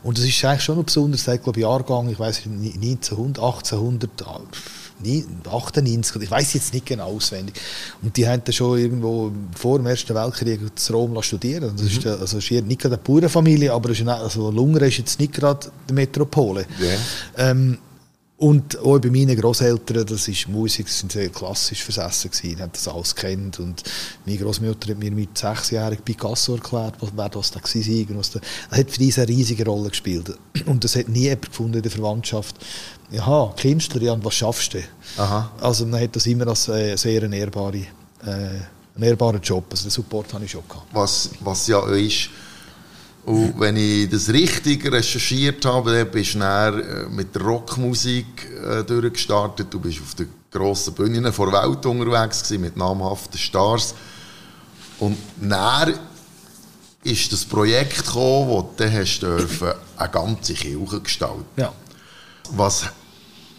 Und 0.01 0.17
das 0.17 0.23
ist 0.23 0.45
eigentlich 0.45 0.63
schon 0.63 0.77
noch 0.77 0.85
besonders, 0.85 1.25
seit 1.25 1.43
glaube 1.43 1.59
Jahrgang, 1.59 2.09
ich 2.09 2.17
weiß 2.17 2.43
1900, 2.45 3.43
1800, 3.43 4.09
98, 5.49 6.21
ich 6.21 6.31
weiß 6.31 6.53
jetzt 6.53 6.73
nicht 6.73 6.85
genau 6.85 7.15
auswendig. 7.15 7.55
Und 8.01 8.15
die 8.15 8.27
haben 8.27 8.41
dann 8.43 8.53
schon 8.53 8.77
irgendwo 8.77 9.31
vor 9.55 9.77
dem 9.77 9.87
Ersten 9.87 10.15
Weltkrieg 10.15 10.59
in 10.61 10.93
Rom 10.93 11.21
studieren. 11.21 11.73
Das 11.75 11.85
ist, 11.85 12.03
mhm. 12.03 12.11
also 12.11 12.37
ist 12.37 12.51
nicht 12.51 12.81
gerade 12.81 12.95
eine 12.95 13.03
Bauernfamilie, 13.03 13.71
aber 13.71 13.89
ist 13.89 14.01
eine, 14.01 14.15
also 14.15 14.51
Lungern 14.51 14.83
ist 14.83 14.97
jetzt 14.97 15.19
nicht 15.19 15.33
gerade 15.33 15.71
die 15.89 15.93
Metropole. 15.93 16.65
Yeah. 16.79 17.51
Ähm, 17.51 17.77
und 18.39 18.79
auch 18.79 18.99
bei 18.99 19.09
meinen 19.09 19.35
Großeltern, 19.35 20.05
das 20.05 20.29
ist 20.29 20.47
Musik, 20.47 20.87
sie 20.87 20.99
sind 20.99 21.11
sehr 21.11 21.27
klassisch 21.27 21.83
versessen 21.83 22.31
gewesen, 22.31 22.61
haben 22.61 22.71
das 22.71 22.87
alles 22.87 23.13
kennt 23.13 23.59
und 23.59 23.83
meine 24.25 24.37
Großmutter 24.37 24.91
hat 24.91 24.97
mir 24.97 25.11
mit 25.11 25.37
sechsjährigen 25.37 26.05
Picasso 26.05 26.55
erklärt, 26.55 26.95
wer 27.01 27.29
das 27.29 27.51
da 27.51 27.59
war. 27.59 28.17
Was 28.17 28.31
da, 28.31 28.39
das 28.39 28.77
hat 28.79 28.91
für 28.91 28.97
diese 28.97 29.21
eine 29.21 29.29
riesige 29.29 29.65
Rolle 29.65 29.89
gespielt. 29.89 30.37
Und 30.65 30.85
das 30.85 30.95
hat 30.95 31.09
nie 31.09 31.23
jemand 31.23 31.47
gefunden 31.47 31.73
in 31.75 31.81
der 31.81 31.91
Verwandtschaft. 31.91 32.55
Ja, 33.11 33.53
Künstler, 33.59 34.01
ja, 34.01 34.13
und 34.13 34.23
was 34.23 34.35
schaffst 34.35 34.73
du? 34.73 34.79
Aha. 35.17 35.51
Also 35.59 35.85
man 35.85 36.01
hat 36.01 36.15
das 36.15 36.25
immer 36.25 36.47
als 36.47 36.69
äh, 36.69 36.95
sehr 36.95 37.21
eine 37.23 37.35
ehrbare, 37.35 37.77
äh, 37.77 37.87
einen 38.25 39.03
ehrbaren 39.03 39.41
Job. 39.41 39.65
Also 39.71 39.83
den 39.83 39.91
Support 39.91 40.33
habe 40.33 40.45
ich 40.45 40.51
schon 40.51 40.63
gehabt. 40.65 40.87
Was, 40.93 41.31
was 41.41 41.67
ja 41.67 41.85
ist, 41.89 42.29
und 43.29 43.59
wenn 43.59 43.75
ich 43.75 44.09
das 44.09 44.29
richtig 44.29 44.91
recherchiert 44.91 45.63
habe, 45.63 45.93
dann 45.93 46.09
bist 46.09 46.33
du 46.33 46.39
dann 46.39 46.79
äh, 46.79 47.09
mit 47.09 47.35
der 47.35 47.43
Rockmusik 47.43 48.25
äh, 48.65 48.83
durchgestartet. 48.83 49.67
Du 49.69 49.79
bist 49.79 50.01
auf 50.01 50.15
der 50.15 50.25
grossen 50.49 50.95
Bühne 50.95 51.31
vor 51.31 51.51
der 51.51 51.61
Welt 51.61 51.85
unterwegs 51.85 52.41
gewesen, 52.41 52.61
mit 52.61 52.75
namhaften 52.75 53.37
Stars. 53.37 53.93
Und 54.97 55.15
dann 55.39 55.93
ist 57.03 57.31
das 57.31 57.45
Projekt 57.45 58.03
gekommen, 58.03 58.49
wo 58.49 58.73
du 58.75 58.91
hast 58.91 59.19
dürfen, 59.19 59.73
eine 59.95 60.09
ganze 60.09 60.55
Kirche 60.55 60.99
gestalten. 60.99 61.45
Ja. 61.55 61.71
Was 62.49 62.85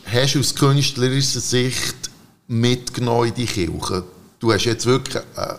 hast 0.04 0.34
du 0.34 0.40
aus 0.40 0.52
künstlerischer 0.52 1.38
Sicht 1.38 2.10
mitgenommen 2.48 3.28
in 3.28 3.34
die 3.34 3.46
Kirche? 3.46 4.02
Du 4.40 4.52
hast 4.52 4.64
jetzt 4.64 4.86
wirklich 4.86 5.22
einen, 5.36 5.48
äh, 5.48 5.58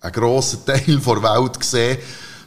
einen 0.00 0.12
grossen 0.12 0.64
Teil 0.66 0.82
der 0.86 1.22
Welt 1.22 1.60
gesehen, 1.60 1.98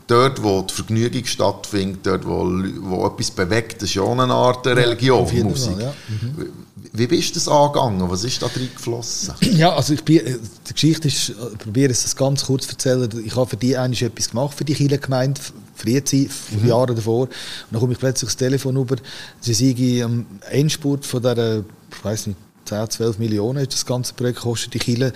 dort, 0.07 0.43
wo 0.43 0.61
die 0.61 0.73
Vergnügung 0.73 1.25
stattfindet, 1.25 2.05
dort, 2.05 2.25
wo, 2.25 2.45
wo 2.81 3.07
etwas 3.07 3.31
bewegt, 3.31 3.81
das 3.81 3.89
ist 3.89 3.95
ja 3.95 4.01
auch 4.01 4.17
eine 4.17 4.33
Art 4.33 4.65
Religion, 4.67 5.23
Musik. 5.43 5.73
Fall, 5.73 5.81
ja. 5.81 5.93
mhm. 6.07 6.49
wie 6.93 7.07
bist 7.07 7.31
du 7.31 7.33
das 7.35 7.47
angegangen? 7.47 8.09
Was 8.09 8.23
ist 8.23 8.41
da 8.41 8.47
drin 8.47 8.69
geflossen? 8.73 9.33
Ja, 9.41 9.73
also 9.73 9.93
ich 9.93 10.03
bin, 10.03 10.17
äh, 10.17 10.37
die 10.67 10.73
Geschichte 10.73 11.07
ist, 11.07 11.29
ich 11.29 11.35
äh, 11.37 11.57
probiere 11.57 11.91
es 11.91 12.15
ganz 12.15 12.45
kurz 12.45 12.65
zu 12.65 12.71
erzählen. 12.71 13.09
Ich 13.25 13.35
habe 13.35 13.49
für 13.49 13.57
die 13.57 13.77
eigentlich 13.77 14.03
etwas 14.03 14.29
gemacht, 14.29 14.57
für 14.57 14.65
die 14.65 14.73
Kirchengemeinde, 14.73 15.39
Friezi, 15.75 16.29
mhm. 16.51 16.67
Jahre 16.67 16.93
davor. 16.93 17.23
Und 17.23 17.31
dann 17.71 17.79
komme 17.79 17.93
ich 17.93 17.99
plötzlich 17.99 18.29
das 18.29 18.37
Telefon 18.37 18.75
über, 18.77 18.97
sie 19.39 19.53
seien 19.53 20.03
am 20.03 20.25
Endspurt 20.49 21.05
von 21.05 21.21
dieser, 21.21 21.59
ich 21.59 22.03
weiß 22.03 22.27
nicht, 22.27 22.37
10, 22.71 22.89
12 22.89 23.19
Millionen 23.19 23.67
das 23.67 23.86
ganze 23.86 24.13
Projekt 24.13 24.39
kostet 24.39 24.73
die 24.73 24.79
Kille, 24.79 25.12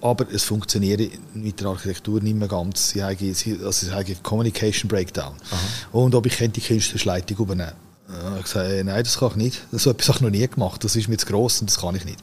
aber 0.00 0.26
es 0.32 0.42
funktioniert 0.42 1.10
mit 1.34 1.60
der 1.60 1.68
Architektur 1.68 2.20
nicht 2.20 2.36
mehr 2.36 2.48
ganz. 2.48 2.90
Sie 2.90 3.02
haben, 3.02 3.16
also 3.64 3.86
sie 3.86 3.92
haben 3.92 4.22
Communication 4.22 4.88
Breakdown. 4.88 5.34
Aha. 5.50 5.58
Und 5.92 6.14
ob 6.16 6.26
ich 6.26 6.36
die 6.36 6.60
Künstlerleitung 6.60 7.38
übernehmen 7.38 7.85
ich 8.08 8.24
habe 8.24 8.42
gesagt, 8.42 8.84
nein, 8.84 9.02
das 9.02 9.18
kann 9.18 9.30
ich 9.30 9.36
nicht. 9.36 9.62
So 9.72 9.90
etwas 9.90 10.08
habe 10.08 10.18
ich 10.18 10.22
noch 10.22 10.30
nie 10.30 10.46
gemacht. 10.46 10.84
Das 10.84 10.94
ist 10.94 11.08
mir 11.08 11.16
zu 11.16 11.26
gross 11.26 11.60
und 11.60 11.68
das 11.68 11.80
kann 11.80 11.96
ich 11.96 12.04
nicht. 12.04 12.20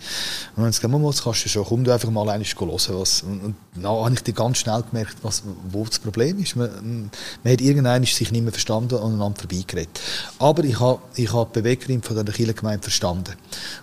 Und 0.56 0.64
dann 0.64 0.66
habe 0.66 0.70
ich 0.70 0.82
gesagt, 0.82 1.04
das 1.06 1.24
kannst 1.24 1.46
du 1.46 1.50
schon. 1.50 1.66
Komm 1.66 1.84
du 1.84 1.92
einfach 1.92 2.10
mal 2.10 2.30
einmal 2.30 2.48
hören. 2.48 2.72
Was. 2.72 3.22
Und, 3.24 3.42
und 3.42 3.56
dann 3.76 3.86
habe 3.86 4.16
ich 4.16 4.36
ganz 4.36 4.60
schnell 4.60 4.82
gemerkt, 4.90 5.18
was, 5.24 5.44
wo 5.70 5.84
das 5.84 6.00
Problem 6.00 6.40
ist. 6.40 6.56
Man, 6.56 7.10
man 7.44 7.54
hat 7.54 7.60
irgendwann 7.60 8.04
sich 8.06 8.32
nicht 8.32 8.44
mehr 8.44 8.54
verstanden 8.54 8.96
und 8.96 9.14
aneinander 9.14 9.42
vorbeigeredet. 9.42 10.00
Aber 10.40 10.64
ich 10.64 10.80
habe, 10.80 11.02
ich 11.16 11.34
habe 11.34 11.50
die 11.54 11.60
Beweggründe 11.62 12.08
von 12.08 12.16
der 12.16 12.34
Kirchengemeinde 12.34 12.84
verstanden. 12.84 13.34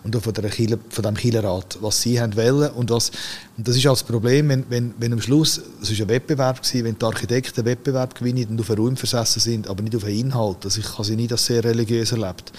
Und 0.02 0.16
auch 0.16 0.22
von, 0.22 0.32
der 0.32 0.48
Kirche, 0.48 0.78
von 0.88 1.04
dem 1.04 1.16
Kirchenrat, 1.16 1.78
was 1.82 2.00
sie 2.00 2.18
haben 2.18 2.34
wollen. 2.34 2.70
Und, 2.70 2.88
was, 2.88 3.12
und 3.60 3.68
das 3.68 3.76
ist 3.76 3.84
das 3.84 4.02
Problem, 4.04 4.48
wenn, 4.48 4.64
wenn, 4.70 4.94
wenn 4.96 5.12
am 5.12 5.20
Schluss, 5.20 5.60
es 5.82 5.90
war 5.90 6.06
ein 6.06 6.08
Wettbewerb, 6.08 6.62
gewesen, 6.62 6.82
wenn 6.82 6.98
die 6.98 7.04
Architekten 7.04 7.60
einen 7.60 7.66
Wettbewerb 7.66 8.14
gewinnen 8.14 8.46
und 8.48 8.58
auf 8.58 8.70
einen 8.70 8.78
Raum 8.78 8.96
versessen 8.96 9.38
sind, 9.38 9.68
aber 9.68 9.82
nicht 9.82 9.94
auf 9.94 10.04
einen 10.04 10.18
Inhalt. 10.18 10.64
Also 10.64 10.80
ich 10.80 10.86
kann 10.86 11.04
sie 11.04 11.14
nicht 11.14 11.30
als 11.30 11.44
sehr 11.44 11.62
religiös 11.62 12.10
erlebt. 12.10 12.52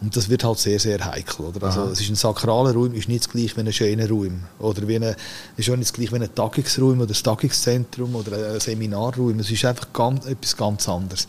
Und 0.00 0.14
das 0.14 0.28
wird 0.28 0.44
halt 0.44 0.58
sehr, 0.58 0.78
sehr 0.78 1.04
heikel. 1.04 1.46
Oder? 1.46 1.66
Also, 1.66 1.84
es 1.84 2.00
ist 2.00 2.10
ein 2.10 2.16
sakraler 2.16 2.74
Raum, 2.74 2.92
ist 2.92 3.08
nicht 3.08 3.24
das 3.24 3.32
gleiche 3.32 3.56
wie 3.56 3.60
ein 3.60 3.72
schöner 3.72 4.08
Raum. 4.08 4.42
Oder 4.58 4.86
wie 4.86 4.96
eine, 4.96 5.16
ist 5.56 5.70
auch 5.70 5.74
nicht 5.74 5.88
das 5.88 5.92
gleiche 5.94 6.12
wie 6.12 6.22
ein 6.22 6.34
Tagungsraum 6.34 7.00
oder 7.00 7.14
ein 7.14 7.22
Tagungszentrum 7.22 8.14
oder 8.14 8.52
ein 8.52 8.60
Seminarraum. 8.60 9.40
Es 9.40 9.50
ist 9.50 9.64
einfach 9.64 9.90
ganz, 9.94 10.26
etwas 10.26 10.54
ganz 10.54 10.86
anderes. 10.86 11.26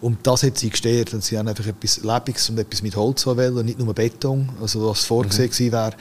Und 0.00 0.26
das 0.26 0.42
hat 0.42 0.58
sie 0.58 0.70
gestört. 0.70 1.14
Und 1.14 1.22
sie 1.22 1.38
haben 1.38 1.46
einfach 1.46 1.66
etwas 1.66 1.98
Lebendiges 1.98 2.50
und 2.50 2.58
etwas 2.58 2.82
mit 2.82 2.96
Holz 2.96 3.24
wollen 3.26 3.56
und 3.56 3.66
nicht 3.66 3.78
nur 3.78 3.94
Beton, 3.94 4.48
also 4.60 4.90
was 4.90 5.04
vorgesehen 5.04 5.68
mhm. 5.68 5.72
wäre. 5.72 5.92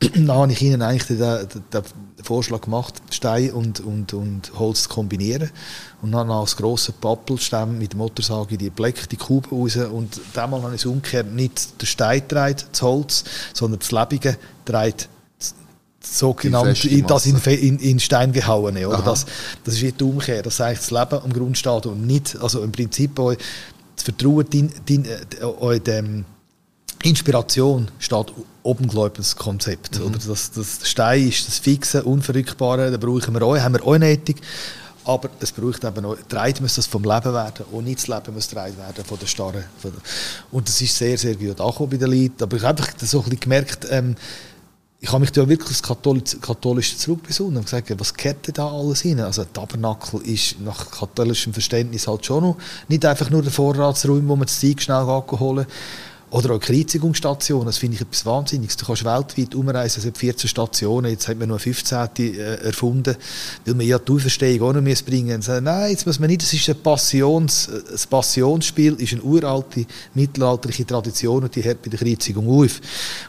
dann 0.14 0.30
habe 0.30 0.52
ich 0.52 0.62
ihnen 0.62 0.82
eigentlich 0.82 1.06
den, 1.06 1.18
den, 1.18 1.62
den 1.72 2.24
Vorschlag 2.24 2.62
gemacht, 2.62 2.94
Stein 3.10 3.52
und, 3.52 3.80
und, 3.80 4.14
und 4.14 4.52
Holz 4.58 4.84
zu 4.84 4.88
kombinieren. 4.88 5.50
Und 6.02 6.12
dann 6.12 6.30
als 6.30 6.56
grossen 6.56 6.94
Pappelstamm 7.00 7.78
mit 7.78 7.92
der 7.92 7.98
Motorsage 7.98 8.56
die 8.56 8.70
Bleck, 8.70 9.08
die 9.08 9.16
Kuben 9.16 9.50
raus. 9.50 9.76
Und 9.76 10.20
damals 10.32 10.64
habe 10.64 10.74
ich 10.74 10.80
es 10.80 10.86
umgekehrt 10.86 11.32
nicht 11.32 11.80
der 11.80 11.86
Stein 11.86 12.22
dreht, 12.28 12.66
das 12.70 12.82
Holz, 12.82 13.24
sondern 13.52 13.80
das 13.80 13.92
Lebige 13.92 14.36
dreht 14.64 15.08
sogenannt 16.06 16.84
in, 16.84 17.06
das 17.06 17.26
in, 17.26 17.36
in, 17.38 17.78
in, 17.78 18.00
Stein 18.00 18.32
gehauen. 18.32 18.76
Oder? 18.76 19.02
Das, 19.02 19.26
das 19.64 19.74
ist 19.74 19.82
wie 19.82 19.92
die 19.92 20.04
Umkehr. 20.04 20.42
Das 20.42 20.60
heißt, 20.60 20.82
das 20.82 20.90
Leben 20.90 21.22
am 21.22 21.32
Grund 21.32 21.56
steht 21.56 21.86
und 21.86 22.06
nicht, 22.06 22.36
also 22.40 22.62
im 22.62 22.72
Prinzip 22.72 23.16
das 23.16 23.36
Vertrauen 24.04 24.46
in, 24.52 24.70
in, 24.86 25.04
in, 25.04 25.82
in, 25.86 26.24
Inspiration 27.04 27.90
steht 27.98 28.32
oben, 28.62 28.88
glaube 28.88 29.10
ich, 29.12 29.18
das 29.18 29.36
Konzept. 29.36 29.98
Mhm. 29.98 30.06
Oder 30.06 30.18
das, 30.26 30.50
das 30.52 30.80
Stein 30.88 31.28
ist 31.28 31.46
das 31.46 31.58
Fixe, 31.58 32.02
Unverrückbare, 32.02 32.90
da 32.90 32.96
brauchen 32.96 33.34
wir 33.34 33.42
auch, 33.42 33.58
haben 33.58 33.74
wir 33.74 33.84
auch 33.84 33.98
nötig. 33.98 34.40
Aber 35.04 35.28
es 35.38 35.52
braucht 35.52 35.84
eben 35.84 36.04
auch, 36.06 36.16
dreht 36.28 36.62
muss 36.62 36.76
das 36.76 36.86
vom 36.86 37.02
Leben 37.04 37.34
werden 37.34 37.66
und 37.72 37.84
nicht 37.84 37.98
das 37.98 38.08
Leben 38.08 38.32
muss 38.32 38.48
dreht 38.48 38.78
werden 38.78 39.04
von 39.04 39.18
der 39.18 39.26
Starre. 39.26 39.64
Und 40.50 40.66
das 40.66 40.80
ist 40.80 40.96
sehr, 40.96 41.18
sehr 41.18 41.34
gut 41.34 41.60
angekommen 41.60 41.90
bei 41.90 41.96
den 41.98 42.10
Leuten. 42.10 42.42
Aber 42.42 42.56
ich 42.56 42.62
habe 42.62 42.82
einfach 42.82 42.94
so 42.98 43.18
ein 43.18 43.24
bisschen 43.24 43.40
gemerkt, 43.40 43.86
ähm, 43.90 44.16
ich 45.00 45.12
habe 45.12 45.20
mich 45.20 45.32
da 45.32 45.46
wirklich 45.46 45.82
Katholisch, 45.82 46.38
Katholische 46.40 46.96
zurückbesonnen 46.96 47.58
und 47.58 47.64
gesagt, 47.64 47.92
was 48.00 48.14
gehört 48.14 48.56
da 48.56 48.66
alles 48.66 49.04
rein? 49.04 49.20
Also 49.20 49.44
Tabernakel 49.44 50.22
ist 50.22 50.58
nach 50.60 50.90
katholischem 50.90 51.52
Verständnis 51.52 52.08
halt 52.08 52.24
schon 52.24 52.42
noch 52.42 52.56
nicht 52.88 53.04
einfach 53.04 53.28
nur 53.28 53.42
der 53.42 53.52
Vorratsraum, 53.52 54.26
wo 54.26 54.36
man 54.36 54.46
das 54.46 54.58
Zeug 54.58 54.80
schnell 54.80 55.04
holen 55.04 55.66
oder 56.34 56.52
auch 56.52 56.60
Kreuzigungsstationen, 56.60 57.66
das 57.66 57.78
finde 57.78 57.94
ich 57.94 58.00
etwas 58.00 58.26
Wahnsinniges. 58.26 58.76
Du 58.76 58.86
kannst 58.86 59.04
weltweit 59.04 59.54
umreisen, 59.54 60.00
es 60.00 60.06
hat 60.06 60.18
14 60.18 60.48
Stationen, 60.48 61.12
jetzt 61.12 61.28
hat 61.28 61.38
man 61.38 61.48
nur 61.48 61.60
15 61.60 62.08
äh, 62.18 62.54
erfunden, 62.56 63.14
weil 63.64 63.74
man 63.74 63.86
ja 63.86 64.00
die 64.00 64.10
Auferstehung 64.10 64.68
auch 64.68 64.72
noch 64.72 65.04
bringen 65.04 65.42
sagen, 65.42 65.66
nein, 65.66 65.92
jetzt 65.92 66.06
muss 66.06 66.18
man 66.18 66.28
nicht, 66.28 66.42
das 66.42 66.52
ist 66.52 66.68
ein, 66.68 66.74
Passions, 66.82 67.68
ein 67.68 68.10
Passionsspiel, 68.10 68.94
ist 68.94 69.12
eine 69.12 69.22
uralte, 69.22 69.86
mittelalterliche 70.14 70.84
Tradition 70.84 71.44
und 71.44 71.54
die 71.54 71.62
hört 71.62 71.82
bei 71.82 71.90
der 71.90 72.00
Kreuzigung 72.00 72.48
auf. 72.48 72.80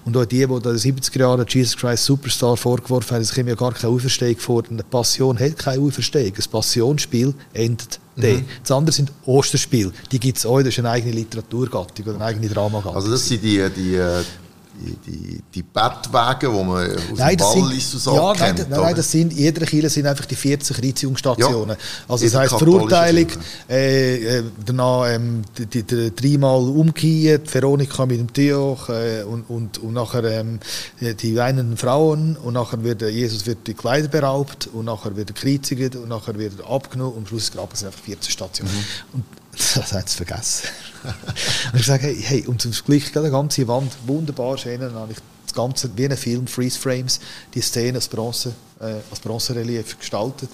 Und 0.03 0.17
auch 0.17 0.25
die, 0.25 0.37
die 0.37 0.41
in 0.41 0.59
den 0.59 0.75
70er 0.75 1.19
Jahren 1.19 1.45
Jesus 1.47 1.77
Christ 1.77 2.05
Superstar 2.05 2.57
vorgeworfen 2.57 3.17
haben, 3.17 3.21
es 3.21 3.33
käme 3.35 3.51
ja 3.51 3.55
gar 3.55 3.73
keine 3.73 3.93
Auferstehung 3.93 4.37
vor. 4.37 4.63
Eine 4.67 4.81
Passion 4.81 5.37
hat 5.37 5.59
keine 5.59 5.79
Auferstehung. 5.79 6.33
Ein 6.35 6.51
Passionsspiel 6.51 7.35
endet 7.53 7.99
Mhm. 8.15 8.45
Das 8.62 8.71
andere 8.71 8.93
sind 8.93 9.12
Osterspiele. 9.25 9.91
Die 10.12 10.19
gibt 10.19 10.38
es 10.38 10.45
auch, 10.45 10.60
das 10.60 10.69
ist 10.69 10.80
eine 10.80 10.89
eigene 10.89 11.13
Literaturgattung 11.13 12.06
oder 12.06 12.15
eine 12.15 12.25
eigene 12.25 12.47
Dramagattung. 12.47 12.95
Also 12.95 13.12
das 13.12 13.28
sind 13.28 13.43
die, 13.43 13.69
die, 13.75 13.95
äh, 13.95 14.23
die, 14.79 15.11
die, 15.11 15.43
die 15.53 15.63
Bettwege, 15.63 16.51
die 16.51 16.63
man 16.63 16.91
aus 16.91 17.17
nein, 17.17 17.38
dem 17.38 17.45
Wallis 17.45 17.91
sind, 17.91 18.15
ja, 18.15 18.33
kennt, 18.33 18.69
nein, 18.69 18.81
nein, 18.81 18.95
das 18.95 19.11
sind, 19.11 19.33
jeder 19.33 19.65
Kirche 19.65 19.89
sind 19.89 20.07
einfach 20.07 20.25
die 20.25 20.35
40 20.35 20.83
Reizungsstationen. 20.83 21.77
Ja, 21.77 21.83
also 22.07 22.25
das 22.25 22.35
heisst 22.35 22.57
Verurteilung, 22.57 23.27
äh, 23.69 24.39
äh, 24.39 24.43
danach 24.65 25.07
ähm, 25.09 25.43
die, 25.57 25.83
die, 25.83 26.15
dreimal 26.15 26.61
umgehen, 26.61 27.41
Veronika 27.51 28.05
mit 28.05 28.19
dem 28.19 28.31
Tioch 28.31 28.89
äh, 28.89 29.23
und, 29.23 29.43
und, 29.49 29.77
und 29.77 29.93
nachher 29.93 30.23
ähm, 30.25 30.59
die 30.99 31.35
weinenden 31.35 31.77
Frauen 31.77 32.35
und 32.38 32.53
nachher 32.53 32.83
wird 32.83 33.01
Jesus 33.01 33.45
wird 33.45 33.67
die 33.67 33.73
Kleider 33.73 34.07
beraubt 34.07 34.69
und 34.73 34.85
nachher 34.85 35.15
wird 35.15 35.29
er 35.29 35.33
gekreuzigt 35.33 35.95
und 35.95 36.09
nachher 36.09 36.38
wird 36.38 36.59
er 36.59 36.69
abgenommen 36.69 37.13
und 37.13 37.19
am 37.19 37.27
Schluss 37.27 37.51
graben 37.51 37.75
sie 37.75 37.85
einfach 37.85 38.01
40 38.01 38.31
Stationen. 38.31 38.71
Mhm. 38.71 38.85
Und 39.13 39.25
das 39.75 39.93
haben 39.93 40.03
sie 40.05 40.17
vergessen. 40.17 40.67
und 41.73 41.79
ich 41.79 41.85
sage, 41.85 42.07
hey, 42.07 42.21
hey, 42.21 42.47
und 42.47 42.61
zum 42.61 42.73
Vergleich, 42.73 43.11
die 43.11 43.29
ganze 43.29 43.67
Wand, 43.67 43.91
wunderbar 44.05 44.57
schön, 44.57 44.79
dann 44.81 44.93
habe 44.93 45.13
ich 45.13 45.19
das 45.45 45.53
Ganze 45.53 45.89
wie 45.95 46.05
ein 46.05 46.17
Film, 46.17 46.47
Freeze 46.47 46.79
Frames, 46.79 47.19
die 47.53 47.61
Szene 47.61 47.97
als, 47.97 48.07
Bronze, 48.07 48.53
äh, 48.79 48.95
als 49.09 49.19
Bronzerelief 49.19 49.97
gestaltet. 49.99 50.49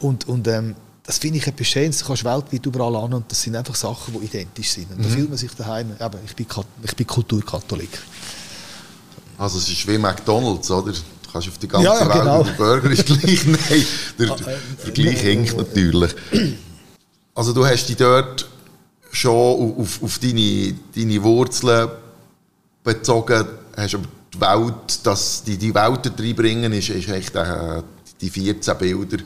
Und, 0.00 0.28
und 0.28 0.46
ähm, 0.48 0.74
das 1.06 1.18
finde 1.18 1.38
ich 1.38 1.46
etwas 1.46 1.68
Schönes, 1.68 1.98
das 1.98 2.06
kannst 2.06 2.22
du 2.22 2.26
weltweit 2.26 2.66
überall 2.66 2.96
an 2.96 3.14
und 3.14 3.30
das 3.30 3.40
sind 3.40 3.54
einfach 3.54 3.76
Sachen, 3.76 4.14
die 4.14 4.24
identisch 4.26 4.70
sind. 4.70 4.90
Und 4.90 4.98
mhm. 4.98 5.02
da 5.04 5.08
fühlt 5.08 5.28
man 5.28 5.38
sich 5.38 5.52
daheim, 5.52 5.92
eben, 5.92 6.18
ich 6.24 6.34
bin, 6.34 6.46
ich 6.82 6.96
bin 6.96 7.06
Kulturkatholik. 7.06 7.98
Also 9.38 9.58
es 9.58 9.68
ist 9.68 9.86
wie 9.86 9.98
McDonalds, 9.98 10.70
oder? 10.70 10.92
Du 10.92 11.30
kannst 11.30 11.48
auf 11.48 11.58
die 11.58 11.68
ganze 11.68 11.86
ja, 11.86 11.94
ja, 12.00 12.08
Welt, 12.08 12.18
genau. 12.18 12.42
der 12.42 12.52
Burger 12.52 12.90
ist 12.90 13.06
gleich, 13.06 13.46
nein, 13.46 13.86
der 14.18 14.30
ah, 14.30 14.34
äh, 14.34 14.56
Vergleich 14.78 15.20
hinkt 15.20 15.56
natürlich. 15.56 16.14
Also 17.34 17.52
du 17.52 17.64
hast 17.66 17.86
dich 17.86 17.96
dort 17.96 18.48
schon 19.16 19.74
auf, 19.78 20.02
auf 20.02 20.18
deine, 20.18 20.74
deine 20.94 21.22
Wurzeln 21.22 21.88
bezogen, 22.82 23.46
hast 23.76 23.94
aber 23.94 24.04
die 24.32 24.40
Welt, 24.40 25.06
dass 25.06 25.42
die, 25.42 25.56
die 25.56 25.74
Welt 25.74 26.12
reinbringen, 26.18 26.72
ist, 26.72 26.90
ist 26.90 27.08
echt 27.08 27.34
äh, 27.34 27.82
die 28.20 28.30
14 28.30 28.76
Bilder, 28.78 29.18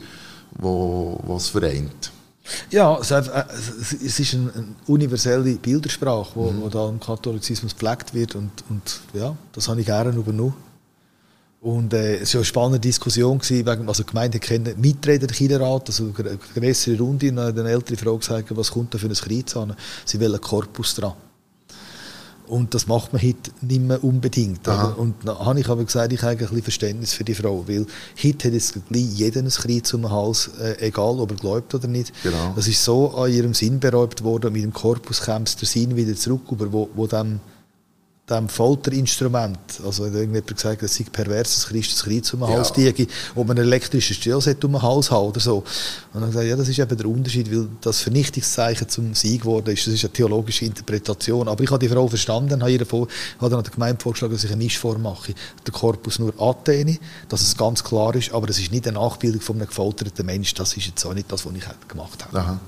wo, 0.57 1.35
es 1.37 1.49
vereint. 1.49 2.11
Ja, 2.69 2.97
es, 2.97 3.11
es 3.11 4.19
ist 4.19 4.33
eine, 4.33 4.51
universelle 4.87 5.55
Bildersprache, 5.55 6.31
wo, 6.35 6.51
mhm. 6.51 6.69
da 6.69 6.89
im 6.89 6.99
Katholizismus 6.99 7.75
gepflegt 7.75 8.13
wird 8.13 8.35
und, 8.35 8.51
und 8.69 9.01
ja, 9.13 9.35
das 9.53 9.67
habe 9.67 9.79
ich 9.79 9.85
gerne 9.85 10.11
übernommen. 10.11 10.70
Und 11.61 11.93
äh, 11.93 12.15
es 12.15 12.33
war 12.33 12.39
eine 12.39 12.45
spannende 12.45 12.79
Diskussion, 12.79 13.37
gewesen, 13.37 13.67
wegen, 13.67 13.87
also 13.87 14.01
die 14.01 14.09
Gemeinde 14.09 14.39
kennen 14.39 14.81
Mitreden 14.81 15.27
der 15.27 15.37
Kinderrat, 15.37 15.89
also 15.89 16.11
eine 16.17 16.39
größere 16.55 16.97
Runde, 16.97 17.29
und 17.29 17.35
dann 17.35 17.59
eine 17.59 17.69
ältere 17.69 17.97
Frau 17.97 18.17
gesagt, 18.17 18.55
was 18.57 18.71
kommt 18.71 18.95
da 18.95 18.97
für 18.97 19.05
ein 19.05 19.13
Kreuz 19.13 19.55
an? 19.55 19.75
Sie 20.03 20.19
wollen 20.19 20.33
einen 20.33 20.41
Korpus 20.41 20.95
dran. 20.95 21.13
Und 22.47 22.73
das 22.73 22.87
macht 22.87 23.13
man 23.13 23.21
heute 23.21 23.51
nicht 23.61 23.81
mehr 23.81 24.03
unbedingt. 24.03 24.67
Und 24.67 25.15
dann 25.23 25.39
habe 25.39 25.59
ich 25.59 25.69
aber 25.69 25.85
gesagt, 25.85 26.11
ich 26.11 26.21
habe 26.21 26.31
ein 26.31 26.37
bisschen 26.37 26.63
Verständnis 26.63 27.13
für 27.13 27.23
die 27.23 27.35
Frau, 27.35 27.63
weil 27.67 27.85
heute 28.21 28.47
hat 28.47 28.53
jetzt 28.53 28.73
jeder 28.89 29.39
ein 29.39 29.49
Kreuz 29.49 29.93
um 29.93 30.01
den 30.01 30.11
Hals, 30.11 30.49
äh, 30.59 30.87
egal 30.87 31.19
ob 31.19 31.29
er 31.29 31.37
glaubt 31.37 31.75
oder 31.75 31.87
nicht. 31.87 32.11
Genau. 32.23 32.53
Das 32.55 32.67
ist 32.67 32.83
so 32.83 33.11
an 33.11 33.31
ihrem 33.31 33.53
Sinn 33.53 33.79
beraubt 33.79 34.23
worden, 34.23 34.51
mit 34.51 34.63
dem 34.63 34.73
Korpus 34.73 35.21
kommt 35.21 35.61
der 35.61 35.67
Sinn 35.67 35.95
wieder 35.95 36.15
zurück, 36.15 36.41
über 36.51 36.73
wo, 36.73 36.89
wo 36.95 37.05
dem 37.05 37.39
dem 38.31 38.49
Folterinstrument, 38.49 39.59
also 39.85 40.03
wenn 40.03 40.13
irgendjemand 40.13 40.47
gesagt 40.47 40.81
hat, 40.81 40.89
es 40.89 40.95
sei 40.95 41.05
pervers, 41.11 41.55
dass 41.55 41.67
Christus 41.67 42.03
Kreuz 42.03 42.33
um 42.33 42.39
den 42.41 42.49
Hals 42.49 42.71
ja. 42.75 42.83
liege, 42.83 43.07
ob 43.35 43.47
man 43.47 43.57
ein 43.57 43.63
elektrisches 43.63 44.17
Stiel 44.17 44.35
um 44.35 44.41
den 44.41 44.81
Hals 44.81 45.11
hat 45.11 45.19
oder 45.19 45.39
so. 45.39 45.63
Und 46.13 46.21
dann 46.21 46.29
gesagt, 46.29 46.47
ja, 46.47 46.55
das 46.55 46.67
ist 46.67 46.79
eben 46.79 46.97
der 46.97 47.05
Unterschied, 47.05 47.51
weil 47.51 47.67
das 47.81 48.01
Vernichtungszeichen 48.01 48.89
zum 48.89 49.13
Sieg 49.13 49.41
geworden 49.41 49.71
ist. 49.71 49.85
Das 49.87 49.93
ist 49.93 50.03
eine 50.03 50.13
theologische 50.13 50.65
Interpretation. 50.65 51.47
Aber 51.47 51.63
ich 51.63 51.69
habe 51.69 51.79
die 51.79 51.93
Frau 51.93 52.07
verstanden, 52.07 52.61
habe, 52.61 52.71
ihr 52.71 52.85
vor, 52.85 53.07
habe 53.39 53.49
dann 53.49 53.63
der 53.63 53.73
Gemeinde 53.73 54.01
vorgeschlagen, 54.01 54.33
dass 54.33 54.43
ich 54.43 54.51
eine 54.51 54.63
Mischform 54.63 55.01
mache. 55.01 55.33
Der 55.65 55.73
Korpus 55.73 56.19
nur 56.19 56.33
Athene, 56.39 56.97
dass 57.29 57.41
es 57.41 57.55
ganz 57.57 57.83
klar 57.83 58.15
ist, 58.15 58.33
aber 58.33 58.49
es 58.49 58.59
ist 58.59 58.71
nicht 58.71 58.87
eine 58.87 58.97
Nachbildung 58.97 59.41
von 59.41 59.57
einem 59.57 59.67
gefolterten 59.67 60.25
Mensch. 60.25 60.53
Das 60.53 60.75
ist 60.75 60.87
jetzt 60.87 61.05
auch 61.05 61.13
nicht 61.13 61.31
das, 61.31 61.45
was 61.45 61.53
ich 61.53 61.87
gemacht 61.87 62.25
habe. 62.25 62.39
Aha. 62.39 62.59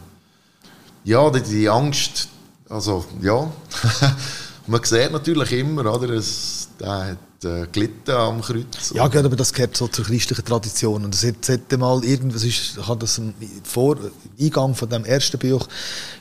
Ja, 1.05 1.29
die, 1.29 1.41
die 1.41 1.69
Angst, 1.69 2.27
also 2.69 3.05
ja... 3.21 3.51
man 4.67 4.83
sieht 4.83 5.11
natürlich 5.11 5.51
immer, 5.53 5.93
oder, 5.93 6.09
es, 6.11 6.69
der 6.79 7.05
hat 7.11 7.45
äh, 7.45 7.67
gelitten 7.71 8.11
am 8.11 8.41
Kreuz. 8.41 8.93
Ja, 8.93 9.07
gut, 9.07 9.23
aber 9.23 9.35
das 9.35 9.53
gehört 9.53 9.75
so 9.75 9.87
zur 9.87 10.05
christlichen 10.05 10.45
Tradition. 10.45 11.03
Und 11.03 11.13
das 11.13 11.23
hätte 11.23 11.77
mal 11.77 12.03
irgendwas 12.03 12.43
ich 12.43 12.77
habe 12.81 12.99
das 12.99 13.17
im 13.17 13.33
Vor 13.63 13.97
Eingang 14.39 14.75
von 14.75 14.89
dem 14.89 15.05
ersten 15.05 15.37
Buch 15.37 15.67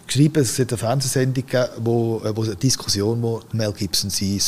geschrieben, 0.06 0.42
es 0.42 0.58
hat 0.58 0.70
eine 0.72 0.78
Fernsehsendung 0.78 1.46
gegeben, 1.46 1.68
wo, 1.78 2.20
äh, 2.24 2.36
wo 2.36 2.42
eine 2.42 2.56
Diskussion, 2.56 3.22
wo 3.22 3.40
Mel 3.52 3.72
Gibson 3.72 4.10
sein 4.10 4.40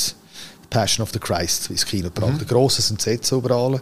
Passion 0.75 1.05
of 1.05 1.11
the 1.13 1.21
Christ 1.21 1.71
ins 1.71 1.87
Kino 1.87 2.09
gebracht. 2.09 2.33
Mhm. 2.33 2.41
Ein 2.41 2.47
grosses 2.49 2.91
Entsetzen 2.91 3.39
überall. 3.39 3.81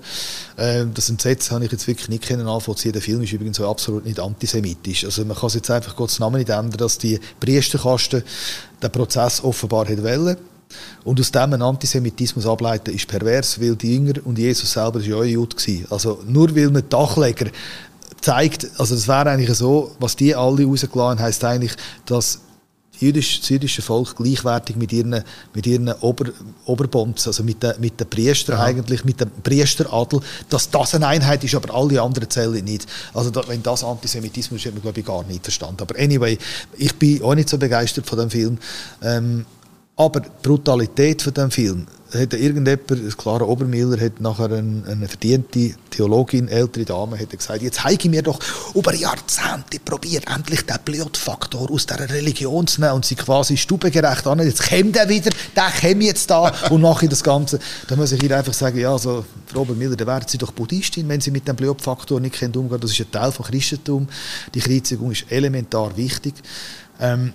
Ähm, 0.59 0.93
das 0.93 1.09
Entsetzen 1.09 1.55
habe 1.55 1.65
ich 1.65 1.73
jetzt 1.73 1.87
wirklich 1.89 2.11
nicht 2.11 2.23
können 2.23 2.45
nachvollziehen. 2.45 2.93
Der 2.93 3.01
Film 3.01 3.23
ist 3.23 3.33
übrigens 3.33 3.57
so 3.57 3.67
absolut 3.67 4.05
nicht 4.05 4.21
antisemitisch. 4.21 5.07
Also 5.07 5.25
man 5.25 5.35
kann 5.35 5.47
es 5.47 5.55
jetzt 5.55 5.71
einfach 5.71 5.97
Gottes 5.97 6.19
Namen 6.19 6.37
nicht 6.37 6.51
ändern, 6.51 6.77
dass 6.77 6.99
die 6.99 7.19
Priesterkasten 7.41 8.23
den 8.83 8.93
Prozess 8.93 9.43
offenbar 9.43 9.89
hat 9.89 10.03
wollen. 10.03 10.37
Und 11.05 11.19
aus 11.19 11.33
dem 11.33 11.55
einen 11.55 11.63
Antisemitismus 11.63 12.47
ableiten 12.47 12.95
ist 12.95 13.09
pervers, 13.09 13.59
weil 13.59 13.75
die 13.75 13.95
Jünger 13.95 14.21
und 14.25 14.39
Jesus 14.39 14.71
selber 14.71 15.01
war 15.01 15.07
ja 15.07 15.17
auch 15.17 15.25
Jude. 15.25 15.57
Also 15.89 16.23
nur 16.27 16.55
weil 16.55 16.71
man 16.71 16.87
Dachleger 16.91 17.51
zeigt, 18.21 18.69
also 18.77 18.95
das 18.95 19.09
wäre 19.09 19.31
eigentlich 19.31 19.57
so, 19.57 19.93
was 19.99 20.15
die 20.15 20.35
alle 20.35 20.67
rausgelassen 20.67 21.01
haben, 21.01 21.21
heisst 21.21 21.43
eigentlich, 21.43 21.73
dass 22.05 22.41
jüdisch, 22.99 23.41
das 23.41 23.49
jüdische 23.49 23.83
Volk 23.83 24.17
gleichwertig 24.17 24.77
mit 24.77 24.93
ihren, 24.93 25.23
mit 25.55 25.67
ihren 25.67 25.93
Ober, 26.01 26.31
Oberbonds, 26.67 27.27
also 27.27 27.43
mit 27.43 27.63
den, 27.63 27.75
mit 27.81 27.99
den 27.99 28.09
Priestern 28.09 28.59
ja. 28.59 28.65
eigentlich, 28.65 29.05
mit 29.05 29.21
dem 29.21 29.31
Priesteradel, 29.43 30.21
dass 30.49 30.71
das 30.71 30.95
eine 30.95 31.07
Einheit 31.07 31.43
ist, 31.45 31.55
aber 31.55 31.75
alle 31.75 32.01
anderen 32.01 32.31
Zellen 32.31 32.65
nicht. 32.65 32.87
Also 33.15 33.31
da, 33.31 33.43
wenn 33.49 33.63
das 33.63 33.85
Antisemitismus 33.85 34.61
ist, 34.61 34.67
hat 34.67 34.75
man 34.75 34.83
glaube 34.83 35.01
ich 35.01 35.07
gar 35.07 35.25
nicht 35.25 35.43
verstanden. 35.43 35.83
Aber 35.83 35.99
anyway, 35.99 36.39
ich 36.77 36.95
bin 36.95 37.23
auch 37.23 37.35
nicht 37.35 37.49
so 37.49 37.59
begeistert 37.59 38.07
von 38.07 38.19
dem 38.19 38.31
Film. 38.31 38.59
Ähm, 39.03 39.47
aber 39.97 40.21
die 40.21 40.31
Brutalität 40.43 41.23
von 41.23 41.35
dem 41.35 41.51
Film, 41.51 41.87
hat 42.15 42.35
irgendjemand, 42.35 43.19
Clara 43.19 43.45
Obermiller, 43.45 43.99
hat 44.01 44.21
nachher 44.21 44.53
eine, 44.53 44.83
eine 44.87 45.09
verdiente 45.09 45.75
Theologin, 45.91 46.49
ältere 46.49 46.85
Dame, 46.85 47.19
hat 47.19 47.31
gesagt, 47.31 47.63
jetzt 47.63 47.83
ich 47.89 48.05
mir 48.11 48.23
doch 48.23 48.39
über 48.75 48.95
Jahrzehnte 48.95 49.79
probiert, 49.85 50.27
endlich 50.29 50.67
den 50.67 50.77
Blutfaktor 50.85 51.71
aus 51.71 51.87
dieser 51.87 52.11
Religion 52.11 52.67
zu 52.67 52.81
nehmen 52.81 52.95
und 52.95 53.05
sie 53.05 53.15
quasi 53.15 53.57
stubengerecht 53.57 54.27
an. 54.27 54.41
Jetzt 54.41 54.69
kommt 54.69 54.97
er 54.97 55.09
wieder, 55.09 55.31
der 55.57 55.71
kommt 55.81 56.03
jetzt 56.03 56.31
da 56.31 56.53
und 56.71 56.83
nachher 56.83 57.09
das 57.09 57.23
Ganze. 57.23 57.59
Da 57.89 57.97
muss 57.97 58.13
ich 58.13 58.23
ihr 58.23 58.37
einfach 58.37 58.55
sagen, 58.55 58.79
ja, 58.79 58.93
also, 58.93 59.25
Frau 59.47 59.61
Obermiller, 59.61 59.97
dann 59.97 60.07
werden 60.07 60.25
Sie 60.29 60.39
doch 60.39 60.53
Buddhistin, 60.53 61.09
wenn 61.09 61.21
Sie 61.21 61.31
mit 61.31 61.47
dem 61.47 61.57
Blutfaktor 61.57 62.21
nicht 62.21 62.43
umgehen 62.43 62.69
können. 62.69 62.81
Das 62.81 62.91
ist 62.91 63.01
ein 63.01 63.11
Teil 63.11 63.33
von 63.33 63.47
Christentum. 63.47 64.09
Die 64.55 64.61
Kreuzigung 64.61 65.13
ist 65.13 65.31
elementar 65.31 65.97
wichtig. 65.97 66.35
Ähm, 67.01 67.33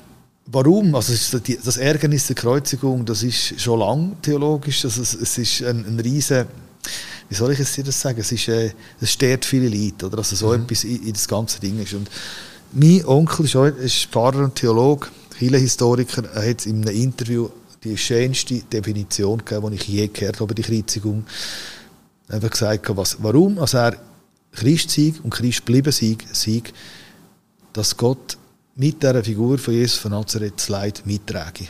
Warum? 0.49 0.95
Also 0.95 1.39
das 1.63 1.77
Ärgernis 1.77 2.27
der 2.27 2.35
Kreuzigung, 2.35 3.03
das 3.05 3.21
ist 3.21 3.59
schon 3.59 3.79
lang 3.79 4.15
theologisch. 4.21 4.85
Also 4.85 5.01
es, 5.01 5.13
ist 5.13 5.61
ein, 5.61 5.85
ein 5.85 5.99
riesen, 5.99 6.45
wie 7.27 7.35
soll 7.35 7.51
ich 7.51 7.59
es 7.59 7.73
dir 7.73 7.83
das 7.83 7.99
sagen? 7.99 8.21
Es 8.21 8.31
ist, 8.31 8.47
äh, 8.47 8.71
es 9.01 9.11
stört 9.11 9.43
viele 9.43 9.67
Leute, 9.67 10.05
oder? 10.05 10.19
Also 10.19 10.37
so 10.37 10.47
mhm. 10.47 10.63
etwas 10.63 10.85
in, 10.85 11.03
in, 11.03 11.13
das 11.13 11.27
ganze 11.27 11.59
Ding 11.59 11.81
ist. 11.81 11.93
Und 11.93 12.09
mein 12.71 13.05
Onkel 13.05 13.45
ist, 13.45 13.55
ist 13.55 14.05
Pfarrer 14.05 14.45
und 14.45 14.55
Theologe, 14.55 15.07
Historiker. 15.37 16.23
Er 16.33 16.49
hat 16.49 16.65
in 16.65 16.87
einem 16.87 16.95
Interview 16.95 17.49
die 17.83 17.97
schönste 17.97 18.59
Definition 18.59 19.43
gegeben, 19.43 19.71
die 19.71 19.75
ich 19.75 19.87
je 19.87 20.07
gehört 20.07 20.39
habe, 20.39 20.55
die 20.55 20.61
Kreuzigung. 20.61 21.25
Hat 22.29 22.49
gesagt, 22.49 22.95
was, 22.95 23.17
warum 23.21 23.59
also 23.59 23.77
er 23.77 23.97
Christ 24.53 24.91
sei 24.91 25.13
und 25.23 25.29
Christ 25.29 25.65
bleiben 25.65 25.91
sei, 25.91 26.17
sei, 26.31 26.63
dass 27.73 27.95
Gott 27.95 28.37
mit 28.77 29.01
dieser 29.01 29.23
Figur 29.23 29.57
von 29.57 29.73
Jesus 29.73 29.97
von 29.97 30.11
Nazareth 30.11 30.53
das 30.57 30.69
Leid 30.69 31.01
mittragen. 31.05 31.67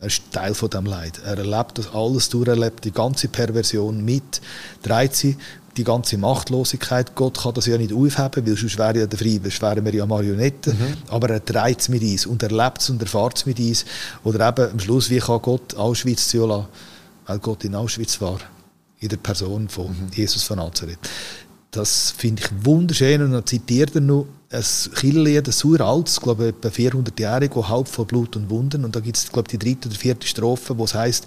Er 0.00 0.06
ist 0.06 0.22
Teil 0.30 0.54
von 0.54 0.70
dem 0.70 0.86
Leid. 0.86 1.20
Er 1.24 1.38
erlebt 1.38 1.78
das 1.78 1.92
alles 1.92 2.28
durcherlebt, 2.28 2.84
die 2.84 2.92
ganze 2.92 3.28
Perversion 3.28 4.04
mit, 4.04 4.40
dreht 4.82 5.14
sie, 5.14 5.36
die 5.76 5.84
ganze 5.84 6.18
Machtlosigkeit. 6.18 7.14
Gott 7.14 7.38
kann 7.38 7.54
das 7.54 7.66
ja 7.66 7.78
nicht 7.78 7.92
aufheben, 7.92 8.46
weil 8.46 8.56
sonst 8.56 8.78
wäre 8.78 8.98
ja 8.98 9.06
der 9.06 9.18
Friede, 9.18 9.50
sonst 9.50 9.62
wären 9.62 9.84
wir 9.84 9.94
ja 9.94 10.06
Marionetten. 10.06 10.76
Mhm. 10.78 10.94
Aber 11.08 11.30
er 11.30 11.40
dreht 11.40 11.80
es 11.80 11.88
mit 11.88 12.02
uns 12.02 12.26
und 12.26 12.42
erlebt 12.42 12.80
es 12.80 12.90
und 12.90 13.00
erfahrt 13.00 13.38
es 13.38 13.46
mit 13.46 13.58
uns. 13.58 13.84
Oder 14.24 14.48
eben 14.48 14.72
am 14.72 14.80
Schluss, 14.80 15.10
wie 15.10 15.18
kann 15.18 15.42
Gott 15.42 15.74
Auschwitz 15.74 16.28
zu 16.28 16.46
lassen, 16.46 16.66
weil 17.26 17.38
Gott 17.38 17.64
in 17.64 17.74
Auschwitz 17.74 18.20
war, 18.20 18.38
in 19.00 19.08
der 19.08 19.16
Person 19.16 19.68
von 19.68 19.86
mhm. 19.86 20.10
Jesus 20.12 20.42
von 20.42 20.58
Nazareth. 20.58 20.98
Das 21.70 22.12
finde 22.16 22.42
ich 22.42 22.64
wunderschön 22.64 23.22
und 23.22 23.32
dann 23.32 23.46
zitiert 23.46 23.94
er 23.94 24.00
noch 24.00 24.26
ein 24.50 24.64
Killerlied, 24.94 25.46
ein 25.46 25.68
uraltes, 25.70 26.20
glaube 26.20 26.48
ich, 26.48 26.54
etwa 26.54 26.68
400-jährig, 26.68 27.54
Haupt 27.54 27.90
von 27.90 28.06
Blut 28.06 28.34
und 28.36 28.48
Wunden. 28.48 28.84
Und 28.84 28.96
da 28.96 29.00
gibt 29.00 29.18
es, 29.18 29.30
glaube 29.30 29.48
ich, 29.48 29.58
die 29.58 29.64
dritte 29.64 29.88
oder 29.88 29.98
vierte 29.98 30.26
Strophe, 30.26 30.78
wo 30.78 30.84
es 30.84 30.94
heisst, 30.94 31.26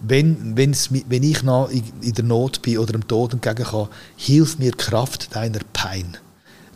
wenn, 0.00 0.56
wenn's, 0.56 0.88
wenn 0.90 1.22
ich 1.22 1.42
noch 1.42 1.70
in 1.70 2.12
der 2.14 2.24
Not 2.24 2.62
bin 2.62 2.78
oder 2.78 2.92
dem 2.92 3.06
Tod 3.06 3.34
entgegen 3.34 3.64
kann, 3.64 3.88
hilf 4.16 4.58
mir 4.58 4.72
Kraft 4.72 5.34
deiner 5.34 5.60
Pein. 5.72 6.16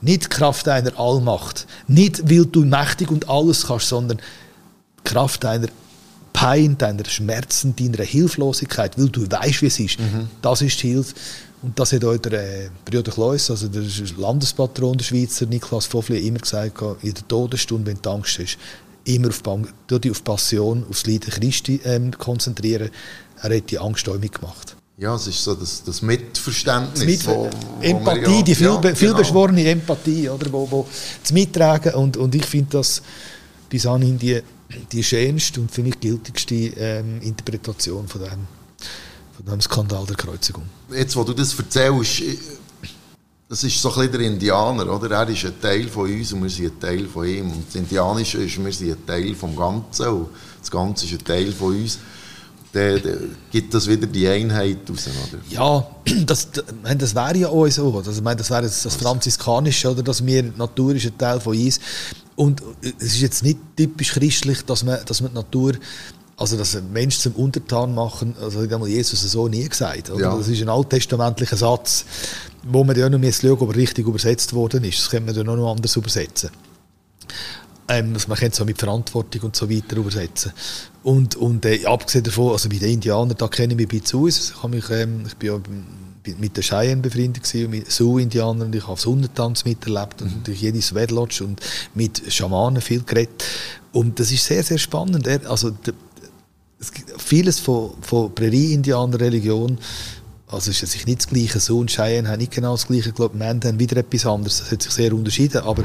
Nicht 0.00 0.30
Kraft 0.30 0.66
deiner 0.66 0.98
Allmacht. 0.98 1.66
Nicht, 1.86 2.30
weil 2.30 2.44
du 2.44 2.64
mächtig 2.64 3.10
und 3.10 3.28
alles 3.28 3.66
kannst, 3.66 3.88
sondern 3.88 4.20
Kraft 5.04 5.42
deiner 5.44 5.68
Pein, 6.34 6.76
deiner 6.78 7.04
Schmerzen, 7.06 7.74
deiner 7.74 8.04
Hilflosigkeit, 8.04 8.98
weil 8.98 9.08
du 9.08 9.28
weißt, 9.28 9.62
wie 9.62 9.66
es 9.66 9.80
ist. 9.80 9.98
Mhm. 9.98 10.28
Das 10.42 10.62
ist 10.62 10.82
die 10.82 10.90
Hilfe. 10.90 11.14
Und 11.62 11.78
das 11.78 11.92
hat 11.92 12.04
auch 12.04 12.16
der 12.16 12.32
äh, 12.32 12.70
Brüder 12.84 13.10
Kleus, 13.10 13.50
also 13.50 13.68
der 13.68 13.82
Landespatron 14.16 14.96
der 14.96 15.04
Schweizer, 15.04 15.46
Niklas 15.46 15.92
Vofli, 15.92 16.26
immer 16.26 16.38
gesagt, 16.38 16.80
in 17.02 17.14
der 17.14 17.26
Todesstunde, 17.26 17.86
wenn 17.86 17.98
du 18.00 18.10
Angst 18.10 18.38
hast, 18.38 18.58
immer 19.04 19.28
auf, 19.28 19.42
dich 19.90 20.10
auf 20.10 20.22
Passion, 20.22 20.86
aufs 20.88 21.06
Leiden 21.06 21.30
Christi 21.30 21.80
ähm, 21.84 22.12
konzentrieren. 22.12 22.90
Er 23.42 23.56
hat 23.56 23.70
die 23.70 23.78
Angst 23.78 24.08
auch 24.08 24.18
mitgemacht. 24.18 24.76
Ja, 24.98 25.14
es 25.14 25.26
ist 25.28 25.42
so 25.42 25.54
das, 25.54 25.82
das 25.84 26.02
Mitverständnis. 26.02 26.98
Das 26.98 27.06
Mit 27.06 27.26
wo, 27.26 27.48
Empathie, 27.80 28.26
wo 28.26 28.30
ja, 28.30 28.42
die 28.42 28.54
viel, 28.54 28.66
ja, 28.66 28.94
vielbeschworene 28.94 29.62
genau. 29.62 29.72
Empathie, 29.72 30.28
oder, 30.28 30.52
wo, 30.52 30.68
wo 30.70 30.86
das 31.22 31.32
Mittragen. 31.32 31.94
Und, 31.94 32.16
und 32.16 32.34
ich 32.34 32.44
finde 32.44 32.78
das 32.78 33.02
bis 33.68 33.86
anhin 33.86 34.18
die, 34.18 34.40
die 34.90 35.04
schönste 35.04 35.60
und 35.60 35.70
für 35.70 35.82
mich 35.82 35.98
gültigste 36.00 36.54
ähm, 36.54 37.20
Interpretation 37.22 38.08
von 38.08 38.22
dem 38.22 38.57
von 39.38 39.46
dem 39.46 39.60
Skandal 39.60 40.04
der 40.04 40.16
Kreuzigung. 40.16 40.64
Jetzt, 40.90 41.14
wo 41.14 41.22
du 41.22 41.32
das 41.32 41.56
erzählst, 41.56 42.22
das 43.48 43.64
ist 43.64 43.80
so 43.80 43.88
ein 43.88 43.94
bisschen 43.94 44.12
der 44.12 44.20
Indianer, 44.22 44.92
oder? 44.92 45.10
Er 45.10 45.28
ist 45.28 45.44
ein 45.44 45.60
Teil 45.60 45.88
von 45.88 46.10
uns 46.10 46.32
und 46.32 46.42
wir 46.42 46.50
sind 46.50 46.72
ein 46.72 46.80
Teil 46.80 47.06
von 47.06 47.26
ihm. 47.26 47.50
Und 47.50 47.66
das 47.66 47.76
Indianische 47.76 48.38
ist, 48.38 48.62
wir 48.62 48.72
sind 48.72 48.90
ein 48.90 49.06
Teil 49.06 49.34
vom 49.34 49.56
Ganzen 49.56 50.08
und 50.08 50.28
das 50.60 50.70
Ganze 50.70 51.06
ist 51.06 51.12
ein 51.12 51.24
Teil 51.24 51.52
von 51.52 51.76
uns. 51.76 51.98
Dann, 52.72 53.00
dann 53.00 53.36
gibt 53.50 53.72
das 53.72 53.88
wieder 53.88 54.06
die 54.06 54.28
Einheit 54.28 54.78
raus, 54.90 55.08
oder? 55.08 55.40
Ja, 55.48 55.86
das, 56.26 56.48
das 56.50 57.14
wäre 57.14 57.36
ja 57.38 57.48
auch 57.48 57.66
so. 57.68 57.96
Also, 57.96 58.10
ich 58.10 58.20
meine, 58.20 58.36
das 58.36 58.50
wäre 58.50 58.62
das 58.62 58.96
Franziskanische, 58.96 59.90
oder? 59.90 60.02
Dass 60.02 60.24
wir, 60.24 60.42
die 60.42 60.58
Natur 60.58 60.94
ist 60.94 61.06
ein 61.06 61.16
Teil 61.16 61.40
von 61.40 61.56
uns. 61.56 61.80
Und 62.36 62.62
es 62.82 63.14
ist 63.14 63.20
jetzt 63.20 63.42
nicht 63.42 63.58
typisch 63.76 64.12
christlich, 64.12 64.62
dass 64.64 64.84
man, 64.84 64.98
dass 65.06 65.20
man 65.22 65.30
die 65.30 65.36
Natur 65.36 65.72
also, 66.38 66.56
dass 66.56 66.76
ein 66.76 66.92
Mensch 66.92 67.18
zum 67.18 67.32
Untertan 67.32 67.94
machen, 67.96 68.36
also 68.40 68.62
hat 68.62 68.86
Jesus 68.86 69.20
so 69.22 69.48
nie 69.48 69.68
gesagt. 69.68 70.08
Ja. 70.16 70.36
Das 70.36 70.46
ist 70.46 70.62
ein 70.62 70.68
alttestamentlicher 70.68 71.56
Satz, 71.56 72.04
wo 72.62 72.84
man 72.84 72.96
ja 72.96 73.10
noch 73.10 73.18
schauen 73.32 73.58
ob 73.58 73.70
er 73.70 73.76
richtig 73.76 74.06
übersetzt 74.06 74.52
worden 74.52 74.84
ist. 74.84 75.00
Das 75.00 75.10
könnte 75.10 75.26
man 75.26 75.34
ja 75.34 75.42
noch 75.42 75.72
anders 75.72 75.96
übersetzen. 75.96 76.50
Ähm, 77.88 78.12
also 78.14 78.28
man 78.28 78.38
könnte 78.38 78.54
es 78.54 78.60
auch 78.60 78.66
mit 78.66 78.78
Verantwortung 78.78 79.42
und 79.42 79.56
so 79.56 79.68
weiter 79.68 79.96
übersetzen. 79.96 80.52
Und, 81.02 81.34
und 81.34 81.64
äh, 81.64 81.84
abgesehen 81.86 82.22
davon, 82.22 82.52
also 82.52 82.68
bei 82.68 82.76
den 82.76 82.90
Indianern, 82.90 83.36
da 83.36 83.48
kenne 83.48 83.72
ich 83.72 83.76
mich 83.76 83.86
ein 83.86 84.00
bisschen 84.00 84.20
aus. 84.20 84.52
Ich, 84.56 84.68
mich, 84.68 84.90
ähm, 84.90 85.24
ich 85.26 85.34
bin 85.34 85.48
ja 85.48 85.60
mit 86.38 86.56
den 86.56 86.62
Cheyenne 86.62 87.02
befreundet 87.02 87.42
gewesen, 87.42 87.70
mit 87.70 87.90
Sioux-Indianern. 87.90 88.72
Ich 88.72 88.86
habe 88.86 89.00
Sonnentanz 89.00 89.64
miterlebt 89.64 90.22
und 90.22 90.46
durch 90.46 90.60
jedes 90.60 90.94
Wedlodge 90.94 91.42
und 91.42 91.60
mit 91.94 92.22
Schamanen 92.32 92.80
viel 92.80 93.02
geredet. 93.02 93.44
Und 93.90 94.20
das 94.20 94.30
ist 94.30 94.44
sehr, 94.44 94.62
sehr 94.62 94.78
spannend. 94.78 95.26
Also, 95.46 95.70
der, 95.70 95.94
es 96.80 96.92
gibt 96.92 97.20
vieles 97.20 97.58
von, 97.58 97.92
von 98.00 98.34
Prärie-Indianer-Religion, 98.34 99.78
also 100.46 100.70
ist 100.70 100.82
es 100.82 101.06
nicht 101.06 101.18
das 101.18 101.28
gleiche, 101.28 101.60
so 101.60 101.78
und 101.78 101.90
Cheyenne 101.90 102.28
haben 102.28 102.38
nicht 102.38 102.52
genau 102.52 102.72
das 102.72 102.86
gleiche, 102.86 103.10
ich 103.10 103.14
glaube, 103.14 103.36
Menden 103.36 103.68
haben 103.68 103.78
wieder 103.78 103.98
etwas 103.98 104.24
anderes, 104.24 104.58
das 104.58 104.70
hat 104.70 104.82
sich 104.82 104.92
sehr 104.92 105.12
unterschieden, 105.12 105.62
aber 105.62 105.84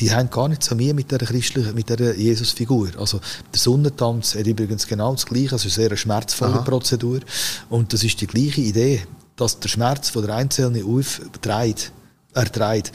die 0.00 0.10
haben 0.10 0.30
gar 0.30 0.48
nicht 0.48 0.64
so 0.64 0.74
mehr 0.74 0.94
mit 0.94 1.10
der 1.12 1.18
christlichen, 1.18 1.74
mit 1.74 1.88
der 1.88 2.16
Jesus-Figur. 2.16 2.88
Also 2.98 3.20
der 3.52 3.60
Sonnentanz 3.60 4.34
hat 4.34 4.46
übrigens 4.46 4.86
genau 4.86 5.12
das 5.12 5.26
Gleiche, 5.26 5.52
also 5.52 5.64
eine 5.64 5.88
sehr 5.88 5.96
schmerzvolle 5.96 6.54
Aha. 6.54 6.62
Prozedur 6.62 7.20
und 7.68 7.92
das 7.92 8.02
ist 8.02 8.20
die 8.20 8.26
gleiche 8.26 8.62
Idee, 8.62 9.02
dass 9.36 9.60
der 9.60 9.68
Schmerz 9.68 10.08
von 10.08 10.26
der 10.26 10.34
Einzelne 10.34 10.84
aufträgt, 10.84 11.92
erträgt, 12.34 12.92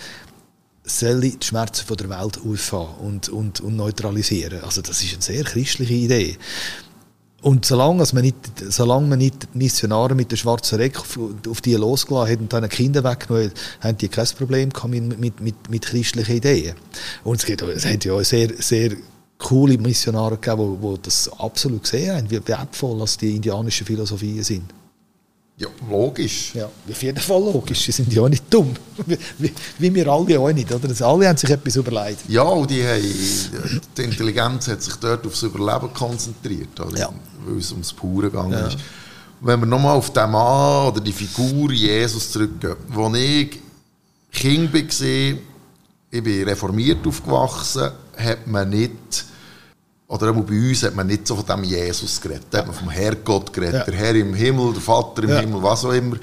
soll 0.84 1.22
die 1.22 1.38
Schmerzen 1.42 1.86
von 1.86 1.98
der 1.98 2.10
Welt 2.10 2.40
auffahren 2.46 2.96
und, 3.00 3.30
und, 3.30 3.60
und 3.60 3.76
neutralisieren. 3.76 4.62
Also 4.64 4.82
das 4.82 5.04
ist 5.04 5.14
eine 5.14 5.22
sehr 5.22 5.44
christliche 5.44 5.94
Idee. 5.94 6.38
Und 7.48 7.64
solange, 7.64 8.04
man 8.12 8.24
nicht, 8.24 8.36
solange 8.68 9.08
man 9.08 9.20
nicht 9.20 9.56
Missionare 9.56 10.14
mit 10.16 10.30
der 10.32 10.36
schwarzen 10.36 10.80
Reck 10.80 11.00
auf, 11.00 11.18
auf 11.50 11.62
die 11.62 11.76
losgelassen 11.76 12.34
hat 12.34 12.39
und 12.41 12.52
dann 12.52 12.68
Kinder 12.68 13.06
weggenommen 13.06 13.54
haben 13.80 13.98
die 13.98 14.10
kein 14.10 14.28
Problem 14.38 14.70
mit, 14.88 15.18
mit, 15.18 15.39
mit, 15.39 15.70
mit 15.70 15.86
christlichen 15.86 16.36
Ideen. 16.36 16.76
Und 17.24 17.39
es, 17.39 17.45
gibt, 17.45 17.62
es 17.62 17.86
hat 17.86 18.04
ja 18.04 18.22
sehr, 18.22 18.50
sehr 18.60 18.98
coole 19.38 19.78
Missionare 19.78 20.38
gegeben, 20.38 20.78
die, 20.82 20.88
die 20.95 21.02
das 21.04 21.32
absolut 21.39 21.84
gesehen 21.84 22.18
haben, 22.18 22.30
wie 22.30 22.45
wertvoll 22.45 23.06
die 23.22 23.38
indianischen 23.38 23.88
Philosophien 23.88 24.43
sind. 24.43 24.74
Ja, 25.60 25.68
logisch. 25.89 26.53
Ja, 26.53 26.66
auf 26.89 27.01
jeden 27.01 27.18
Fall 27.20 27.39
logisch. 27.41 27.86
Sie 27.86 27.91
sind 27.91 28.14
ja 28.14 28.22
auch 28.22 28.30
nicht 28.30 28.43
dumm. 28.47 28.76
Wie, 29.39 29.51
wie, 29.80 29.95
wir 29.95 30.08
alle 30.08 30.39
auch 30.39 30.51
nicht. 30.53 30.72
Oder? 30.72 31.08
Alle 31.08 31.28
haben 31.28 31.38
sich 31.38 31.49
etwas 31.49 31.76
überlegt. 31.78 32.30
Ja, 32.30 32.43
und 32.43 32.70
die, 32.70 32.84
haben, 32.84 33.01
die 33.97 34.01
Intelligenz 34.03 34.68
hat 34.68 34.84
sich 34.84 34.95
dort 34.97 35.26
aufs 35.26 35.41
Überleben 35.41 35.91
konzentriert, 35.93 36.80
oder? 36.80 36.95
Ja. 36.97 37.10
weil 37.45 37.58
es 37.58 37.72
ums 37.72 37.91
Pure 37.91 38.30
gegangen 38.30 38.51
Ja. 38.51 38.68
ist. 38.68 38.78
Wenn 39.41 39.60
wir 39.60 39.66
nochmal 39.66 39.95
auf 39.97 40.12
den 40.14 40.30
Mann 40.30 40.88
oder 40.89 41.01
die 41.01 41.12
Figur 41.12 41.72
Jesus 41.72 42.32
zurückgehen, 42.32 42.76
wo 42.89 43.12
ich 43.16 43.60
Kind 44.32 44.72
war, 44.74 44.80
ich 46.12 46.24
bin 46.24 46.43
reformiert 46.47 47.05
aufgewachsen, 47.05 47.91
hat 48.16 48.45
man 48.45 48.70
nicht, 48.70 49.26
oder 50.08 50.32
auch 50.32 50.36
bei 50.36 50.70
uns 50.70 50.84
hat 50.84 50.95
man 50.95 51.08
nicht 51.08 51.28
so 51.28 51.36
von 51.36 51.45
dem 51.45 51.64
Jesus 51.66 52.22
geredet. 52.22 52.47
Da 52.49 52.60
hat 52.60 52.68
man 52.68 52.76
vom 52.76 52.89
Herrgott 52.89 53.51
geredet. 53.51 53.74
Ja. 53.76 53.84
Der 53.84 53.93
Herr 53.93 54.16
im 54.16 54.34
Himmel, 54.34 54.74
der 54.74 54.82
Vater 54.82 55.24
im 55.24 55.30
Ja. 55.30 55.39
Himmel, 55.39 55.62
was 55.62 55.84
auch 55.84 55.91
immer. 55.91 56.16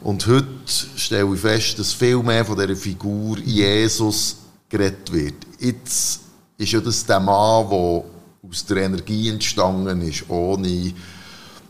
Und 0.00 0.26
heute 0.26 0.46
stelle 0.66 1.32
ich 1.34 1.40
fest, 1.40 1.78
dass 1.78 1.92
viel 1.92 2.22
mehr 2.22 2.44
von 2.44 2.58
dieser 2.58 2.76
Figur 2.76 3.38
Jesus 3.38 4.36
geredet 4.68 5.12
wird. 5.12 5.34
Jetzt 5.58 6.20
ist 6.56 6.72
ja 6.72 6.80
das 6.80 7.04
der 7.06 7.20
Mann, 7.20 7.68
der 7.70 8.04
aus 8.48 8.64
der 8.68 8.76
Energie 8.78 9.28
entstanden 9.28 10.02
ist, 10.02 10.28
ohne 10.28 10.92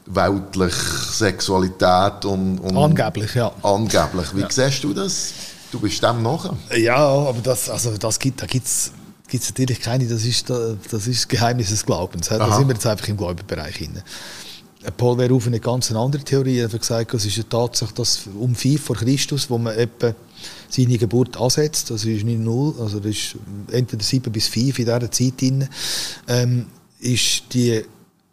weltliche 0.07 0.73
Sexualität 1.13 2.25
und, 2.25 2.59
und 2.61 2.77
Angeblich, 2.77 3.35
ja. 3.35 3.53
angeblich. 3.63 4.35
Wie 4.35 4.45
siehst 4.49 4.85
du 4.85 4.95
das? 4.95 5.33
Du 5.71 5.79
bist 5.81 6.03
dem 6.03 6.23
nachher. 6.23 6.57
Ja, 6.77 6.97
aber 6.97 7.41
das, 7.43 7.69
also 7.69 7.97
das 7.99 8.19
gibt, 8.19 8.41
da 8.41 8.47
gibt 8.47 8.67
es 8.67 8.91
natürlich 9.33 9.81
keine, 9.81 10.07
das 10.07 10.25
ist, 10.25 10.49
da- 10.51 10.77
das 10.91 11.07
ist 11.07 11.21
das 11.25 11.29
Geheimnis 11.29 11.69
des 11.71 11.85
Glaubens. 11.85 12.29
Da 12.29 12.57
sind 12.57 12.69
wir 12.69 12.75
jetzt 12.75 12.87
einfach 12.87 13.09
im 13.09 13.17
Glaubenbereich 13.17 13.77
hinein. 13.77 14.03
Paul 14.97 15.17
Verhoeven 15.19 15.53
hat 15.55 15.63
ganz 15.63 15.91
eine 15.91 15.99
andere 15.99 16.23
Theorie. 16.23 16.59
Er 16.59 16.71
hat 16.71 16.81
gesagt, 16.81 17.13
es 17.13 17.27
ist 17.27 17.35
eine 17.37 17.49
Tatsache, 17.49 17.93
dass 17.95 18.21
um 18.39 18.55
5 18.55 18.81
vor 18.81 18.97
Christus, 18.97 19.51
wo 19.51 19.59
man 19.59 19.75
etwa 19.77 20.15
seine 20.71 20.97
Geburt 20.99 21.37
ansetzt, 21.37 21.91
das 21.91 22.05
ist 22.05 22.25
nicht 22.25 22.39
null, 22.39 22.75
also 22.81 23.01
das 23.01 23.11
ist 23.11 23.35
entweder 23.73 24.03
7 24.05 24.31
bis 24.33 24.47
5 24.49 24.79
in 24.79 24.85
dieser 24.85 25.11
Zeit 25.11 25.41
drin, 25.41 25.69
ähm, 26.29 26.67
ist, 27.01 27.43
die, 27.53 27.83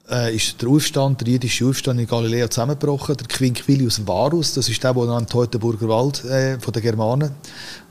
äh, 0.09 0.35
ist 0.35 0.61
der 0.61 0.69
Aufstand, 0.69 1.21
der 1.21 1.29
jüdische 1.29 1.65
Aufstand 1.65 1.99
in 1.99 2.07
Galiläa 2.07 2.47
zusammengebrochen. 2.49 3.17
Der 3.17 3.27
Quinquilius 3.27 4.05
Varus, 4.05 4.53
das 4.53 4.69
ist 4.69 4.83
der, 4.83 4.93
der 4.93 5.03
am 5.09 5.25
Teutoburger 5.27 5.87
Wald 5.89 6.23
äh, 6.25 6.59
von 6.59 6.71
den 6.73 6.83
Germanen 6.83 7.31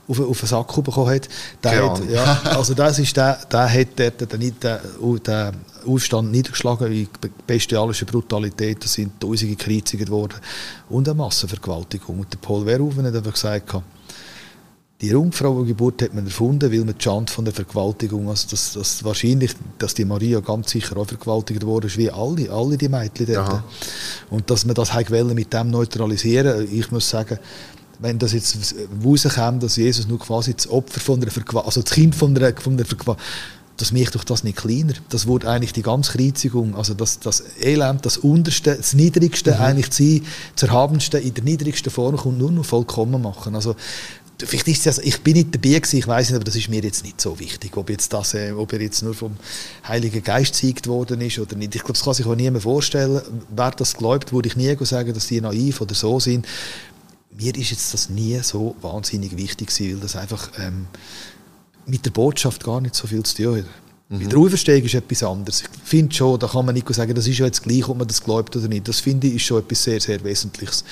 auf, 0.07 0.19
auf 0.19 0.39
den 0.39 0.47
Sack 0.47 0.83
bekommen 0.83 1.09
hat. 1.09 1.27
Der 1.63 1.91
hat 1.91 2.09
ja, 2.09 2.41
also 2.55 2.73
das 2.73 2.99
ist 2.99 3.15
der, 3.17 3.39
der 3.51 3.71
hat 3.71 3.87
dort 3.95 4.21
den, 4.21 4.39
den, 4.39 4.59
den, 4.59 5.23
den 5.23 5.51
Aufstand 5.87 6.31
niedergeschlagen 6.31 6.91
in 6.91 7.07
bestialischer 7.45 8.05
Brutalität. 8.05 8.83
Da 8.83 8.87
sind 8.87 9.19
Tausende 9.19 9.55
gekreuzigt 9.55 10.09
worden 10.09 10.35
und 10.89 11.07
eine 11.07 11.15
Massenvergewaltigung. 11.15 12.19
Und 12.19 12.33
der 12.33 12.37
Paul 12.39 12.65
Verhoeven 12.65 13.05
hat 13.05 13.15
einfach 13.15 13.33
gesagt, 13.33 13.73
die 15.01 15.07
Jungfrauengeburt 15.07 16.03
hat 16.03 16.13
man 16.13 16.25
erfunden, 16.25 16.71
weil 16.71 16.85
man 16.85 16.97
die 16.97 17.03
Schande 17.03 17.31
von 17.31 17.43
der 17.43 17.53
Vergewaltigung, 17.53 18.29
also 18.29 18.47
dass, 18.49 18.73
dass 18.73 19.03
wahrscheinlich, 19.03 19.51
dass 19.77 19.93
die 19.93 20.05
Maria 20.05 20.39
ganz 20.39 20.71
sicher 20.71 20.95
auch 20.95 21.05
vergewaltigt 21.05 21.65
worden 21.65 21.87
ist, 21.87 21.97
wie 21.97 22.09
alle, 22.09 22.49
alle 22.49 22.77
die 22.77 22.87
Mädchen 22.87 23.25
dort. 23.25 23.37
Aha. 23.49 23.63
Und 24.29 24.49
dass 24.49 24.65
man 24.65 24.73
das 24.73 24.91
mit 25.33 25.53
dem 25.53 25.69
neutralisieren 25.69 26.67
ich 26.71 26.91
muss 26.91 27.09
sagen, 27.09 27.39
wenn 27.99 28.19
das 28.19 28.33
jetzt 28.33 28.75
rauskommt, 29.03 29.63
dass 29.63 29.75
Jesus 29.75 30.07
nur 30.07 30.19
quasi 30.19 30.53
das 30.53 30.69
Opfer 30.69 30.99
von 30.99 31.21
der 31.21 31.31
Vergewaltigung, 31.31 31.65
also 31.65 31.81
das 31.81 31.91
Kind 31.91 32.15
von 32.15 32.35
der, 32.35 32.55
von 32.57 32.77
der 32.77 32.85
Vergewaltigung, 32.85 33.25
das 33.77 33.91
macht 33.91 34.15
doch 34.15 34.23
das 34.23 34.43
nicht 34.43 34.57
kleiner. 34.57 34.93
Das 35.09 35.27
wurde 35.27 35.49
eigentlich 35.49 35.73
die 35.73 35.81
ganze 35.81 36.17
Kreuzigung, 36.17 36.75
also 36.75 36.93
das, 36.93 37.19
das 37.19 37.43
Elend, 37.61 38.05
das 38.05 38.17
Unterste, 38.17 38.75
das 38.75 38.93
Niedrigste, 38.93 39.59
eigentlich 39.59 39.91
zu 39.91 40.21
Erhabenste 40.61 41.17
in 41.17 41.33
der 41.33 41.43
niedrigsten 41.43 41.91
Form 41.91 42.15
kommt 42.15 42.37
nur 42.37 42.51
noch 42.51 42.65
vollkommen 42.65 43.21
machen. 43.21 43.55
Also, 43.55 43.75
vielleicht 44.39 44.67
ist 44.67 44.85
das, 44.85 44.99
ich 44.99 45.21
bin 45.21 45.33
nicht 45.33 45.53
dabei 45.53 45.79
gewesen, 45.79 45.97
ich 45.97 46.07
weiß 46.07 46.29
nicht, 46.29 46.35
aber 46.35 46.45
das 46.45 46.55
ist 46.55 46.69
mir 46.69 46.81
jetzt 46.81 47.03
nicht 47.03 47.19
so 47.19 47.37
wichtig, 47.39 47.75
ob 47.75 47.89
jetzt 47.89 48.13
das, 48.13 48.33
äh, 48.33 48.51
ob 48.51 48.71
er 48.73 48.81
jetzt 48.81 49.01
nur 49.01 49.13
vom 49.13 49.35
Heiligen 49.87 50.23
Geist 50.23 50.59
gezeigt 50.59 50.87
worden 50.87 51.21
ist 51.21 51.39
oder 51.39 51.55
nicht. 51.55 51.75
Ich 51.75 51.81
glaube, 51.81 51.93
das 51.93 52.03
kann 52.03 52.13
sich 52.13 52.25
auch 52.25 52.35
niemand 52.35 52.63
vorstellen. 52.63 53.21
Wer 53.55 53.71
das 53.71 53.95
glaubt, 53.95 54.31
würde 54.31 54.47
ich 54.47 54.55
nie 54.55 54.75
sagen, 54.85 55.13
dass 55.13 55.27
die 55.27 55.41
naiv 55.41 55.81
oder 55.81 55.95
so 55.95 56.19
sind. 56.19 56.45
Mir 57.37 57.55
ist 57.55 57.71
jetzt 57.71 57.93
das 57.93 58.09
nie 58.09 58.39
so 58.41 58.75
wahnsinnig 58.81 59.35
wichtig 59.35 59.67
gewesen, 59.67 59.95
weil 59.95 60.01
das 60.01 60.15
einfach 60.15 60.49
ähm, 60.59 60.87
mit 61.85 62.05
der 62.05 62.11
Botschaft 62.11 62.63
gar 62.63 62.81
nicht 62.81 62.95
so 62.95 63.07
viel 63.07 63.23
zu 63.23 63.35
tun 63.35 63.57
hat. 63.57 63.65
Mit 64.07 64.31
der 64.31 64.37
Auferstehung 64.37 64.83
ist 64.83 64.93
etwas 64.93 65.23
anderes. 65.23 65.61
Ich 65.61 65.89
finde 65.89 66.13
schon, 66.13 66.39
da 66.39 66.47
kann 66.47 66.63
man 66.63 66.75
nicht 66.75 66.87
sagen, 66.93 67.15
das 67.15 67.25
ist 67.25 67.39
ja 67.39 67.47
jetzt 67.47 67.63
gleich, 67.63 67.89
ob 67.89 67.97
man 67.97 68.07
das 68.07 68.23
glaubt 68.23 68.55
oder 68.55 68.67
nicht. 68.67 68.87
Das 68.87 68.99
finde 68.99 69.27
ich 69.27 69.35
ist 69.35 69.43
schon 69.43 69.59
etwas 69.59 69.83
sehr, 69.83 69.99
sehr 69.99 70.23
Wesentliches 70.23 70.85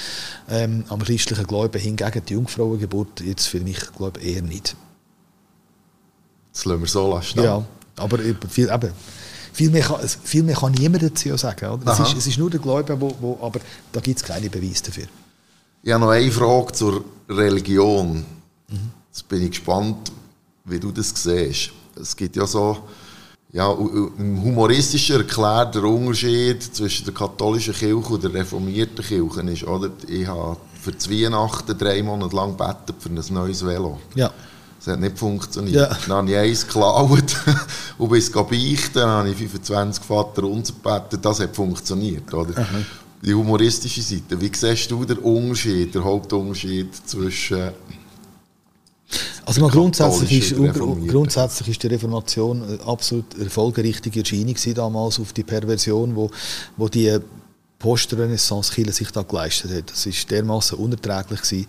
ähm, 0.50 0.84
am 0.89 1.04
christlichen 1.04 1.46
Glauben. 1.46 1.80
Hingegen 1.80 2.26
die 2.26 2.34
Jungfrauengeburt 2.34 3.22
jetzt 3.22 3.46
für 3.46 3.60
mich, 3.60 3.80
glaube 3.96 4.20
ich, 4.20 4.36
eher 4.36 4.41
nicht. 4.41 4.76
Das 6.54 6.66
lassen 6.66 6.82
wir 6.82 6.88
so 6.88 7.14
lassen. 7.14 7.44
Ja, 7.44 7.64
aber 7.98 8.18
viel, 8.50 8.72
eben, 8.72 8.91
viel, 9.54 9.70
mehr 9.70 9.84
kann, 9.84 10.08
viel 10.08 10.41
mehr 10.41 10.56
kann 10.56 10.72
niemand 10.72 11.04
dazu 11.04 11.38
sagen. 11.38 11.70
Oder? 11.70 11.91
Es, 11.91 12.00
ist, 12.00 12.18
es 12.18 12.28
ist 12.28 12.39
nur 12.39 12.50
der 12.50 12.60
Glaube, 12.60 13.00
wo, 13.00 13.16
wo, 13.22 13.38
aber 13.46 13.60
da 13.91 14.00
gibt 14.00 14.18
es 14.18 14.24
keine 14.24 14.50
Beweise 14.50 14.86
dafür. 14.86 15.06
Ich 15.86 15.92
habe 15.92 16.06
noch 16.06 16.12
eine 16.12 16.32
Frage 16.32 16.72
zur 16.72 17.04
Religion. 17.28 18.26
Jetzt 19.10 19.28
bin 19.28 19.44
ich 19.44 19.50
gespannt, 19.50 20.14
wie 20.64 20.80
du 20.80 20.92
das 20.92 21.12
siehst. 21.14 21.72
Es 22.00 22.16
gibt 22.16 22.38
ja 22.38 22.48
so, 22.48 22.78
ja, 23.52 23.68
humoristischen 23.68 25.18
erklärt 25.18 25.76
der 25.76 25.84
Unterschied 25.84 26.64
zwischen 26.64 27.04
der 27.04 27.14
katholischen 27.14 27.74
Kirche 27.74 28.14
und 28.14 28.24
der 28.24 28.34
reformierten 28.34 29.04
Kirche 29.04 29.42
ist, 29.42 29.66
oder? 29.66 29.90
Ich 30.08 30.26
habe 30.26 30.56
für 30.82 30.94
die 30.94 31.26
Weihnachten 31.26 31.78
drei 31.78 32.02
Monate 32.02 32.34
lang 32.34 32.58
gebetet 32.58 32.96
für 33.00 33.10
ein 33.10 33.22
neues 33.34 33.66
Velo. 33.66 34.00
Ja. 34.16 34.32
Das 34.80 34.94
hat 34.94 35.02
nicht 35.02 35.20
funktioniert. 35.20 35.76
Ja. 35.76 35.98
Dann 36.08 36.18
habe 36.18 36.32
ich 36.32 36.38
eins 36.38 36.66
geklaut 36.66 37.36
und 37.98 38.10
bis 38.10 38.32
beichten, 38.32 38.94
dann 38.94 39.10
habe 39.10 39.30
ich 39.30 39.36
25 39.36 40.02
Vater 40.02 40.46
unser. 40.46 40.74
Das 41.22 41.42
hat 41.42 41.54
funktioniert, 41.54 42.34
oder? 42.34 42.54
Die 43.26 43.34
humoristische 43.34 44.01
Seite. 44.01 44.39
Wie 44.39 44.51
siehst 44.53 44.91
du 44.91 45.05
den 45.05 45.17
Unterschied, 45.19 45.95
der 45.95 46.03
Hauptunterschied 46.03 46.89
zwischen 47.07 47.71
Also 49.45 49.61
mal 49.61 49.69
grundsätzlich, 49.69 50.51
ist, 50.51 50.57
grundsätzlich 51.07 51.69
ist 51.69 51.84
die 51.84 51.88
Reformation 51.88 52.63
eine 52.63 52.80
absolut 52.86 53.38
erfolgreiche 53.39 54.01
Erscheinung 54.13 54.55
damals 54.76 55.19
auf 55.19 55.32
die 55.32 55.43
Perversion, 55.43 56.15
wo, 56.15 56.30
wo 56.76 56.89
die 56.89 57.17
Postrenaissance-Kirche 57.80 58.91
sich 58.91 59.11
da 59.11 59.24
geleistet 59.24 59.71
hat. 59.71 59.91
Das 59.91 60.05
ist 60.05 60.30
dermaßen 60.32 60.78
unerträglich 60.78 61.41
gewesen. 61.41 61.67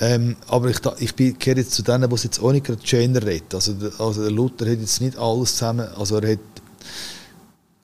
Ähm, 0.00 0.36
aber 0.48 0.70
ich, 0.70 0.78
da, 0.78 0.94
ich 0.98 1.14
bin- 1.14 1.38
gehöre 1.38 1.58
jetzt 1.58 1.72
zu 1.72 1.82
denen, 1.82 2.08
die 2.08 2.14
es 2.14 2.24
jetzt 2.24 2.40
auch 2.40 2.52
nicht 2.52 2.66
gerade 2.66 2.84
schöner 2.84 3.24
redet. 3.24 3.54
Also, 3.54 3.74
also 3.98 4.28
Luther 4.28 4.70
hat 4.70 4.80
jetzt 4.80 5.00
nicht 5.00 5.16
alles 5.18 5.52
zusammen, 5.52 5.88
also 5.96 6.16
er 6.18 6.32
hat 6.32 6.38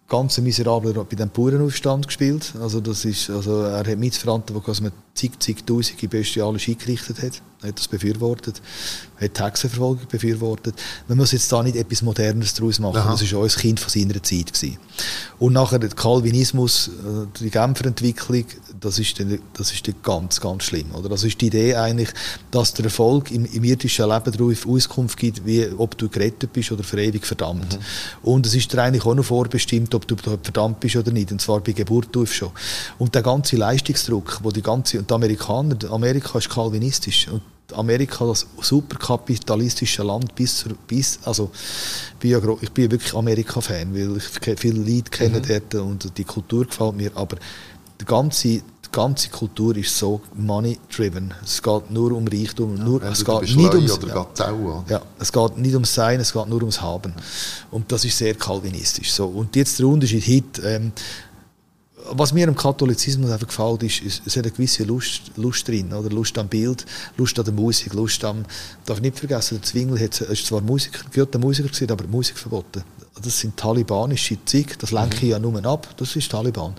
ganz 0.08 0.38
miserabel 0.38 0.92
bei 0.92 1.16
dem 1.16 1.30
Bauernaufstand 1.30 2.06
gespielt. 2.06 2.54
Also 2.60 2.80
das 2.80 3.04
ist, 3.04 3.28
also 3.28 3.62
er 3.62 3.84
hat 3.84 3.98
mitverantwortlich, 3.98 4.66
dass 4.66 4.80
man 4.80 4.92
zig, 5.14 5.32
zigtausende 5.40 6.08
bestialisch 6.08 6.68
eingerichtet 6.68 7.22
hat. 7.22 7.42
Er 7.62 7.68
hat 7.68 7.78
das 7.78 7.88
befürwortet. 7.88 8.62
Er 9.18 9.24
hat 9.24 9.38
die 9.38 9.42
Hexenverfolgung 9.42 10.06
befürwortet. 10.08 10.74
Man 11.08 11.18
muss 11.18 11.32
jetzt 11.32 11.50
da 11.50 11.62
nicht 11.62 11.76
etwas 11.76 12.02
Modernes 12.02 12.54
daraus 12.54 12.78
machen. 12.78 12.98
Aha. 12.98 13.12
Das 13.12 13.22
ist 13.22 13.34
auch 13.34 13.42
ein 13.42 13.48
Kind 13.48 13.80
von 13.80 13.90
seiner 13.90 14.22
Zeit 14.22 14.52
gewesen. 14.52 14.78
Und 15.38 15.54
nachher 15.54 15.80
der 15.80 15.90
Calvinismus, 15.90 16.88
äh, 16.88 17.26
die 17.40 17.50
Genfer 17.50 17.86
Entwicklung, 17.86 18.44
das 18.80 18.98
ist, 18.98 19.18
dann, 19.18 19.38
das 19.54 19.72
ist 19.72 19.84
ganz, 20.02 20.40
ganz 20.40 20.64
schlimm. 20.64 20.94
Oder? 20.94 21.08
Das 21.08 21.24
ist 21.24 21.40
die 21.40 21.46
Idee 21.46 21.74
eigentlich, 21.74 22.08
dass 22.50 22.74
der 22.74 22.86
Erfolg 22.86 23.30
im, 23.30 23.44
im 23.46 23.64
irdischen 23.64 24.08
Leben 24.08 24.32
darauf 24.32 24.66
Auskunft 24.66 25.16
gibt, 25.18 25.44
wie, 25.46 25.66
ob 25.76 25.96
du 25.98 26.08
gerettet 26.08 26.52
bist 26.52 26.72
oder 26.72 26.84
für 26.84 27.00
ewig 27.00 27.26
verdammt. 27.26 27.78
Und 28.22 28.46
es 28.46 28.54
ist 28.54 28.72
dir 28.72 28.82
eigentlich 28.82 29.04
auch 29.04 29.14
noch 29.14 29.24
vorbestimmt, 29.24 29.94
ob 29.94 30.06
du 30.06 30.16
verdammt 30.16 30.80
bist 30.80 30.96
oder 30.96 31.12
nicht. 31.12 31.32
Und 31.32 31.40
zwar 31.40 31.60
bei 31.60 31.72
Geburt 31.72 32.16
auf 32.16 32.32
schon. 32.32 32.50
Und 32.98 33.14
der 33.14 33.22
ganze 33.22 33.56
Leistungsdruck, 33.56 34.40
wo 34.42 34.50
die 34.50 34.62
ganze, 34.62 34.98
und 34.98 35.10
die 35.10 35.14
Amerikaner, 35.14 35.76
Amerika 35.90 36.38
ist 36.38 36.50
kalvinistisch. 36.50 37.28
Und 37.28 37.42
Amerika, 37.74 38.24
das 38.26 38.46
superkapitalistische 38.60 40.02
Land, 40.02 40.34
bis, 40.34 40.58
zur- 40.58 40.74
bis 40.86 41.18
also 41.24 41.50
ich 41.54 42.16
bin 42.20 42.30
ja, 42.30 42.38
ich 42.60 42.70
bin 42.70 42.84
ja 42.84 42.90
wirklich 42.90 43.14
Amerika-Fan, 43.14 43.92
weil 43.92 44.16
ich 44.18 44.58
viele 44.58 44.78
Leute 44.78 45.10
kenne 45.10 45.40
dort 45.40 45.74
und 45.74 46.16
die 46.16 46.24
Kultur 46.24 46.64
gefällt 46.66 46.96
mir, 46.96 47.10
aber 47.16 47.36
die 48.00 48.04
ganze, 48.04 48.48
die 48.48 48.62
ganze 48.92 49.28
Kultur 49.28 49.76
ist 49.76 49.96
so 49.96 50.20
money-driven. 50.34 51.34
Es 51.44 51.62
geht 51.62 51.90
nur 51.90 52.12
um 52.12 52.26
Reichtum, 52.26 52.74
nur, 52.74 53.02
es 53.02 53.24
geht 53.24 53.56
nicht 53.56 53.74
ums... 53.74 53.98
oder 53.98 54.08
ja. 54.38 54.52
Oder? 54.52 54.84
Ja, 54.88 55.02
es 55.18 55.32
geht 55.32 55.58
nicht 55.58 55.74
ums 55.74 55.94
Sein, 55.94 56.20
es 56.20 56.32
geht 56.32 56.48
nur 56.48 56.60
ums 56.60 56.80
Haben. 56.80 57.14
Und 57.70 57.90
das 57.90 58.04
ist 58.04 58.16
sehr 58.18 58.34
kalvinistisch. 58.34 59.12
So. 59.12 59.26
Und 59.26 59.56
jetzt 59.56 59.78
der 59.78 59.86
Unterschied 59.86 60.26
heute, 60.26 60.68
ähm, 60.68 60.92
was 62.12 62.32
mir 62.32 62.46
am 62.46 62.54
Katholizismus 62.54 63.30
einfach 63.30 63.48
gefällt, 63.48 63.82
ist, 63.82 64.00
ist, 64.00 64.22
es 64.26 64.36
hat 64.36 64.44
eine 64.44 64.52
gewisse 64.52 64.84
Lust, 64.84 65.22
Lust 65.36 65.66
drin, 65.66 65.92
oder? 65.92 66.10
Lust 66.10 66.38
am 66.38 66.48
Bild, 66.48 66.86
Lust 67.16 67.38
an 67.38 67.44
der 67.44 67.54
Musik, 67.54 67.94
Lust 67.94 68.24
am, 68.24 68.44
darf 68.84 69.00
nicht 69.00 69.18
vergessen, 69.18 69.56
der 69.56 69.62
Zwingli 69.62 69.98
hat, 69.98 70.20
ist 70.20 70.46
zwar 70.46 70.60
Musiker, 70.60 71.00
guter 71.12 71.38
Musiker 71.38 71.68
gewesen, 71.68 71.90
aber 71.90 72.06
Musik 72.06 72.38
verboten. 72.38 72.82
Das 73.20 73.40
sind 73.40 73.56
talibanische 73.56 74.38
Zeug, 74.44 74.78
das 74.78 74.92
lenke 74.92 75.16
ich 75.16 75.22
mhm. 75.22 75.28
ja 75.30 75.38
nur 75.38 75.64
ab, 75.64 75.88
das 75.96 76.14
ist 76.14 76.30
Taliban. 76.30 76.74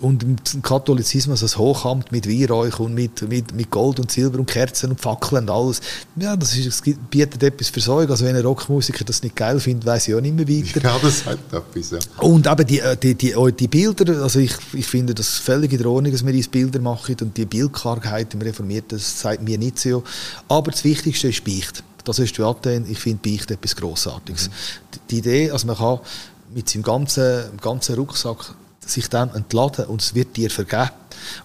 Und 0.00 0.22
im 0.22 0.62
Katholizismus 0.62 1.42
als 1.42 1.56
Hochamt 1.56 2.12
mit 2.12 2.28
Weihrauch 2.28 2.80
und 2.80 2.94
mit, 2.94 3.22
mit, 3.28 3.54
mit 3.54 3.70
Gold 3.70 3.98
und 3.98 4.10
Silber 4.10 4.38
und 4.38 4.46
Kerzen 4.46 4.90
und 4.90 5.00
Fackeln 5.00 5.44
und 5.44 5.50
alles, 5.50 5.80
ja, 6.16 6.36
das, 6.36 6.54
ist, 6.54 6.66
das 6.66 6.94
bietet 7.10 7.42
etwas 7.42 7.70
für 7.70 7.80
Sorge. 7.80 8.12
Also 8.12 8.26
wenn 8.26 8.36
ein 8.36 8.44
Rockmusiker 8.44 9.04
das 9.04 9.22
nicht 9.22 9.34
geil 9.34 9.58
findet, 9.58 9.86
weiß 9.86 10.08
ich 10.08 10.14
auch 10.14 10.20
nicht 10.20 10.36
mehr 10.36 10.46
weiter. 10.46 10.82
Ja, 10.82 10.98
das 11.00 11.24
hat 11.24 11.38
etwas, 11.50 11.90
ja. 11.90 11.98
Und 12.18 12.46
eben 12.46 12.66
die, 12.66 12.80
äh, 12.80 12.96
die, 12.96 13.14
die, 13.14 13.34
die 13.58 13.68
Bilder, 13.68 14.22
also 14.22 14.38
ich, 14.38 14.54
ich 14.74 14.86
finde 14.86 15.14
das 15.14 15.38
völlig 15.38 15.72
in 15.72 15.86
Ordnung, 15.86 16.12
dass 16.12 16.24
wir 16.26 16.34
uns 16.34 16.48
Bilder 16.48 16.80
machen 16.80 17.16
und 17.22 17.36
die 17.36 17.46
Bildkargheit 17.46 18.34
im 18.34 18.42
Reformierten, 18.42 18.98
das 18.98 19.20
sagt 19.20 19.42
mir 19.42 19.56
nicht 19.56 19.78
so. 19.78 20.02
Aber 20.48 20.72
das 20.72 20.84
Wichtigste 20.84 21.28
ist 21.28 21.42
Beicht. 21.44 21.82
Das 22.04 22.18
ist 22.18 22.36
die 22.36 22.42
Athen, 22.42 22.84
ich 22.88 22.98
finde 22.98 23.28
Beicht 23.28 23.50
etwas 23.50 23.74
Grossartiges. 23.74 24.48
Mhm. 24.48 24.52
Die, 24.94 24.98
die 25.10 25.18
Idee, 25.18 25.50
also 25.50 25.66
man 25.66 25.76
kann 25.76 26.00
mit 26.54 26.68
seinem 26.68 26.82
ganzen, 26.82 27.44
ganzen 27.60 27.96
Rucksack 27.96 28.54
sich 28.86 29.08
dem 29.08 29.30
entladen 29.34 29.86
und 29.86 30.02
es 30.02 30.14
wird 30.14 30.36
dir 30.36 30.50
vergeben. 30.50 30.90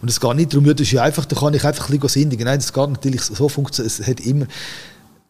Und 0.02 0.10
es 0.10 0.20
geht 0.20 0.36
nicht 0.36 0.54
darum, 0.54 0.66
das 0.66 0.82
ist 0.82 0.92
ja 0.92 1.04
einfach, 1.04 1.26
da 1.26 1.36
kann 1.36 1.54
ich 1.54 1.64
einfach 1.64 1.90
ein 1.90 2.00
bisschen 2.00 2.22
sündigen. 2.24 2.46
Nein, 2.46 2.60
es 2.60 2.72
geht 2.72 2.90
natürlich 2.90 3.22
so 3.24 3.50
funktioniert, 3.50 4.00
es 4.00 4.08
hat 4.08 4.20
immer, 4.20 4.46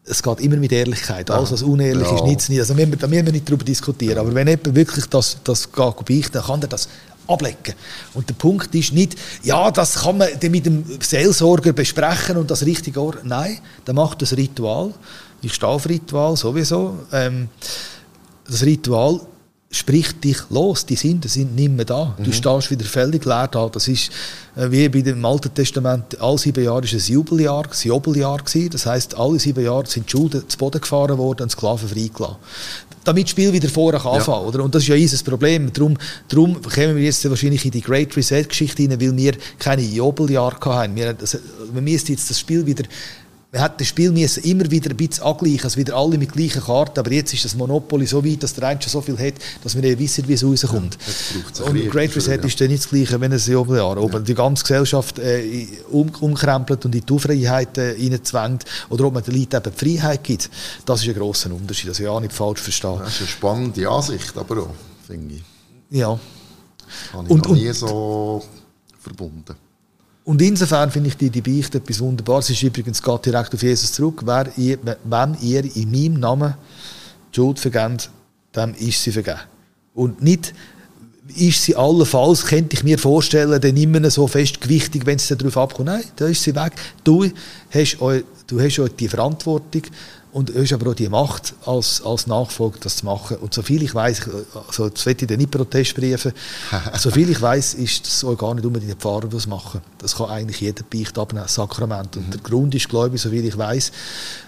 es 0.04 0.22
geht 0.22 0.40
immer 0.40 0.56
mit 0.56 0.72
Ehrlichkeit. 0.72 1.30
Alles, 1.30 1.52
was 1.52 1.62
unehrlich 1.62 2.06
ja. 2.06 2.14
ist, 2.16 2.24
nichts 2.24 2.48
nicht. 2.48 2.60
Also, 2.60 2.74
da 2.74 3.06
müssen 3.06 3.26
wir 3.26 3.32
nicht 3.32 3.48
darüber 3.48 3.64
diskutieren. 3.64 4.18
Aber 4.18 4.34
wenn 4.34 4.48
jemand 4.48 4.74
wirklich 4.74 5.06
das, 5.06 5.38
das 5.44 5.68
beichten, 5.68 6.32
dann 6.32 6.42
kann 6.44 6.62
er 6.62 6.68
das 6.68 6.88
ablecken. 7.26 7.74
Und 8.14 8.28
der 8.28 8.34
Punkt 8.34 8.74
ist 8.74 8.92
nicht, 8.92 9.16
ja, 9.42 9.70
das 9.70 9.94
kann 10.02 10.18
man 10.18 10.28
mit 10.42 10.66
dem 10.66 10.84
Seelsorger 11.00 11.72
besprechen 11.72 12.36
und 12.36 12.50
das 12.50 12.64
richtige 12.66 13.00
Ohr. 13.00 13.16
Nein, 13.22 13.58
der 13.86 13.94
macht 13.94 14.22
das 14.22 14.36
Ritual. 14.36 14.92
Ich 15.40 15.54
stehe 15.54 15.70
auf 15.70 15.88
Ritual 15.88 16.36
sowieso. 16.36 16.98
Ähm, 17.12 17.48
das 18.46 18.62
Ritual 18.62 19.20
spricht 19.72 20.22
dich 20.22 20.36
los, 20.50 20.84
die 20.84 20.96
Sünden 20.96 21.28
sind 21.28 21.56
nicht 21.56 21.72
mehr 21.72 21.86
da. 21.86 22.14
Mhm. 22.18 22.24
Du 22.24 22.32
stehst 22.32 22.70
wieder 22.70 22.84
völlig 22.84 23.24
leer 23.24 23.48
da. 23.48 23.68
Das 23.68 23.88
ist 23.88 24.10
äh, 24.54 24.70
wie 24.70 24.88
bei 24.88 25.00
dem 25.00 25.24
Alten 25.24 25.52
Testament, 25.52 26.20
alle 26.20 26.38
sieben 26.38 26.62
Jahre 26.62 26.84
ist 26.84 26.92
ein 26.92 27.12
Jubeljahr, 27.14 27.64
ein 27.64 27.88
Jubeljahr 27.88 28.38
gewesen. 28.38 28.70
Das 28.70 28.84
heißt, 28.84 29.16
alle 29.16 29.38
sieben 29.38 29.64
Jahre 29.64 29.86
sind 29.86 30.06
die 30.06 30.10
Schulden 30.10 30.46
zu 30.46 30.58
Boden 30.58 30.80
gefahren 30.80 31.16
worden 31.16 31.44
und 31.44 31.50
Sklaven 31.50 31.88
freigelassen. 31.88 32.36
Damit 33.04 33.24
das 33.24 33.30
Spiel 33.30 33.52
wieder 33.52 33.68
vorher 33.68 33.98
kann 33.98 34.20
ja. 34.20 34.40
oder? 34.40 34.62
Und 34.62 34.74
das 34.74 34.82
ist 34.82 34.88
ja 34.88 34.94
unser 34.94 35.24
Problem. 35.24 35.72
Darum, 35.72 35.96
darum 36.28 36.60
kommen 36.62 36.94
wir 36.96 37.02
jetzt 37.02 37.28
wahrscheinlich 37.28 37.64
in 37.64 37.72
die 37.72 37.80
Great 37.80 38.16
Reset-Geschichte 38.16 38.82
hinein, 38.82 39.00
weil 39.00 39.16
wir 39.16 39.32
keine 39.58 39.82
Jubeljahr 39.82 40.54
hatten. 40.60 40.94
Wir, 40.94 41.16
also, 41.18 41.38
wir 41.72 41.82
müssen 41.82 42.12
jetzt 42.12 42.30
das 42.30 42.38
Spiel 42.38 42.64
wieder 42.64 42.84
man 43.52 43.60
hat 43.60 43.78
das 43.78 43.88
Spiel 43.88 44.10
müssen 44.10 44.42
immer 44.44 44.70
wieder 44.70 44.90
ein 44.90 44.96
bisschen 44.96 45.24
angleichen, 45.24 45.64
also 45.64 45.76
wieder 45.76 45.94
alle 45.94 46.16
mit 46.16 46.32
gleichen 46.32 46.62
Karten, 46.62 46.98
aber 46.98 47.12
jetzt 47.12 47.34
ist 47.34 47.44
das 47.44 47.54
Monopoly 47.54 48.06
so 48.06 48.24
weit, 48.24 48.42
dass 48.42 48.54
der 48.54 48.66
eine 48.66 48.80
schon 48.80 48.90
so 48.90 49.02
viel 49.02 49.18
hat, 49.18 49.34
dass 49.62 49.74
wir 49.74 49.82
nicht 49.82 49.98
wissen, 49.98 50.26
wie 50.26 50.32
es 50.32 50.42
rauskommt. 50.42 50.96
Ja, 51.58 51.64
und 51.66 51.90
Great 51.90 52.16
Reset 52.16 52.38
ja. 52.38 52.44
ist 52.44 52.58
dann 52.58 52.68
nicht 52.68 52.84
das 52.84 52.88
Gleiche, 52.88 53.20
wenn 53.20 53.30
es 53.32 53.46
Jahr 53.46 53.98
ob 53.98 54.12
man 54.12 54.24
die 54.24 54.34
ganze 54.34 54.62
Gesellschaft 54.62 55.18
äh, 55.18 55.66
um, 55.90 56.08
umkrempelt 56.20 56.86
und 56.86 56.94
in 56.94 57.04
die 57.04 57.12
Unfreiheit 57.12 57.76
äh, 57.76 57.90
reinzwängt 57.90 58.64
oder 58.88 59.04
ob 59.04 59.12
man 59.12 59.22
den 59.22 59.34
Leuten 59.34 59.56
eben 59.56 59.72
die 59.78 59.98
Freiheit 59.98 60.24
gibt, 60.24 60.48
das 60.86 61.02
ist 61.02 61.08
ein 61.08 61.14
grosser 61.14 61.52
Unterschied, 61.52 61.90
das 61.90 62.00
ich 62.00 62.08
auch 62.08 62.20
nicht 62.20 62.32
falsch 62.32 62.60
verstehe. 62.60 62.96
Das 63.00 63.12
ist 63.12 63.20
eine 63.20 63.28
spannende 63.28 63.86
Ansicht, 63.86 64.34
aber 64.34 64.62
auch, 64.62 64.74
finde 65.06 65.34
ich. 65.34 65.42
Ja. 65.90 66.18
Habe 67.12 67.24
ich 67.26 67.30
und, 67.30 67.46
noch 67.46 67.54
nie 67.54 67.70
so 67.72 68.42
verbunden. 68.98 69.54
Und 70.24 70.40
insofern 70.40 70.90
finde 70.90 71.08
ich 71.08 71.16
die, 71.16 71.30
die 71.30 71.40
Beichte 71.40 71.78
etwas 71.78 72.00
Wunderbares. 72.00 72.46
Es 72.46 72.56
ist 72.56 72.62
übrigens, 72.62 73.02
geht 73.02 73.26
direkt 73.26 73.54
auf 73.54 73.62
Jesus 73.62 73.92
zurück. 73.92 74.22
Wer 74.24 74.56
ihr, 74.56 74.78
wenn 75.04 75.36
ihr 75.40 75.76
in 75.76 75.90
meinem 75.90 76.20
Namen 76.20 76.54
die 77.32 77.36
Schuld 77.36 77.58
vergebt, 77.58 78.10
dann 78.52 78.74
ist 78.74 79.02
sie 79.02 79.10
vergeben. 79.10 79.40
Und 79.94 80.22
nicht, 80.22 80.54
ist 81.36 81.64
sie 81.64 81.76
allenfalls, 81.76 82.44
könnte 82.44 82.76
ich 82.76 82.84
mir 82.84 82.98
vorstellen, 82.98 83.60
dann 83.60 83.76
immer 83.76 84.10
so 84.10 84.26
fest 84.26 84.60
gewichtig, 84.60 85.06
wenn 85.06 85.16
es 85.16 85.28
darauf 85.28 85.56
abkommt. 85.56 85.86
Nein, 85.86 86.04
da 86.16 86.26
ist 86.26 86.42
sie 86.42 86.54
weg. 86.54 86.72
Du 87.04 87.24
hast, 87.70 87.96
du 88.46 88.60
hast 88.60 88.80
die 88.98 89.08
Verantwortung, 89.08 89.82
und 90.32 90.48
du 90.48 90.62
hast 90.62 90.72
aber 90.72 90.90
auch 90.90 90.94
die 90.94 91.08
Macht 91.10 91.54
als, 91.66 92.02
als 92.02 92.26
Nachfolger, 92.26 92.78
das 92.80 92.96
zu 92.96 93.04
machen. 93.04 93.36
Und 93.36 93.52
soviel 93.52 93.82
ich 93.82 93.94
weiß, 93.94 94.30
also 94.66 94.88
das 94.88 95.04
will 95.04 95.14
ich 95.18 95.26
dir 95.26 95.36
nicht 95.36 95.50
Protestbriefe, 95.50 96.32
soviel 96.98 97.28
ich 97.30 97.40
weiß, 97.40 97.74
ist 97.74 98.06
das 98.06 98.24
auch 98.24 98.36
gar 98.36 98.54
nicht 98.54 98.64
unbedingt 98.64 98.90
der 98.90 98.96
Pfarrer, 98.96 99.28
der 99.28 99.38
es 99.38 99.46
machen. 99.46 99.82
Das 99.98 100.16
kann 100.16 100.30
eigentlich 100.30 100.60
jeder 100.60 100.84
Beicht 100.84 101.18
abnehmen, 101.18 101.48
Sakrament. 101.48 102.16
Und 102.16 102.28
mhm. 102.28 102.30
der 102.30 102.40
Grund 102.40 102.74
ist, 102.74 102.88
glaube 102.88 103.16
ich, 103.16 103.22
soviel 103.22 103.44
ich 103.44 103.58
weiß, 103.58 103.92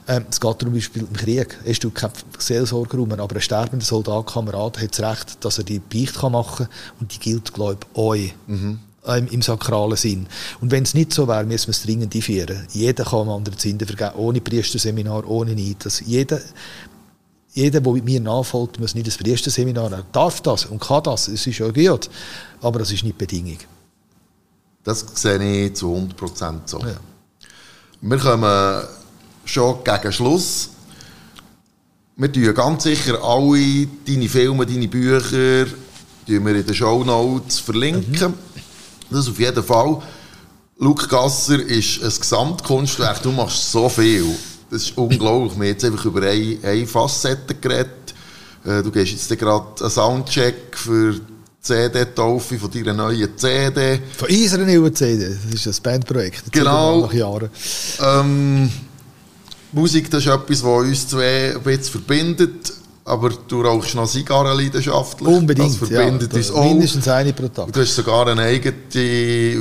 ähm, 0.09 0.25
es 0.31 0.41
geht 0.41 0.61
zum 0.61 0.73
Beispiel 0.73 1.03
im 1.03 1.13
Krieg, 1.13 1.59
hast 1.67 1.85
du 1.85 1.91
keinen 1.91 2.13
Seelsorger 2.39 2.97
rum, 2.97 3.13
aber 3.13 3.35
ein 3.35 3.43
sterbender 3.43 3.85
Soldat, 3.85 4.27
Kamerad, 4.27 4.81
hat 4.81 4.99
das 4.99 5.11
Recht, 5.11 5.45
dass 5.45 5.59
er 5.59 5.65
die 5.65 5.81
Beicht 5.81 6.23
machen 6.23 6.67
kann 6.67 6.69
und 7.01 7.15
die 7.15 7.19
gilt, 7.19 7.53
glaube 7.53 7.79
ich, 7.93 7.99
euch. 7.99 8.35
Mhm 8.47 8.79
ähm, 9.07 9.29
im 9.31 9.43
sakralen 9.43 9.97
Sinn. 9.97 10.27
Und 10.61 10.71
wenn 10.71 10.83
es 10.83 10.95
nicht 10.95 11.13
so 11.13 11.29
wäre, 11.29 11.45
müssen 11.45 11.69
wir 11.69 11.73
es 11.73 11.83
dringend 11.83 12.15
einführen. 12.15 12.67
Jeder 12.73 13.05
kann 13.05 13.21
einem 13.21 13.31
anderen 13.31 13.59
Sünden 13.59 13.87
vergeben, 13.87 14.17
ohne 14.17 14.41
Priesterseminar, 14.41 15.29
ohne 15.29 15.55
Neid. 15.55 15.85
Dass 15.85 16.01
jeder, 16.01 16.41
jeder, 17.53 17.81
der 17.81 17.93
mit 17.93 18.05
mir 18.05 18.21
nachfolgt, 18.21 18.79
muss 18.81 18.95
nicht 18.95 19.07
das 19.07 19.19
Priesterseminar 19.19 19.91
haben. 19.91 20.05
Darf 20.13 20.41
das 20.41 20.67
und 20.67 20.81
kann 20.81 21.03
das, 21.03 21.29
es 21.29 21.47
ist 21.47 21.59
ja 21.59 21.69
gut, 21.71 22.11
aber 22.61 22.79
das 22.81 22.93
ist 22.93 23.05
nicht 23.05 23.19
Bedingung. 23.19 23.59
Das 24.83 25.05
sehe 25.15 25.67
ich 25.67 25.75
zu 25.75 25.95
100% 25.95 26.61
so. 26.67 26.79
Ja. 26.81 26.97
Wir 28.01 28.19
kommen 28.19 28.85
schon 29.45 29.83
gegen 29.83 30.13
Schluss. 30.13 30.71
Wir 32.17 32.31
tun 32.31 32.55
ganz 32.55 32.85
sicher 32.85 33.23
alle 33.23 33.89
deine 34.07 34.29
Filme, 34.29 34.67
deine 34.67 34.89
Bücher 34.89 35.67
wir 36.27 36.57
in 36.57 36.67
den 36.67 36.75
Show 36.75 37.05
Notes 37.05 37.59
verlinken. 37.59 38.31
Mhm. 38.31 38.54
Das 39.15 39.29
auf 39.29 39.39
jeden 39.39 39.63
Fall. 39.63 40.03
Luke 40.79 41.07
Gasser 41.07 41.61
ist 41.61 42.03
ein 42.03 42.13
Gesamtkunstwerk. 42.21 43.23
Du 43.23 43.31
machst 43.31 43.71
so 43.71 43.89
viel. 43.89 44.27
Das 44.71 44.83
ist 44.83 44.99
unglaublich. 44.99 45.53
Wir 45.53 45.59
haben 45.59 45.63
jetzt 45.63 45.85
einfach 45.85 46.05
über 46.05 46.23
eine, 46.23 46.59
eine 46.63 46.87
Facette 46.87 47.55
geredet. 47.55 48.13
Äh, 48.65 48.83
du 48.83 48.91
gehst 48.91 49.13
jetzt 49.13 49.39
gerade 49.39 49.67
einen 49.81 49.91
Soundcheck 49.91 50.77
für 50.77 51.13
die 51.13 51.21
CD-Taufe 51.61 52.59
von 52.59 52.71
deiner 52.73 52.93
neuen 52.93 53.39
CD. 53.39 54.01
Von 54.17 54.29
unserer 54.29 54.65
neuen 54.65 54.95
CD. 54.95 55.37
Das 55.51 55.65
ist 55.65 55.79
ein 55.79 55.83
Bandprojekt. 55.83 56.51
Genau. 56.51 57.03
Nach 57.03 57.13
Jahren. 57.13 57.51
Ähm, 58.01 58.71
Musik, 59.71 60.11
das 60.11 60.27
ist 60.27 60.33
etwas, 60.33 60.63
was 60.65 60.83
uns 60.83 61.09
zwei 61.09 61.55
ein 61.55 61.63
bisschen 61.63 61.85
verbindet. 61.85 62.73
Aber 63.07 63.29
du 63.29 63.61
rauchst 63.61 63.95
noch 63.95 64.09
Zigarren 64.09 64.57
leidenschaftlich. 64.57 65.29
Unbedingt, 65.29 65.69
Das 65.69 65.77
verbindet 65.77 66.33
ja, 66.33 66.39
uns 66.39 66.51
auch. 66.51 66.65
Mindestens 66.65 67.09
eine 67.09 67.35
pro 67.35 67.49
Tag. 67.49 67.71
Du 67.71 67.81
hast 67.81 67.95
sogar 67.95 68.27
eine 68.29 68.43
eigene 68.43 68.75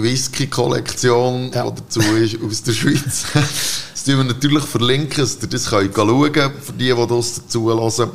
Whisky-Kollektion, 0.02 1.52
ja. 1.54 1.70
die 1.70 1.76
dazu 1.76 2.00
ist, 2.00 2.42
aus 2.42 2.64
der 2.64 2.72
Schweiz. 2.72 3.26
das 3.34 4.04
tun 4.06 4.18
wir 4.18 4.24
natürlich 4.24 4.64
verlinken, 4.64 5.22
dass 5.24 5.40
ihr 5.42 5.50
das 5.50 5.70
könnt 5.70 5.94
schauen 5.94 6.32
könnt, 6.32 6.64
für 6.64 6.72
die, 6.72 6.94
die 6.94 7.08
das 7.08 7.36
dazu 7.36 7.70
hören. 7.70 8.12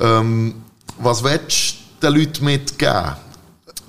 Ähm, 0.00 0.54
was 0.98 1.22
willst 1.22 1.76
du 2.00 2.10
den 2.10 2.18
Leuten 2.18 2.44
mitgeben? 2.44 3.16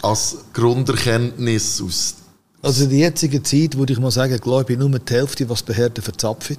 Als 0.03 0.37
Grunderkenntnis 0.53 1.81
aus 1.81 2.15
also 2.61 2.83
in 2.83 2.89
der 2.89 2.99
jetzigen 2.99 3.45
Zeit 3.45 3.77
würde 3.77 3.93
ich 3.93 3.99
mal 3.99 4.11
sagen, 4.11 4.37
glaube 4.39 4.73
ich, 4.73 4.79
nur 4.79 4.89
die 4.89 5.13
Hälfte, 5.13 5.47
was 5.47 5.61
Behörden 5.61 6.03
verzapfen. 6.03 6.57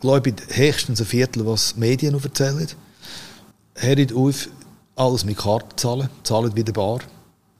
Glaube 0.00 0.30
ich, 0.30 0.56
höchstens 0.56 1.00
ein 1.00 1.06
Viertel, 1.06 1.44
was 1.44 1.76
Medien 1.76 2.12
noch 2.12 2.24
erzählen 2.24 2.66
hört 3.80 4.12
auf, 4.12 4.48
alles 4.96 5.24
mit 5.24 5.38
Karten 5.38 5.76
zahlen, 5.76 6.08
zahlen 6.22 6.54
wieder 6.56 6.72
bar, 6.72 7.00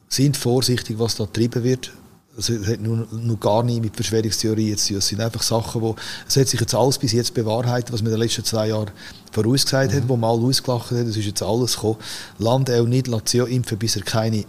sind 0.09 0.37
vorsichtig, 0.37 0.99
was 0.99 1.17
da 1.17 1.25
getrieben 1.25 1.63
wird. 1.63 1.93
Also, 2.37 2.55
es 2.55 2.69
hat 2.69 2.81
nur, 2.81 3.09
nur 3.11 3.39
gar 3.39 3.65
nicht 3.65 3.83
mit 3.83 3.97
Verschwörungstheorien 3.97 4.79
zu 4.79 4.89
tun. 4.89 4.99
Es 4.99 5.09
sind 5.09 5.21
einfach 5.21 5.43
Sachen, 5.43 5.83
wo 5.83 5.97
es 6.27 6.37
hat 6.37 6.47
sich 6.47 6.61
jetzt 6.61 6.75
alles 6.75 6.99
bis 6.99 7.13
jetzt 7.13 7.35
bewahrheitet, 7.35 7.93
was 7.93 8.01
man 8.01 8.13
in 8.13 8.19
den 8.19 8.23
letzten 8.23 8.45
zwei 8.45 8.69
Jahren 8.69 8.91
vorausgesagt 9.33 9.93
mhm. 9.93 9.97
hat, 9.97 10.09
wo 10.09 10.17
man 10.17 10.31
alle 10.31 10.47
ausgelacht 10.47 10.93
hat. 10.93 11.07
Das 11.07 11.17
ist 11.17 11.27
jetzt 11.27 11.43
alles 11.43 11.75
gekommen. 11.75 11.97
Land 12.39 12.71
auch 12.71 12.87
nicht 12.87 13.09
Lazio 13.09 13.45
impfen, 13.45 13.79
bis 13.79 13.97
er 13.97 14.03
keine 14.03 14.45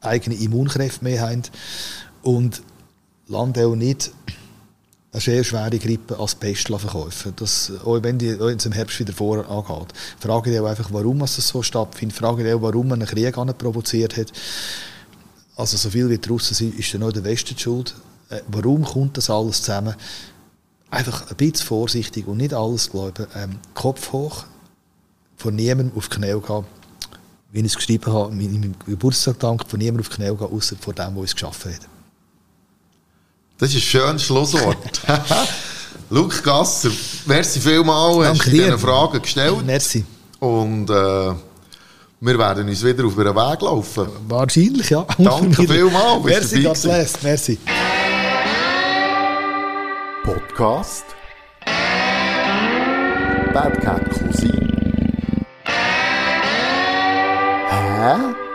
eigenen 0.00 0.40
Immunkräfte 0.40 1.04
mehr 1.04 1.20
haben. 1.20 1.42
Und 2.22 2.62
Land 3.26 3.58
auch 3.58 3.74
nicht 3.74 4.10
eine 5.18 5.36
sehr 5.36 5.44
schwere 5.44 5.78
Grippe 5.78 6.18
als 6.18 6.34
Pest 6.34 6.68
verkaufen. 6.68 7.32
Das, 7.36 7.72
auch 7.84 8.02
wenn 8.02 8.18
die 8.18 8.34
auch 8.34 8.48
im 8.48 8.72
Herbst 8.72 8.98
wieder 9.00 9.12
vorangeht. 9.12 9.92
Frage 10.18 10.50
dich 10.50 10.60
auch 10.60 10.66
einfach, 10.66 10.90
warum 10.92 11.20
es 11.22 11.36
so 11.36 11.62
stattfindet. 11.62 12.16
Frage 12.16 12.44
dich 12.44 12.54
auch, 12.54 12.62
warum 12.62 12.88
man 12.88 13.02
einen 13.02 13.08
Krieg 13.08 13.34
provoziert 13.58 14.16
hat. 14.16 14.32
Also 15.56 15.76
so 15.76 15.90
viel 15.90 16.08
wie 16.08 16.18
die 16.18 16.28
Russen 16.28 16.54
sind, 16.54 16.78
ist 16.78 16.94
dann 16.94 17.02
auch 17.02 17.12
der 17.12 17.24
Westen 17.24 17.56
die 17.56 17.62
schuld. 17.62 17.94
Äh, 18.30 18.40
warum 18.48 18.84
kommt 18.84 19.16
das 19.16 19.28
alles 19.30 19.62
zusammen? 19.62 19.94
Einfach 20.90 21.28
ein 21.28 21.36
bisschen 21.36 21.66
vorsichtig 21.66 22.26
und 22.26 22.38
nicht 22.38 22.54
alles 22.54 22.90
glauben. 22.90 23.26
Ähm, 23.34 23.58
Kopf 23.74 24.12
hoch, 24.12 24.44
von 25.36 25.54
niemandem 25.54 25.96
auf 25.96 26.08
die 26.08 26.16
Knie 26.16 26.40
gehen 26.40 26.64
wie 27.50 27.60
ich 27.60 27.66
es 27.66 27.76
geschrieben 27.76 28.12
habe, 28.12 28.34
meinem 28.34 28.74
Geburtstag 28.86 29.38
dankt, 29.38 29.68
von 29.68 29.78
niemandem 29.78 30.06
auf 30.06 30.10
die 30.10 30.16
Knie 30.16 30.36
gehen, 30.36 30.52
außer 30.52 30.76
von 30.76 30.94
dem, 30.94 31.14
der 31.14 31.22
uns 31.22 31.32
geschaffen 31.32 31.74
hat. 31.74 31.97
Das 33.58 33.70
ist 33.70 33.76
ein 33.76 33.80
schönes 33.80 34.22
Schlusswort. 34.24 35.00
Luke 36.10 36.40
Gasser, 36.42 36.90
merci 37.26 37.60
vielmals, 37.60 38.18
hast 38.18 38.38
Danke 38.38 38.50
du 38.50 38.56
dir. 38.56 38.64
diese 38.66 38.78
Fragen 38.78 39.20
gestellt. 39.20 39.66
Merci. 39.66 40.04
Und 40.38 40.88
äh, 40.88 41.32
wir 42.20 42.38
werden 42.38 42.68
uns 42.68 42.84
wieder 42.84 43.04
auf 43.04 43.18
einen 43.18 43.34
Weg 43.34 43.60
laufen. 43.62 44.08
Wahrscheinlich, 44.28 44.90
ja. 44.90 45.04
Danke 45.18 45.66
vielmals, 45.66 46.24
Merci, 46.24 46.62
God 46.62 46.80
bless. 46.82 47.22
Merci. 47.22 47.58
Podcast 50.24 51.04
Bad 53.52 53.80
Cat 53.80 54.10
Cousin. 54.10 54.72
Hä? 57.70 58.47